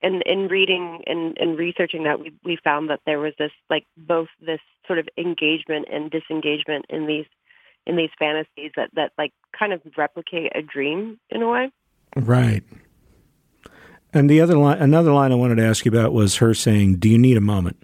And 0.02 0.22
in 0.24 0.50
reading 0.50 1.02
and, 1.08 1.38
and 1.40 1.58
researching 1.58 2.04
that 2.04 2.20
we 2.20 2.34
we 2.44 2.58
found 2.64 2.90
that 2.90 3.00
there 3.06 3.20
was 3.20 3.34
this 3.40 3.52
like 3.70 3.86
both 3.96 4.28
this 4.46 4.60
sort 4.86 5.00
of 5.00 5.08
engagement 5.18 5.88
and 5.92 6.12
disengagement 6.12 6.86
in 6.90 7.08
these 7.08 7.26
in 7.88 7.96
these 7.96 8.10
fantasies 8.20 8.72
that 8.76 8.90
that 8.94 9.14
like 9.18 9.32
kind 9.58 9.72
of 9.72 9.82
replicate 9.98 10.52
a 10.56 10.62
dream 10.62 11.20
in 11.30 11.42
a 11.42 11.50
way. 11.50 11.72
Right. 12.16 12.64
And 14.14 14.30
the 14.30 14.42
other 14.42 14.58
line 14.58 14.80
another 14.80 15.12
line 15.12 15.32
i 15.32 15.36
wanted 15.36 15.56
to 15.56 15.66
ask 15.66 15.86
you 15.86 15.92
about 15.92 16.14
was 16.14 16.38
her 16.38 16.54
saying 16.54 16.98
do 16.98 17.10
you 17.10 17.18
need 17.18 17.38
a 17.38 17.42
moment 17.42 17.78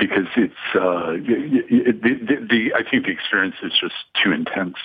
because 0.00 0.26
it's 0.36 0.54
uh, 0.74 1.12
the, 1.12 1.92
the, 2.02 2.46
the, 2.48 2.74
I 2.74 2.88
think 2.88 3.06
the 3.06 3.12
experience 3.12 3.56
is 3.62 3.72
just 3.80 3.94
too 4.22 4.32
intense. 4.32 4.76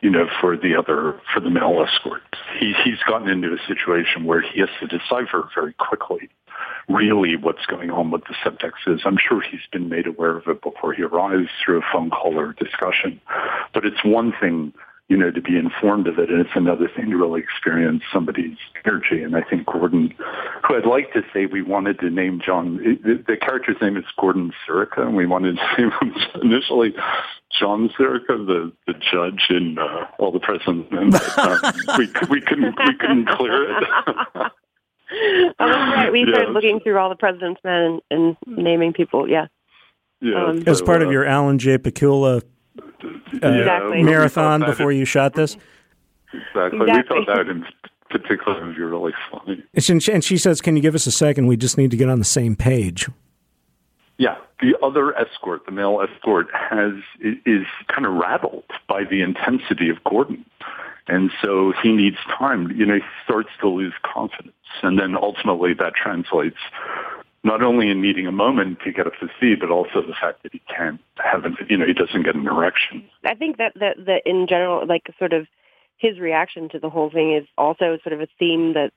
You 0.00 0.10
know, 0.10 0.26
for 0.40 0.56
the 0.56 0.76
other, 0.76 1.18
for 1.32 1.40
the 1.40 1.48
male 1.48 1.82
escort, 1.82 2.22
he, 2.60 2.74
he's 2.84 2.98
gotten 3.08 3.28
into 3.28 3.48
a 3.48 3.58
situation 3.66 4.24
where 4.24 4.42
he 4.42 4.60
has 4.60 4.68
to 4.80 4.86
decipher 4.86 5.48
very 5.54 5.72
quickly, 5.72 6.28
really, 6.88 7.34
what's 7.36 7.64
going 7.64 7.90
on, 7.90 8.10
with 8.10 8.22
the 8.24 8.34
subtext 8.44 8.86
is. 8.86 9.00
I'm 9.06 9.16
sure 9.16 9.40
he's 9.40 9.66
been 9.72 9.88
made 9.88 10.06
aware 10.06 10.36
of 10.36 10.46
it 10.48 10.62
before 10.62 10.92
he 10.92 11.02
arrives 11.02 11.48
through 11.64 11.78
a 11.78 11.84
phone 11.92 12.10
call 12.10 12.38
or 12.38 12.52
discussion, 12.52 13.20
but 13.72 13.86
it's 13.86 14.04
one 14.04 14.34
thing 14.38 14.74
you 15.08 15.16
know, 15.16 15.30
to 15.30 15.40
be 15.40 15.56
informed 15.56 16.08
of 16.08 16.18
it. 16.18 16.30
And 16.30 16.40
it's 16.40 16.56
another 16.56 16.90
thing 16.94 17.10
to 17.10 17.16
really 17.16 17.40
experience 17.40 18.02
somebody's 18.12 18.56
energy. 18.84 19.22
And 19.22 19.36
I 19.36 19.42
think 19.42 19.66
Gordon, 19.66 20.12
who 20.66 20.76
I'd 20.76 20.84
like 20.84 21.12
to 21.12 21.22
say 21.32 21.46
we 21.46 21.62
wanted 21.62 22.00
to 22.00 22.10
name 22.10 22.40
John, 22.44 22.78
the, 22.78 23.22
the 23.24 23.36
character's 23.36 23.76
name 23.80 23.96
is 23.96 24.04
Gordon 24.18 24.52
Sirica, 24.66 25.02
and 25.02 25.14
we 25.14 25.26
wanted 25.26 25.58
to 25.58 25.62
name 25.78 25.92
him 26.00 26.14
initially 26.42 26.92
John 27.56 27.88
Sirica, 27.96 28.46
the, 28.46 28.72
the 28.88 28.94
judge 28.94 29.46
in 29.48 29.78
uh, 29.78 30.06
All 30.18 30.32
the 30.32 30.40
President's 30.40 30.90
Men. 30.90 31.14
Um, 31.38 31.60
we, 31.98 32.08
we, 32.28 32.40
couldn't, 32.40 32.76
we 32.76 32.96
couldn't 32.98 33.28
clear 33.28 33.78
it. 33.78 33.84
oh, 34.34 34.50
right. 35.58 36.10
We 36.10 36.26
started 36.28 36.52
looking 36.52 36.80
through 36.80 36.98
All 36.98 37.10
the 37.10 37.16
President's 37.16 37.60
Men 37.62 38.00
and, 38.10 38.36
and 38.46 38.64
naming 38.64 38.92
people, 38.92 39.28
yeah. 39.28 39.46
Yeah, 40.20 40.46
um, 40.46 40.64
as 40.66 40.82
part 40.82 41.02
of 41.02 41.08
uh, 41.08 41.12
your 41.12 41.26
Alan 41.26 41.58
J. 41.58 41.78
Pakula 41.78 42.42
uh, 42.78 43.48
exactly. 43.48 44.02
marathon 44.02 44.60
before 44.60 44.92
you 44.92 45.04
shot 45.04 45.34
this? 45.34 45.56
Exactly. 46.32 46.80
exactly. 46.80 47.20
We 47.20 47.24
thought 47.24 47.36
that 47.36 47.48
in 47.48 47.64
particular 48.10 48.66
would 48.66 48.76
be 48.76 48.82
really 48.82 49.12
funny. 49.30 49.62
And 49.74 50.02
she, 50.02 50.12
and 50.12 50.24
she 50.24 50.36
says, 50.36 50.60
"Can 50.60 50.76
you 50.76 50.82
give 50.82 50.94
us 50.94 51.06
a 51.06 51.12
second? 51.12 51.46
We 51.46 51.56
just 51.56 51.78
need 51.78 51.90
to 51.90 51.96
get 51.96 52.08
on 52.08 52.18
the 52.18 52.24
same 52.24 52.56
page." 52.56 53.08
Yeah, 54.18 54.36
the 54.60 54.74
other 54.82 55.14
escort, 55.16 55.66
the 55.66 55.72
male 55.72 56.00
escort, 56.00 56.48
has 56.52 56.94
is 57.20 57.66
kind 57.88 58.06
of 58.06 58.14
rattled 58.14 58.64
by 58.88 59.04
the 59.04 59.20
intensity 59.20 59.90
of 59.90 60.02
Gordon, 60.04 60.44
and 61.06 61.30
so 61.42 61.72
he 61.82 61.92
needs 61.92 62.16
time. 62.38 62.70
You 62.70 62.86
know, 62.86 62.94
he 62.94 63.02
starts 63.24 63.50
to 63.60 63.68
lose 63.68 63.94
confidence, 64.02 64.54
and 64.82 64.98
then 64.98 65.16
ultimately 65.16 65.74
that 65.74 65.94
translates 65.94 66.56
not 67.46 67.62
only 67.62 67.88
in 67.88 68.02
needing 68.02 68.26
a 68.26 68.32
moment 68.32 68.80
to 68.80 68.92
get 68.92 69.04
to 69.04 69.28
speed, 69.36 69.60
but 69.60 69.70
also 69.70 70.02
the 70.02 70.14
fact 70.20 70.42
that 70.42 70.52
he 70.52 70.60
can't 70.74 71.00
have, 71.24 71.44
an, 71.44 71.56
you 71.70 71.76
know, 71.76 71.86
he 71.86 71.94
doesn't 71.94 72.24
get 72.24 72.34
an 72.34 72.46
erection. 72.46 73.08
I 73.24 73.34
think 73.34 73.58
that, 73.58 73.72
that, 73.76 73.96
that 74.06 74.22
in 74.26 74.46
general, 74.48 74.86
like 74.86 75.04
sort 75.18 75.32
of 75.32 75.46
his 75.96 76.18
reaction 76.18 76.68
to 76.70 76.78
the 76.78 76.90
whole 76.90 77.08
thing 77.08 77.34
is 77.34 77.46
also 77.56 77.98
sort 78.02 78.12
of 78.12 78.20
a 78.20 78.28
theme 78.38 78.74
that 78.74 78.92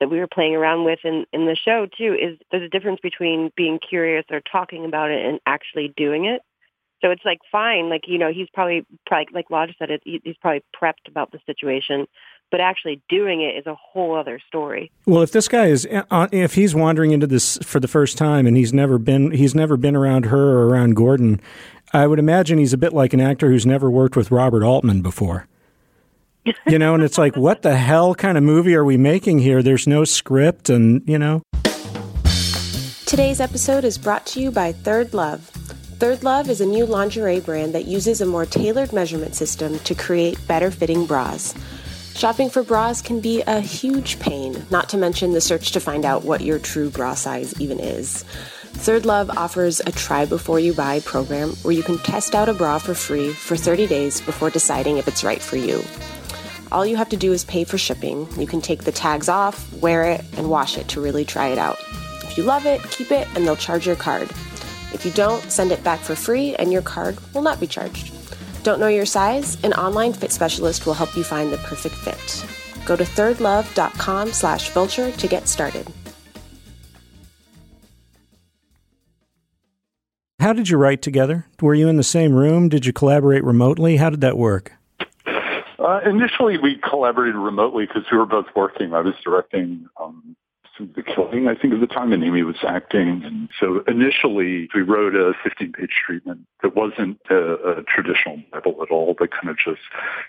that 0.00 0.08
we 0.08 0.18
were 0.18 0.26
playing 0.26 0.56
around 0.56 0.84
with 0.84 1.00
in 1.04 1.26
in 1.30 1.44
the 1.44 1.54
show 1.54 1.86
too 1.86 2.14
is 2.14 2.38
there's 2.50 2.62
a 2.62 2.70
difference 2.70 3.00
between 3.02 3.52
being 3.54 3.78
curious 3.78 4.24
or 4.30 4.40
talking 4.40 4.86
about 4.86 5.10
it 5.10 5.24
and 5.24 5.38
actually 5.44 5.92
doing 5.94 6.24
it. 6.24 6.40
So 7.02 7.10
it's 7.10 7.24
like 7.24 7.40
fine, 7.52 7.90
like 7.90 8.08
you 8.08 8.18
know, 8.18 8.32
he's 8.32 8.48
probably 8.52 8.86
probably 9.06 9.26
like 9.32 9.50
Lodge 9.50 9.74
said, 9.78 9.90
it, 9.90 10.02
he's 10.04 10.36
probably 10.40 10.64
prepped 10.74 11.06
about 11.06 11.32
the 11.32 11.38
situation, 11.44 12.06
but 12.50 12.60
actually 12.60 13.02
doing 13.08 13.40
it 13.40 13.56
is 13.56 13.66
a 13.66 13.74
whole 13.74 14.16
other 14.16 14.40
story. 14.48 14.90
Well, 15.06 15.22
if 15.22 15.32
this 15.32 15.48
guy 15.48 15.66
is 15.66 15.86
uh, 16.10 16.28
if 16.32 16.54
he's 16.54 16.74
wandering 16.74 17.12
into 17.12 17.26
this 17.26 17.58
for 17.62 17.80
the 17.80 17.88
first 17.88 18.18
time 18.18 18.46
and 18.46 18.56
he's 18.56 18.72
never 18.72 18.98
been 18.98 19.30
he's 19.30 19.54
never 19.54 19.76
been 19.76 19.96
around 19.96 20.26
her 20.26 20.50
or 20.50 20.68
around 20.68 20.96
Gordon, 20.96 21.40
I 21.92 22.06
would 22.06 22.18
imagine 22.18 22.58
he's 22.58 22.72
a 22.72 22.78
bit 22.78 22.92
like 22.92 23.12
an 23.12 23.20
actor 23.20 23.50
who's 23.50 23.66
never 23.66 23.90
worked 23.90 24.16
with 24.16 24.30
Robert 24.30 24.62
Altman 24.62 25.02
before. 25.02 25.46
you 26.66 26.78
know, 26.78 26.94
and 26.94 27.02
it's 27.02 27.18
like, 27.18 27.36
what 27.36 27.62
the 27.62 27.76
hell 27.76 28.14
kind 28.14 28.38
of 28.38 28.44
movie 28.44 28.74
are 28.74 28.84
we 28.84 28.96
making 28.96 29.40
here? 29.40 29.62
There's 29.62 29.86
no 29.86 30.04
script, 30.04 30.70
and 30.70 31.02
you 31.06 31.18
know. 31.18 31.42
Today's 33.06 33.40
episode 33.40 33.84
is 33.84 33.98
brought 33.98 34.24
to 34.26 34.40
you 34.40 34.50
by 34.50 34.72
Third 34.72 35.12
Love. 35.12 35.40
Third 35.98 36.22
Love 36.22 36.48
is 36.48 36.60
a 36.60 36.66
new 36.66 36.86
lingerie 36.86 37.40
brand 37.40 37.74
that 37.74 37.84
uses 37.84 38.20
a 38.20 38.26
more 38.26 38.46
tailored 38.46 38.92
measurement 38.92 39.34
system 39.34 39.78
to 39.80 39.94
create 39.94 40.38
better 40.46 40.70
fitting 40.70 41.04
bras. 41.04 41.54
Shopping 42.14 42.50
for 42.50 42.62
bras 42.62 43.00
can 43.00 43.20
be 43.20 43.42
a 43.42 43.60
huge 43.60 44.18
pain, 44.18 44.66
not 44.70 44.88
to 44.90 44.98
mention 44.98 45.32
the 45.32 45.40
search 45.40 45.72
to 45.72 45.80
find 45.80 46.04
out 46.04 46.24
what 46.24 46.42
your 46.42 46.58
true 46.58 46.90
bra 46.90 47.14
size 47.14 47.58
even 47.60 47.80
is. 47.80 48.24
Third 48.72 49.06
Love 49.06 49.30
offers 49.30 49.80
a 49.80 49.92
try 49.92 50.26
before 50.26 50.60
you 50.60 50.74
buy 50.74 51.00
program 51.00 51.50
where 51.62 51.74
you 51.74 51.82
can 51.82 51.98
test 51.98 52.34
out 52.34 52.48
a 52.48 52.54
bra 52.54 52.78
for 52.78 52.94
free 52.94 53.32
for 53.32 53.56
30 53.56 53.86
days 53.86 54.20
before 54.20 54.50
deciding 54.50 54.98
if 54.98 55.08
it's 55.08 55.24
right 55.24 55.40
for 55.40 55.56
you. 55.56 55.82
All 56.72 56.86
you 56.86 56.96
have 56.96 57.08
to 57.08 57.16
do 57.16 57.32
is 57.32 57.44
pay 57.44 57.64
for 57.64 57.78
shipping. 57.78 58.28
You 58.38 58.46
can 58.46 58.60
take 58.60 58.84
the 58.84 58.92
tags 58.92 59.28
off, 59.28 59.72
wear 59.74 60.04
it, 60.04 60.24
and 60.36 60.48
wash 60.48 60.78
it 60.78 60.88
to 60.88 61.00
really 61.00 61.24
try 61.24 61.48
it 61.48 61.58
out. 61.58 61.78
If 62.22 62.36
you 62.36 62.44
love 62.44 62.64
it, 62.66 62.82
keep 62.90 63.10
it, 63.10 63.26
and 63.34 63.46
they'll 63.46 63.56
charge 63.56 63.86
your 63.86 63.96
card. 63.96 64.30
If 64.92 65.04
you 65.04 65.10
don't, 65.12 65.42
send 65.50 65.72
it 65.72 65.82
back 65.82 66.00
for 66.00 66.14
free 66.14 66.54
and 66.56 66.72
your 66.72 66.82
card 66.82 67.18
will 67.34 67.42
not 67.42 67.60
be 67.60 67.66
charged. 67.66 68.12
Don't 68.62 68.80
know 68.80 68.88
your 68.88 69.06
size? 69.06 69.62
An 69.64 69.72
online 69.74 70.12
fit 70.12 70.32
specialist 70.32 70.86
will 70.86 70.94
help 70.94 71.16
you 71.16 71.24
find 71.24 71.52
the 71.52 71.58
perfect 71.58 71.94
fit. 71.94 72.46
Go 72.84 72.96
to 72.96 73.04
thirdlove.com 73.04 74.32
slash 74.32 74.70
vulture 74.70 75.10
to 75.12 75.28
get 75.28 75.48
started. 75.48 75.86
How 80.40 80.54
did 80.54 80.70
you 80.70 80.78
write 80.78 81.02
together? 81.02 81.46
Were 81.60 81.74
you 81.74 81.88
in 81.88 81.96
the 81.96 82.02
same 82.02 82.34
room? 82.34 82.70
Did 82.70 82.86
you 82.86 82.94
collaborate 82.94 83.44
remotely? 83.44 83.98
How 83.98 84.08
did 84.08 84.22
that 84.22 84.38
work? 84.38 84.72
Uh, 85.78 86.00
initially, 86.06 86.56
we 86.56 86.76
collaborated 86.76 87.34
remotely 87.34 87.86
because 87.86 88.04
we 88.10 88.16
were 88.16 88.26
both 88.26 88.46
working. 88.56 88.94
I 88.94 89.00
was 89.00 89.14
directing 89.22 89.86
um, 90.00 90.36
the 90.94 91.02
killing, 91.02 91.48
I 91.48 91.54
think, 91.54 91.74
at 91.74 91.80
the 91.80 91.86
time, 91.86 92.12
and 92.12 92.24
Amy 92.24 92.42
was 92.42 92.56
acting. 92.66 93.22
And 93.24 93.48
so 93.58 93.82
initially, 93.86 94.68
we 94.74 94.82
wrote 94.82 95.14
a 95.14 95.32
15-page 95.46 95.90
treatment 96.06 96.46
that 96.62 96.76
wasn't 96.76 97.18
a, 97.30 97.78
a, 97.78 97.82
traditional 97.82 98.42
Bible 98.52 98.82
at 98.82 98.90
all, 98.90 99.14
but 99.18 99.30
kind 99.30 99.48
of 99.48 99.56
just 99.56 99.80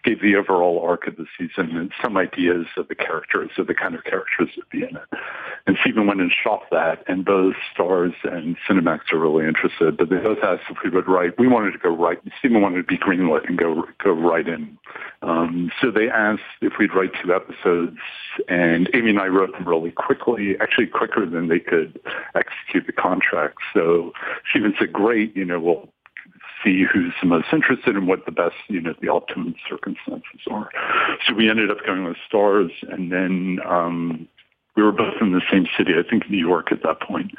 gave 0.04 0.22
the 0.22 0.36
overall 0.36 0.82
arc 0.82 1.08
of 1.08 1.18
the 1.18 1.26
season 1.38 1.76
and 1.78 1.92
some 2.02 2.18
ideas 2.18 2.66
of 2.78 2.88
the 2.88 2.96
characters, 2.96 3.52
of 3.58 3.68
the 3.68 3.74
kind 3.74 3.96
of 3.96 4.04
characters 4.04 4.50
that 4.56 4.70
be 4.70 4.80
in 4.84 4.96
it. 4.96 5.20
And 5.68 5.78
Steven 5.82 6.08
went 6.08 6.22
and 6.22 6.32
shot 6.32 6.64
that, 6.72 7.04
and 7.08 7.24
both 7.24 7.56
Starz 7.76 8.14
and 8.24 8.58
Cinemax 8.68 9.12
are 9.12 9.20
really 9.20 9.48
interested, 9.48 9.98
but 9.98 10.10
they 10.10 10.18
both 10.18 10.40
asked 10.44 10.64
if 10.70 10.78
we 10.84 10.90
would 10.90 11.08
write. 11.08 11.38
We 11.38 11.48
wanted 11.48 11.72
to 11.72 11.78
go 11.78 11.96
right. 11.96 12.20
Steven 12.40 12.62
wanted 12.62 12.78
to 12.78 12.84
be 12.84 12.98
greenlit 12.98 13.48
and 13.48 13.58
go 13.58 13.84
go 14.04 14.12
right 14.12 14.48
in. 14.48 14.78
Um, 15.22 15.72
so 15.80 15.92
they 15.92 16.10
asked 16.10 16.42
if 16.62 16.74
we'd 16.80 16.94
write 16.94 17.12
two 17.22 17.34
episodes, 17.34 17.98
and 18.48 18.90
Amy 18.94 19.12
and 19.12 19.20
I 19.20 19.28
wrote 19.28 19.52
them 19.52 19.68
really 19.68 19.92
quickly, 19.92 20.56
actually 20.60 20.88
quicker 20.88 21.26
than 21.26 21.48
they 21.48 21.60
could 21.60 22.00
execute 22.36 22.88
the 22.88 22.94
contract. 22.94 23.58
So 23.74 24.14
Steven 24.50 24.74
said, 24.80 24.92
great, 24.92 25.36
you 25.36 25.46
know, 25.46 25.60
we'll 25.60 25.90
see 26.64 26.84
who's 26.84 27.14
the 27.22 27.28
most 27.28 27.48
interested 27.52 27.96
in 27.96 28.06
what 28.06 28.26
the 28.26 28.32
best, 28.32 28.56
you 28.68 28.82
know, 28.82 28.94
the 29.02 29.10
optimum 29.10 29.56
circumstances 29.68 30.42
are. 30.50 30.70
So 31.28 31.34
we 31.34 31.50
ended 31.50 31.72
up 31.72 31.78
going 31.86 32.04
with 32.04 32.18
Starz, 32.32 32.72
and 32.92 33.12
then 33.12 33.60
um, 33.66 34.28
we 34.76 34.84
were 34.84 34.92
both 34.92 35.16
in 35.20 35.34
the 35.34 35.42
same 35.52 35.68
city, 35.78 35.94
I 35.98 36.10
think 36.10 36.30
New 36.30 36.38
York 36.38 36.72
at 36.72 36.82
that 36.84 37.02
point. 37.02 37.32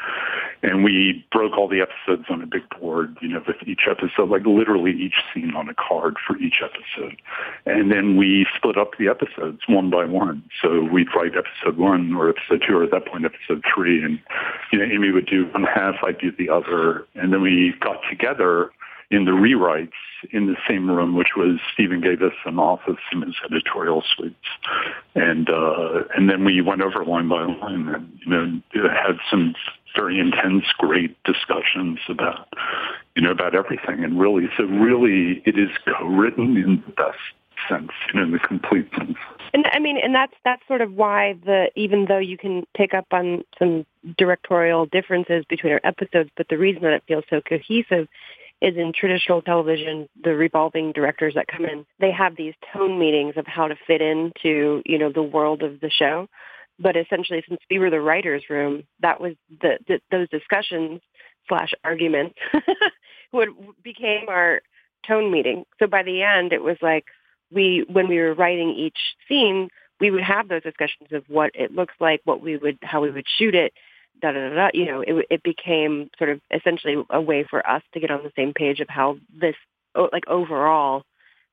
And 0.63 0.85
we 0.85 1.25
broke 1.33 1.57
all 1.57 1.67
the 1.67 1.81
episodes 1.81 2.27
on 2.29 2.43
a 2.43 2.47
big 2.47 2.63
board, 2.79 3.17
you 3.23 3.29
know, 3.29 3.43
with 3.47 3.57
each 3.67 3.89
episode, 3.91 4.29
like 4.29 4.45
literally 4.45 4.93
each 4.93 5.17
scene 5.33 5.55
on 5.55 5.69
a 5.69 5.75
card 5.75 6.17
for 6.27 6.37
each 6.37 6.63
episode. 6.63 7.17
And 7.65 7.91
then 7.91 8.17
we 8.17 8.47
split 8.57 8.77
up 8.77 8.93
the 8.99 9.09
episodes 9.09 9.61
one 9.67 9.89
by 9.89 10.05
one. 10.05 10.43
So 10.61 10.85
we'd 10.85 11.09
write 11.17 11.33
episode 11.35 11.79
one 11.79 12.15
or 12.15 12.29
episode 12.29 12.65
two 12.67 12.77
or 12.77 12.85
at 12.85 12.91
that 12.91 13.07
point 13.07 13.25
episode 13.25 13.65
three. 13.75 14.05
And, 14.05 14.21
you 14.71 14.79
know, 14.79 14.85
Amy 14.85 15.11
would 15.11 15.27
do 15.27 15.47
one 15.47 15.65
half, 15.65 15.97
I'd 16.05 16.19
do 16.19 16.33
the 16.33 16.51
other. 16.51 17.07
And 17.15 17.33
then 17.33 17.41
we 17.41 17.75
got 17.81 18.01
together 18.11 18.71
in 19.13 19.25
the 19.25 19.33
rewrites 19.33 19.93
in 20.31 20.47
the 20.47 20.57
same 20.69 20.91
room, 20.91 21.17
which 21.17 21.37
was 21.37 21.59
Steven 21.73 22.01
gave 22.01 22.23
us 22.23 22.33
an 22.45 22.59
office 22.59 23.01
in 23.13 23.23
his 23.23 23.35
editorial 23.45 24.03
suites, 24.15 24.37
and 25.15 25.49
uh, 25.51 26.05
and 26.17 26.31
then 26.31 26.45
we 26.45 26.61
went 26.61 26.83
over 26.83 27.05
line 27.05 27.29
by 27.29 27.45
line 27.45 27.89
and 27.89 28.13
you 28.25 28.31
know 28.83 28.89
had 28.89 29.19
some 29.31 29.55
very 29.95 30.19
intense, 30.19 30.65
great 30.79 31.17
discussions 31.25 31.99
about 32.09 32.49
you 33.17 33.23
know 33.23 33.31
about 33.31 33.55
everything, 33.55 34.05
and 34.05 34.19
really, 34.19 34.49
so 34.57 34.65
really, 34.65 35.43
it 35.45 35.59
is 35.59 35.71
co-written 35.85 36.57
in 36.57 36.83
the 36.87 36.93
best 36.93 37.19
sense, 37.69 37.91
you 38.13 38.19
know, 38.19 38.27
in 38.27 38.33
the 38.33 38.39
complete 38.39 38.89
sense. 38.97 39.17
And 39.55 39.67
I 39.73 39.79
mean, 39.79 39.99
and 40.03 40.15
that's 40.15 40.35
that's 40.45 40.67
sort 40.67 40.81
of 40.81 40.95
why 40.95 41.35
the 41.45 41.71
even 41.77 42.07
though 42.07 42.19
you 42.19 42.39
can 42.39 42.65
pick 42.75 42.95
up 42.95 43.07
on 43.13 43.43
some 43.59 43.85
directorial 44.17 44.87
differences 44.87 45.45
between 45.49 45.73
our 45.73 45.81
episodes, 45.85 46.31
but 46.37 46.49
the 46.49 46.59
reason 46.59 46.83
that 46.83 46.93
it 46.93 47.05
feels 47.07 47.25
so 47.29 47.41
cohesive 47.41 48.09
is 48.63 48.77
in 48.77 48.93
traditional 48.93 49.43
television, 49.43 50.09
the 50.23 50.35
revolving 50.35 50.93
directors 50.93 51.35
that 51.35 51.49
come 51.49 51.65
in, 51.65 51.85
they 51.99 52.13
have 52.13 52.37
these 52.37 52.55
tone 52.73 52.97
meetings 52.99 53.35
of 53.37 53.45
how 53.47 53.67
to 53.67 53.75
fit 53.87 54.01
into, 54.01 54.83
you 54.87 54.99
know, 54.99 55.11
the 55.11 55.23
world 55.23 55.63
of 55.65 55.81
the 55.81 55.91
show. 55.91 56.29
But 56.79 56.97
essentially, 56.97 57.43
since 57.49 57.61
we 57.69 57.81
were 57.81 57.91
the 57.91 58.01
writers' 58.01 58.45
room, 58.49 58.85
that 59.01 59.21
was 59.21 59.35
the, 59.61 59.79
the 59.89 60.01
those 60.13 60.29
discussions 60.29 61.01
slash 61.49 61.73
arguments 61.83 62.37
would 63.33 63.49
became 63.83 64.29
our 64.29 64.63
tone 65.07 65.33
meeting. 65.33 65.65
So 65.81 65.89
by 65.89 66.05
the 66.05 66.23
end, 66.23 66.53
it 66.53 66.63
was 66.63 66.77
like 66.81 67.07
we, 67.53 67.85
when 67.91 68.09
we 68.09 68.19
were 68.19 68.33
writing 68.33 68.71
each 68.71 68.99
scene, 69.29 69.69
we 70.01 70.13
would 70.13 70.23
have 70.23 70.49
those 70.49 70.63
discussions 70.63 71.11
of 71.11 71.25
what 71.27 71.51
it 71.55 71.73
looks 71.73 71.95
like, 72.01 72.21
what 72.25 72.41
we 72.41 72.57
would, 72.57 72.79
how 72.83 73.01
we 73.03 73.11
would 73.11 73.27
shoot 73.39 73.57
it, 73.57 73.73
da 74.23 74.33
da 74.33 74.49
da. 74.49 74.55
da 74.55 74.69
you 74.73 74.87
know, 74.87 75.03
it, 75.03 75.27
it 75.31 75.43
became 75.43 76.09
sort 76.19 76.31
of 76.31 76.41
essentially 76.51 76.97
a 77.11 77.21
way 77.21 77.45
for 77.49 77.69
us 77.69 77.83
to 77.93 78.01
get 78.01 78.11
on 78.11 78.23
the 78.23 78.33
same 78.37 78.53
page 78.55 78.81
of 78.81 78.89
how 78.89 79.17
this, 79.39 79.57
like 79.95 80.27
overall, 80.29 81.03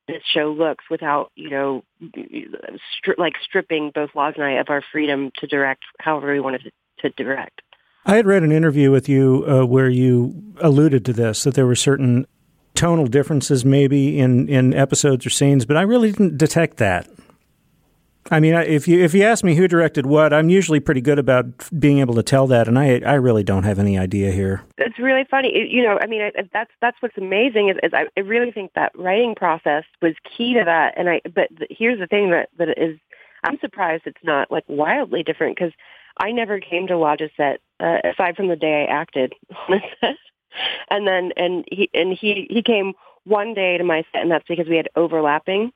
this 0.08 0.22
show 0.34 0.52
looks 0.52 0.86
without 0.90 1.32
you 1.36 1.50
know, 1.50 1.84
stri- 2.02 3.18
like 3.18 3.34
stripping 3.44 3.92
both 3.94 4.12
Lodge 4.16 4.36
and 4.36 4.46
I 4.46 4.52
of 4.54 4.70
our 4.70 4.84
freedom 4.92 5.32
to 5.40 5.48
direct 5.48 5.84
however 6.00 6.32
we 6.32 6.40
wanted 6.40 6.64
to, 6.64 7.10
to 7.10 7.24
direct. 7.24 7.62
I 8.06 8.16
had 8.16 8.26
read 8.26 8.44
an 8.44 8.52
interview 8.52 8.92
with 8.92 9.10
you 9.10 9.46
uh, 9.48 9.66
where 9.66 9.90
you 9.90 10.54
alluded 10.62 11.06
to 11.06 11.14
this 11.14 11.44
that 11.44 11.54
there 11.54 11.68
were 11.68 11.76
certain 11.76 12.26
tonal 12.74 13.08
differences 13.08 13.66
maybe 13.66 14.20
in 14.20 14.48
in 14.48 14.74
episodes 14.74 15.26
or 15.26 15.30
scenes, 15.30 15.66
but 15.66 15.78
I 15.78 15.82
really 15.82 16.12
didn't 16.12 16.38
detect 16.38 16.78
that. 16.78 17.10
I 18.32 18.40
mean, 18.40 18.54
if 18.54 18.88
you 18.88 19.04
if 19.04 19.14
you 19.14 19.24
ask 19.24 19.44
me 19.44 19.56
who 19.56 19.68
directed 19.68 20.06
what, 20.06 20.34
I'm 20.34 20.50
usually 20.50 20.80
pretty 20.80 21.02
good 21.02 21.18
about 21.18 21.46
being 21.80 22.00
able 22.00 22.14
to 22.16 22.24
tell 22.24 22.48
that, 22.48 22.68
and 22.68 22.78
I 22.78 23.00
I 23.00 23.16
really 23.16 23.44
don't 23.44 23.64
have 23.64 23.80
any 23.80 23.98
idea 23.98 24.32
here. 24.32 24.62
It's 24.78 25.00
really 25.00 25.26
funny, 25.30 25.50
it, 25.50 25.70
you 25.70 25.84
know. 25.84 25.98
I 26.02 26.06
mean, 26.06 26.22
it, 26.22 26.50
that's 26.54 26.72
that's 26.82 26.98
what's 27.02 27.18
amazing 27.18 27.70
is, 27.70 27.78
is 27.82 27.94
I, 27.94 28.06
I 28.16 28.22
really 28.22 28.52
think 28.52 28.74
that 28.74 28.92
writing 28.96 29.36
process 29.36 29.84
was 30.02 30.14
key 30.24 30.54
to 30.54 30.64
that. 30.64 30.94
And 30.98 31.10
I 31.10 31.22
but 31.34 31.50
here's 31.70 32.00
the 32.00 32.08
thing 32.08 32.30
that 32.32 32.50
that 32.58 32.70
is, 32.78 33.00
I'm 33.44 33.58
surprised 33.60 34.04
it's 34.06 34.24
not 34.24 34.52
like 34.52 34.66
wildly 34.68 35.24
different 35.24 35.58
because 35.58 35.74
I 36.18 36.32
never 36.32 36.60
came 36.60 36.88
to 36.88 36.98
Lodge's 36.98 37.32
set 37.36 37.62
uh, 37.80 37.98
aside 38.04 38.36
from 38.36 38.48
the 38.48 38.56
day 38.56 38.86
I 38.88 38.94
acted 38.94 39.34
on 39.70 39.82
set, 40.02 40.18
and 40.90 41.08
then 41.08 41.32
and 41.36 41.66
he 41.72 41.90
and 41.94 42.14
he 42.14 42.48
he 42.50 42.62
came 42.62 42.94
one 43.24 43.54
day 43.54 43.78
to 43.78 43.84
my 43.84 44.04
set, 44.12 44.22
and 44.22 44.32
that's 44.32 44.48
because 44.48 44.68
we 44.68 44.78
had 44.78 44.90
overlapping 44.96 45.72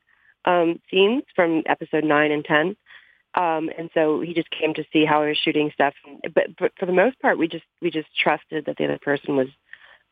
um, 0.45 0.79
scenes 0.89 1.23
from 1.35 1.63
episode 1.65 2.03
nine 2.03 2.31
and 2.31 2.45
ten. 2.45 2.75
Um, 3.35 3.69
and 3.75 3.89
so 3.93 4.21
he 4.21 4.33
just 4.33 4.49
came 4.51 4.75
to 4.75 4.85
see 4.93 5.05
how 5.05 5.23
I 5.23 5.29
was 5.29 5.37
shooting 5.37 5.71
stuff. 5.73 5.95
But, 6.35 6.55
but 6.57 6.71
for 6.77 6.85
the 6.85 6.91
most 6.91 7.19
part, 7.19 7.37
we 7.37 7.47
just 7.47 7.65
we 7.81 7.89
just 7.89 8.09
trusted 8.15 8.65
that 8.65 8.77
the 8.77 8.85
other 8.85 8.99
person 8.99 9.35
was 9.35 9.47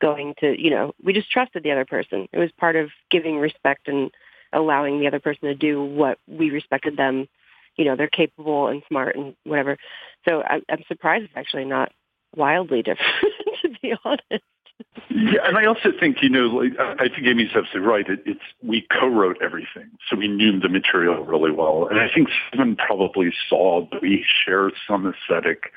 going 0.01 0.33
to, 0.39 0.59
you 0.59 0.71
know, 0.71 0.93
we 1.03 1.13
just 1.13 1.29
trusted 1.29 1.63
the 1.63 1.71
other 1.71 1.85
person. 1.85 2.27
It 2.33 2.39
was 2.39 2.51
part 2.57 2.75
of 2.75 2.89
giving 3.11 3.37
respect 3.37 3.87
and 3.87 4.09
allowing 4.51 4.99
the 4.99 5.07
other 5.07 5.19
person 5.19 5.43
to 5.43 5.55
do 5.55 5.83
what 5.83 6.17
we 6.27 6.49
respected 6.49 6.97
them. 6.97 7.27
You 7.77 7.85
know, 7.85 7.95
they're 7.95 8.09
capable 8.09 8.67
and 8.67 8.81
smart 8.87 9.15
and 9.15 9.35
whatever. 9.43 9.77
So 10.27 10.41
I, 10.41 10.61
I'm 10.69 10.83
surprised 10.87 11.25
it's 11.25 11.33
actually 11.35 11.65
not 11.65 11.91
wildly 12.35 12.81
different, 12.83 13.33
to 13.61 13.69
be 13.81 13.93
honest. 14.03 14.43
Yeah, 15.09 15.41
and 15.45 15.57
I 15.57 15.65
also 15.65 15.89
think 15.99 16.21
you 16.21 16.29
know, 16.29 16.47
like, 16.47 16.73
I 16.79 17.09
think 17.09 17.25
Amy's 17.27 17.49
absolutely 17.55 17.81
right. 17.81 18.07
It, 18.07 18.23
it's 18.25 18.41
we 18.63 18.87
co-wrote 18.99 19.37
everything, 19.41 19.89
so 20.09 20.15
we 20.15 20.27
knew 20.27 20.59
the 20.59 20.69
material 20.69 21.23
really 21.25 21.51
well, 21.51 21.87
and 21.89 21.99
I 21.99 22.07
think 22.13 22.29
Steven 22.47 22.75
probably 22.75 23.33
saw 23.49 23.87
that 23.91 24.01
we 24.01 24.25
share 24.45 24.71
some 24.87 25.13
aesthetic 25.13 25.71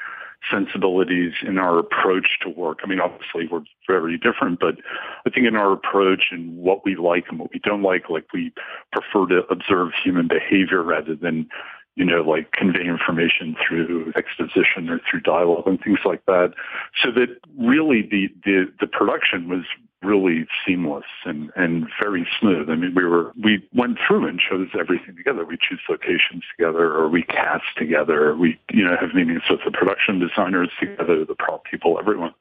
sensibilities 0.50 1.32
in 1.46 1.58
our 1.58 1.78
approach 1.78 2.38
to 2.42 2.48
work. 2.48 2.80
I 2.82 2.86
mean, 2.86 3.00
obviously 3.00 3.48
we're 3.50 3.64
very 3.86 4.18
different, 4.18 4.60
but 4.60 4.76
I 5.26 5.30
think 5.30 5.46
in 5.46 5.56
our 5.56 5.72
approach 5.72 6.24
and 6.30 6.56
what 6.56 6.84
we 6.84 6.96
like 6.96 7.24
and 7.28 7.38
what 7.38 7.52
we 7.52 7.60
don't 7.60 7.82
like, 7.82 8.10
like 8.10 8.26
we 8.32 8.52
prefer 8.92 9.26
to 9.28 9.46
observe 9.50 9.92
human 10.02 10.28
behavior 10.28 10.82
rather 10.82 11.14
than 11.14 11.48
you 11.96 12.04
know, 12.04 12.22
like 12.22 12.50
convey 12.52 12.84
information 12.84 13.54
through 13.66 14.12
exposition 14.16 14.88
or 14.88 15.00
through 15.08 15.20
dialogue 15.20 15.66
and 15.66 15.80
things 15.80 16.00
like 16.04 16.24
that. 16.26 16.54
So 17.02 17.10
that 17.12 17.28
really 17.56 18.02
the, 18.02 18.28
the, 18.44 18.72
the 18.80 18.86
production 18.86 19.48
was 19.48 19.64
really 20.04 20.46
seamless 20.66 21.04
and, 21.24 21.50
and 21.56 21.86
very 22.02 22.26
smooth. 22.40 22.68
I 22.68 22.76
mean, 22.76 22.94
we 22.94 23.04
were, 23.04 23.32
we 23.42 23.66
went 23.74 23.98
through 24.06 24.28
and 24.28 24.38
chose 24.38 24.68
everything 24.78 25.16
together. 25.16 25.44
We 25.44 25.56
choose 25.56 25.80
locations 25.88 26.44
together 26.56 26.92
or 26.92 27.08
we 27.08 27.22
cast 27.22 27.64
together. 27.76 28.36
We, 28.36 28.58
you 28.70 28.84
know, 28.84 28.96
have 29.00 29.14
meetings 29.14 29.42
with 29.48 29.60
the 29.64 29.70
production 29.70 30.18
designers 30.18 30.70
together, 30.78 31.24
the 31.24 31.34
prop 31.34 31.64
people, 31.64 31.98
everyone. 31.98 32.34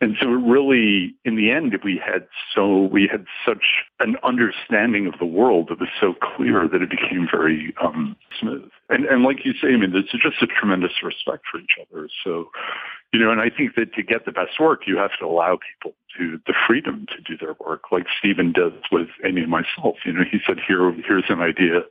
And 0.00 0.16
so 0.20 0.28
really, 0.28 1.14
in 1.24 1.36
the 1.36 1.50
end, 1.50 1.74
we 1.82 2.00
had 2.04 2.28
so, 2.54 2.82
we 2.84 3.08
had 3.10 3.26
such 3.44 3.84
an 3.98 4.16
understanding 4.22 5.06
of 5.06 5.18
the 5.18 5.26
world 5.26 5.68
that 5.70 5.80
was 5.80 5.88
so 6.00 6.14
clear 6.14 6.68
that 6.68 6.82
it 6.82 6.90
became 6.90 7.26
very 7.30 7.74
um, 7.82 8.16
smooth. 8.40 8.70
And, 8.88 9.06
and 9.06 9.24
like 9.24 9.44
you 9.44 9.52
say, 9.54 9.68
I 9.68 9.76
mean, 9.76 9.92
there's 9.92 10.04
just 10.10 10.40
a 10.40 10.46
tremendous 10.46 11.02
respect 11.02 11.44
for 11.50 11.58
each 11.58 11.76
other. 11.80 12.08
So, 12.22 12.50
you 13.12 13.18
know, 13.18 13.32
and 13.32 13.40
I 13.40 13.50
think 13.50 13.74
that 13.74 13.92
to 13.94 14.02
get 14.02 14.24
the 14.24 14.32
best 14.32 14.60
work, 14.60 14.82
you 14.86 14.96
have 14.98 15.10
to 15.18 15.26
allow 15.26 15.58
people 15.58 15.94
to 16.16 16.40
the 16.46 16.54
freedom 16.66 17.06
to 17.08 17.22
do 17.22 17.36
their 17.36 17.54
work, 17.64 17.92
like 17.92 18.06
Steven 18.18 18.52
does 18.52 18.72
with 18.90 19.08
Amy 19.24 19.42
and 19.42 19.50
myself. 19.50 19.96
You 20.04 20.12
know, 20.12 20.24
he 20.30 20.38
said, 20.46 20.58
"Here, 20.66 20.92
here's 21.06 21.28
an 21.28 21.40
idea 21.40 21.82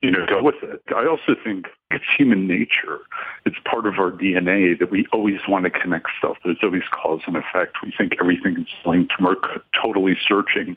you 0.00 0.12
know, 0.12 0.24
go 0.26 0.40
with 0.42 0.62
it. 0.62 0.80
I 0.94 1.06
also 1.06 1.34
think 1.42 1.66
it's 1.90 2.04
human 2.16 2.46
nature. 2.46 3.00
It's 3.44 3.56
part 3.68 3.84
of 3.84 3.98
our 3.98 4.12
DNA 4.12 4.78
that 4.78 4.92
we 4.92 5.06
always 5.12 5.40
want 5.48 5.64
to 5.64 5.70
connect 5.70 6.06
stuff. 6.18 6.36
There's 6.44 6.58
always 6.62 6.84
cause 6.92 7.20
and 7.26 7.36
effect. 7.36 7.78
We 7.82 7.92
think 7.96 8.12
everything 8.20 8.58
is 8.58 8.68
linked 8.86 9.14
we're 9.20 9.34
totally 9.74 10.16
searching 10.26 10.76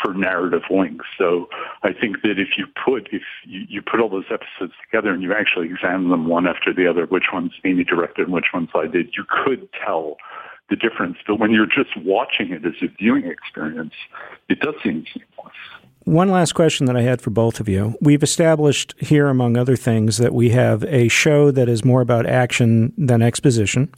for 0.00 0.14
narrative 0.14 0.62
links. 0.70 1.06
So 1.18 1.48
I 1.82 1.92
think 1.92 2.22
that 2.22 2.38
if 2.38 2.56
you 2.56 2.66
put, 2.84 3.08
if 3.10 3.22
you, 3.44 3.66
you 3.68 3.82
put 3.82 3.98
all 3.98 4.08
those 4.08 4.30
episodes 4.30 4.74
together 4.84 5.12
and 5.12 5.22
you 5.22 5.34
actually 5.34 5.68
examine 5.68 6.10
them 6.10 6.28
one 6.28 6.46
after 6.46 6.72
the 6.72 6.86
other, 6.88 7.06
which 7.06 7.32
ones 7.32 7.52
Amy 7.64 7.82
directed 7.82 8.26
and 8.26 8.32
which 8.32 8.52
ones 8.54 8.68
I 8.72 8.86
did, 8.86 9.14
you 9.16 9.24
could 9.28 9.68
tell 9.84 10.16
the 10.70 10.76
difference. 10.76 11.18
But 11.26 11.38
when 11.38 11.50
you're 11.50 11.66
just 11.66 11.96
watching 11.98 12.52
it 12.52 12.64
as 12.64 12.74
a 12.82 12.86
viewing 12.98 13.26
experience, 13.26 13.92
it 14.48 14.60
does 14.60 14.74
seem 14.82 15.04
seamless. 15.12 15.54
One 16.04 16.30
last 16.30 16.52
question 16.54 16.86
that 16.86 16.96
I 16.96 17.02
had 17.02 17.20
for 17.20 17.30
both 17.30 17.60
of 17.60 17.68
you. 17.68 17.96
We've 18.00 18.22
established 18.22 18.94
here, 18.98 19.28
among 19.28 19.56
other 19.56 19.76
things, 19.76 20.16
that 20.16 20.32
we 20.32 20.50
have 20.50 20.82
a 20.84 21.08
show 21.08 21.50
that 21.50 21.68
is 21.68 21.84
more 21.84 22.00
about 22.00 22.24
action 22.24 22.94
than 22.96 23.20
exposition. 23.20 23.92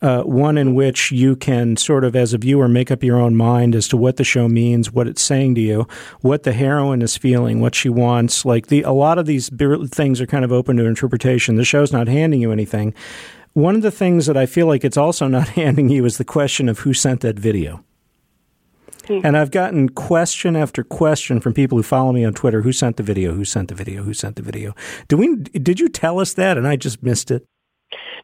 Uh, 0.00 0.22
one 0.22 0.58
in 0.58 0.74
which 0.74 1.12
you 1.12 1.36
can 1.36 1.76
sort 1.76 2.04
of, 2.04 2.16
as 2.16 2.32
a 2.34 2.38
viewer, 2.38 2.68
make 2.68 2.90
up 2.90 3.04
your 3.04 3.20
own 3.20 3.36
mind 3.36 3.74
as 3.74 3.86
to 3.86 3.96
what 3.96 4.16
the 4.16 4.24
show 4.24 4.48
means, 4.48 4.92
what 4.92 5.06
it's 5.06 5.22
saying 5.22 5.54
to 5.54 5.60
you, 5.60 5.86
what 6.22 6.42
the 6.42 6.52
heroine 6.52 7.02
is 7.02 7.16
feeling, 7.16 7.60
what 7.60 7.74
she 7.74 7.88
wants. 7.88 8.44
Like 8.44 8.66
the, 8.66 8.82
a 8.82 8.92
lot 8.92 9.18
of 9.18 9.26
these 9.26 9.48
things 9.90 10.20
are 10.20 10.26
kind 10.26 10.44
of 10.44 10.50
open 10.50 10.76
to 10.78 10.86
interpretation. 10.86 11.54
The 11.54 11.64
show's 11.64 11.92
not 11.92 12.08
handing 12.08 12.40
you 12.40 12.50
anything. 12.50 12.94
One 13.54 13.76
of 13.76 13.82
the 13.82 13.90
things 13.90 14.26
that 14.26 14.36
I 14.36 14.46
feel 14.46 14.66
like 14.66 14.84
it's 14.84 14.96
also 14.96 15.28
not 15.28 15.48
handing 15.60 15.88
you 15.88 16.04
is 16.04 16.18
the 16.18 16.24
question 16.24 16.68
of 16.68 16.80
who 16.80 16.94
sent 16.94 17.20
that 17.20 17.38
video. 17.38 17.84
Hmm. 19.06 19.20
And 19.24 19.36
I've 19.36 19.50
gotten 19.50 19.88
question 19.88 20.56
after 20.56 20.84
question 20.84 21.40
from 21.40 21.54
people 21.54 21.76
who 21.76 21.82
follow 21.82 22.12
me 22.12 22.24
on 22.24 22.34
Twitter. 22.34 22.62
Who 22.62 22.72
sent 22.72 22.96
the 22.96 23.02
video? 23.02 23.34
Who 23.34 23.44
sent 23.44 23.68
the 23.68 23.74
video? 23.74 24.02
Who 24.02 24.14
sent 24.14 24.36
the 24.36 24.42
video? 24.42 24.74
Did 25.08 25.16
we? 25.16 25.36
Did 25.36 25.80
you 25.80 25.88
tell 25.88 26.20
us 26.20 26.34
that, 26.34 26.56
and 26.56 26.68
I 26.68 26.76
just 26.76 27.02
missed 27.02 27.30
it? 27.30 27.44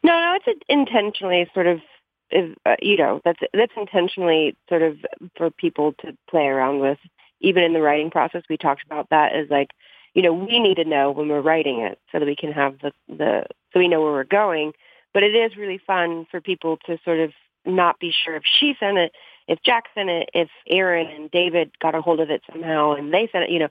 No, 0.03 0.13
no, 0.13 0.37
it's 0.45 0.61
intentionally 0.69 1.49
sort 1.53 1.67
of, 1.67 1.79
uh, 2.65 2.75
you 2.81 2.95
know, 2.95 3.19
that's 3.25 3.39
that's 3.53 3.73
intentionally 3.75 4.55
sort 4.69 4.81
of 4.81 4.97
for 5.35 5.51
people 5.51 5.93
to 5.99 6.15
play 6.29 6.45
around 6.45 6.79
with. 6.79 6.97
Even 7.41 7.63
in 7.63 7.73
the 7.73 7.81
writing 7.81 8.09
process, 8.09 8.43
we 8.49 8.57
talked 8.57 8.83
about 8.85 9.09
that 9.11 9.33
as 9.33 9.49
like, 9.49 9.69
you 10.13 10.21
know, 10.21 10.33
we 10.33 10.59
need 10.59 10.75
to 10.75 10.85
know 10.85 11.11
when 11.11 11.27
we're 11.27 11.41
writing 11.41 11.81
it 11.81 11.99
so 12.11 12.19
that 12.19 12.25
we 12.25 12.35
can 12.35 12.53
have 12.53 12.79
the 12.79 12.91
the 13.09 13.43
so 13.73 13.79
we 13.79 13.89
know 13.89 14.01
where 14.01 14.13
we're 14.13 14.23
going. 14.23 14.71
But 15.13 15.23
it 15.23 15.35
is 15.35 15.57
really 15.57 15.79
fun 15.85 16.27
for 16.29 16.41
people 16.41 16.77
to 16.85 16.97
sort 17.03 17.19
of 17.19 17.31
not 17.65 17.99
be 17.99 18.13
sure 18.23 18.35
if 18.35 18.43
she 18.45 18.75
sent 18.79 18.97
it 18.97 19.11
if 19.49 19.61
Jack 19.63 19.85
sent 19.95 20.09
it, 20.09 20.29
if 20.33 20.47
Aaron 20.67 21.07
and 21.07 21.29
David 21.31 21.71
got 21.79 21.95
a 21.95 22.01
hold 22.01 22.19
of 22.19 22.29
it 22.29 22.43
somehow 22.49 22.93
and 22.93 23.11
they 23.11 23.27
sent 23.31 23.45
it, 23.45 23.49
you 23.49 23.59
know, 23.59 23.69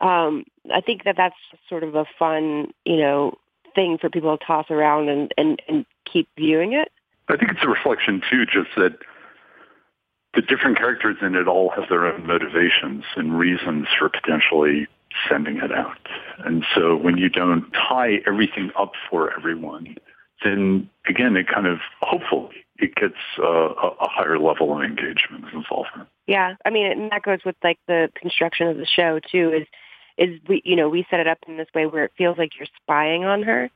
um, 0.00 0.44
I 0.72 0.80
think 0.80 1.02
that 1.04 1.16
that's 1.16 1.34
sort 1.68 1.82
of 1.82 1.96
a 1.96 2.04
fun, 2.18 2.70
you 2.84 2.98
know, 2.98 3.34
thing 3.74 3.98
for 3.98 4.08
people 4.08 4.38
to 4.38 4.44
toss 4.44 4.66
around 4.70 5.08
and, 5.08 5.34
and, 5.36 5.60
and 5.68 5.84
keep 6.10 6.28
viewing 6.36 6.72
it. 6.72 6.92
I 7.28 7.36
think 7.36 7.50
it's 7.50 7.64
a 7.64 7.68
reflection 7.68 8.22
too, 8.30 8.46
just 8.46 8.68
that 8.76 8.96
the 10.34 10.42
different 10.42 10.78
characters 10.78 11.16
in 11.20 11.34
it 11.34 11.48
all 11.48 11.70
have 11.70 11.88
their 11.88 12.06
own 12.06 12.24
motivations 12.24 13.02
and 13.16 13.36
reasons 13.36 13.88
for 13.98 14.08
potentially 14.08 14.86
sending 15.28 15.56
it 15.56 15.72
out. 15.72 16.06
And 16.44 16.64
so 16.76 16.96
when 16.96 17.18
you 17.18 17.28
don't 17.28 17.68
tie 17.72 18.20
everything 18.24 18.70
up 18.78 18.92
for 19.10 19.36
everyone, 19.36 19.96
then 20.44 20.88
again, 21.08 21.36
it 21.36 21.46
kind 21.48 21.66
of 21.66 21.78
hopefully 22.00 22.64
it 22.78 22.94
gets 22.94 23.14
uh, 23.38 23.44
a 23.44 24.08
higher 24.08 24.38
level 24.38 24.76
of 24.76 24.82
engagement 24.82 25.44
and 25.44 25.54
involvement. 25.54 26.08
Yeah, 26.26 26.54
I 26.64 26.70
mean, 26.70 26.90
and 26.90 27.10
that 27.10 27.22
goes 27.22 27.40
with 27.44 27.56
like 27.62 27.78
the 27.88 28.10
construction 28.14 28.68
of 28.68 28.76
the 28.76 28.86
show 28.86 29.20
too. 29.20 29.52
Is 29.52 29.66
is 30.16 30.40
we 30.48 30.62
you 30.64 30.76
know 30.76 30.88
we 30.88 31.06
set 31.10 31.20
it 31.20 31.26
up 31.26 31.38
in 31.46 31.56
this 31.56 31.68
way 31.74 31.86
where 31.86 32.04
it 32.04 32.12
feels 32.16 32.38
like 32.38 32.50
you're 32.58 32.68
spying 32.82 33.24
on 33.24 33.42
her. 33.42 33.70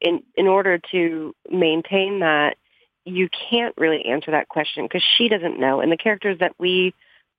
In 0.00 0.22
in 0.36 0.46
order 0.46 0.78
to 0.92 1.34
maintain 1.50 2.20
that, 2.20 2.56
you 3.04 3.28
can't 3.50 3.74
really 3.76 4.04
answer 4.04 4.30
that 4.30 4.48
question 4.48 4.84
because 4.84 5.02
she 5.16 5.28
doesn't 5.28 5.58
know, 5.58 5.80
and 5.80 5.90
the 5.90 5.96
characters 5.96 6.38
that 6.38 6.52
we 6.58 6.94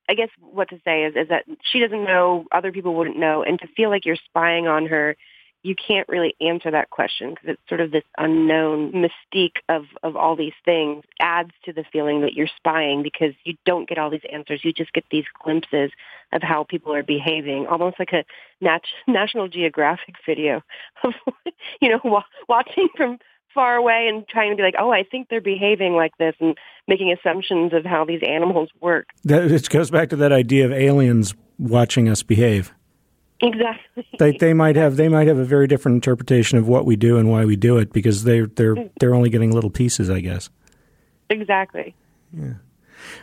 I 0.08 0.14
guess 0.14 0.28
what 0.40 0.68
to 0.70 0.80
say 0.84 1.04
is 1.04 1.14
is 1.16 1.28
that 1.28 1.44
she 1.62 1.78
doesn't 1.78 2.04
know, 2.04 2.44
other 2.50 2.72
people 2.72 2.94
wouldn't 2.94 3.16
know, 3.16 3.42
and 3.42 3.58
to 3.60 3.68
feel 3.68 3.90
like 3.90 4.04
you're 4.04 4.16
spying 4.16 4.66
on 4.66 4.86
her 4.86 5.16
you 5.62 5.74
can't 5.74 6.08
really 6.08 6.34
answer 6.40 6.70
that 6.70 6.90
question 6.90 7.30
because 7.30 7.50
it's 7.50 7.68
sort 7.68 7.80
of 7.80 7.90
this 7.90 8.04
unknown 8.16 8.92
mystique 8.92 9.56
of, 9.68 9.84
of 10.02 10.16
all 10.16 10.34
these 10.34 10.54
things 10.64 11.04
adds 11.20 11.50
to 11.64 11.72
the 11.72 11.84
feeling 11.92 12.22
that 12.22 12.32
you're 12.32 12.48
spying 12.56 13.02
because 13.02 13.34
you 13.44 13.54
don't 13.66 13.88
get 13.88 13.98
all 13.98 14.10
these 14.10 14.20
answers. 14.32 14.60
You 14.64 14.72
just 14.72 14.92
get 14.92 15.04
these 15.10 15.24
glimpses 15.42 15.90
of 16.32 16.42
how 16.42 16.64
people 16.64 16.94
are 16.94 17.02
behaving, 17.02 17.66
almost 17.66 17.98
like 17.98 18.12
a 18.12 18.24
nat- 18.60 18.80
National 19.06 19.48
Geographic 19.48 20.14
video 20.26 20.62
of, 21.04 21.12
you 21.80 21.90
know, 21.90 22.00
wa- 22.04 22.24
watching 22.48 22.88
from 22.96 23.18
far 23.52 23.76
away 23.76 24.06
and 24.08 24.26
trying 24.28 24.50
to 24.50 24.56
be 24.56 24.62
like, 24.62 24.76
oh, 24.78 24.92
I 24.92 25.02
think 25.02 25.28
they're 25.28 25.40
behaving 25.40 25.94
like 25.94 26.16
this 26.18 26.34
and 26.40 26.56
making 26.86 27.12
assumptions 27.12 27.72
of 27.74 27.84
how 27.84 28.04
these 28.04 28.20
animals 28.26 28.70
work. 28.80 29.08
That, 29.24 29.50
it 29.50 29.68
goes 29.68 29.90
back 29.90 30.10
to 30.10 30.16
that 30.16 30.32
idea 30.32 30.64
of 30.64 30.72
aliens 30.72 31.34
watching 31.58 32.08
us 32.08 32.22
behave. 32.22 32.72
Exactly. 33.42 34.06
They 34.18 34.32
they 34.32 34.52
might 34.52 34.76
have 34.76 34.96
they 34.96 35.08
might 35.08 35.26
have 35.26 35.38
a 35.38 35.44
very 35.44 35.66
different 35.66 35.96
interpretation 35.96 36.58
of 36.58 36.68
what 36.68 36.84
we 36.84 36.96
do 36.96 37.16
and 37.16 37.30
why 37.30 37.44
we 37.44 37.56
do 37.56 37.78
it 37.78 37.92
because 37.92 38.24
they 38.24 38.40
they're 38.40 38.76
they're 38.98 39.14
only 39.14 39.30
getting 39.30 39.50
little 39.50 39.70
pieces, 39.70 40.10
I 40.10 40.20
guess. 40.20 40.50
Exactly. 41.30 41.94
Yeah. 42.36 42.54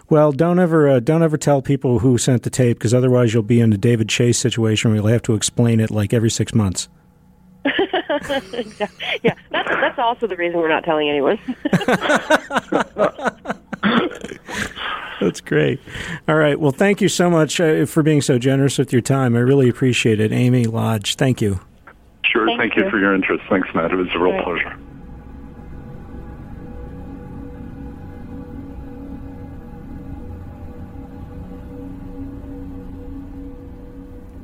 Well, 0.09 0.32
don't 0.32 0.59
ever 0.59 0.89
uh, 0.89 0.99
don't 0.99 1.22
ever 1.22 1.38
tell 1.38 1.61
people 1.61 1.99
who 1.99 2.18
sent 2.18 2.43
the 2.43 2.49
tape 2.49 2.80
because 2.80 2.93
otherwise 2.93 3.34
you'll 3.34 3.43
be 3.43 3.59
in 3.59 3.72
a 3.74 3.78
David 3.78 4.09
Chase 4.09 4.39
situation 4.39 4.89
where 4.89 4.97
you'll 4.97 5.07
have 5.07 5.22
to 5.24 5.36
explain 5.36 5.80
it 5.80 5.91
like 5.91 6.13
every 6.13 6.32
six 6.32 6.53
months. 6.53 6.89
yeah, 9.24 9.36
that's 9.51 9.70
that's 9.70 9.99
also 9.99 10.26
the 10.26 10.36
reason 10.36 10.59
we're 10.59 10.68
not 10.68 10.84
telling 10.84 11.09
anyone. 11.09 11.38
That's 15.20 15.41
great. 15.41 15.80
All 16.28 16.36
right. 16.36 16.59
Well, 16.59 16.72
thank 16.72 17.01
you 17.01 17.09
so 17.09 17.30
much 17.30 17.59
uh, 17.59 17.86
for 17.86 18.03
being 18.03 18.22
so 18.22 18.38
generous 18.38 18.78
with 18.78 18.93
your 18.93 19.01
time. 19.01 19.36
I 19.36 19.39
really 19.39 19.70
appreciate 19.70 20.20
it. 20.20 20.32
Amy 20.32 20.65
Lodge, 20.65 21.15
thank 21.15 21.41
you. 21.41 21.59
Sure. 22.24 22.45
Thank, 22.45 22.59
thank 22.59 22.76
you. 22.76 22.84
you. 22.86 22.89
for 22.89 22.99
your 22.99 23.13
interest. 23.13 23.43
Thanks, 23.49 23.68
Matt. 23.74 23.91
It 23.91 23.95
was 23.95 24.07
a 24.13 24.20
real 24.20 24.34
right. 24.34 24.43
pleasure. 24.43 24.78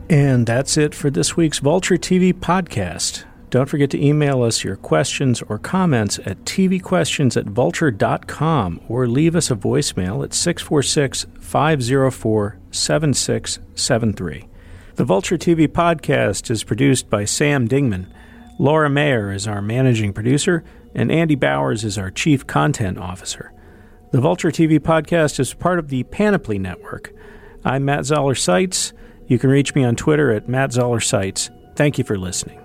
And 0.09 0.45
that's 0.45 0.77
it 0.77 0.93
for 0.93 1.09
this 1.09 1.35
week's 1.35 1.59
Vulture 1.59 1.95
TV 1.95 2.33
podcast. 2.33 3.25
Don't 3.53 3.69
forget 3.69 3.91
to 3.91 4.03
email 4.03 4.41
us 4.41 4.63
your 4.63 4.75
questions 4.75 5.43
or 5.43 5.59
comments 5.59 6.17
at 6.25 6.43
tvquestions 6.43 7.37
at 7.37 7.45
vulture.com 7.45 8.81
or 8.89 9.05
leave 9.05 9.35
us 9.35 9.51
a 9.51 9.55
voicemail 9.55 10.23
at 10.23 10.33
646 10.33 11.27
504 11.39 12.57
7673. 12.71 14.47
The 14.95 15.03
Vulture 15.03 15.37
TV 15.37 15.67
podcast 15.67 16.49
is 16.49 16.63
produced 16.63 17.11
by 17.11 17.25
Sam 17.25 17.67
Dingman. 17.67 18.07
Laura 18.57 18.89
Mayer 18.89 19.31
is 19.31 19.47
our 19.47 19.61
managing 19.61 20.13
producer, 20.13 20.63
and 20.95 21.11
Andy 21.11 21.35
Bowers 21.35 21.83
is 21.83 21.99
our 21.99 22.09
chief 22.09 22.47
content 22.47 22.97
officer. 22.97 23.53
The 24.09 24.19
Vulture 24.19 24.49
TV 24.49 24.79
podcast 24.79 25.39
is 25.39 25.53
part 25.53 25.77
of 25.77 25.89
the 25.89 26.01
Panoply 26.05 26.57
Network. 26.57 27.13
I'm 27.63 27.85
Matt 27.85 28.05
Zoller 28.05 28.33
Seitz. 28.33 28.93
You 29.27 29.37
can 29.37 29.51
reach 29.51 29.75
me 29.75 29.83
on 29.83 29.95
Twitter 29.95 30.31
at 30.31 30.49
Matt 30.49 30.71
Zoller 30.73 30.99
Seitz. 30.99 31.51
Thank 31.75 31.99
you 31.99 32.03
for 32.03 32.17
listening. 32.17 32.62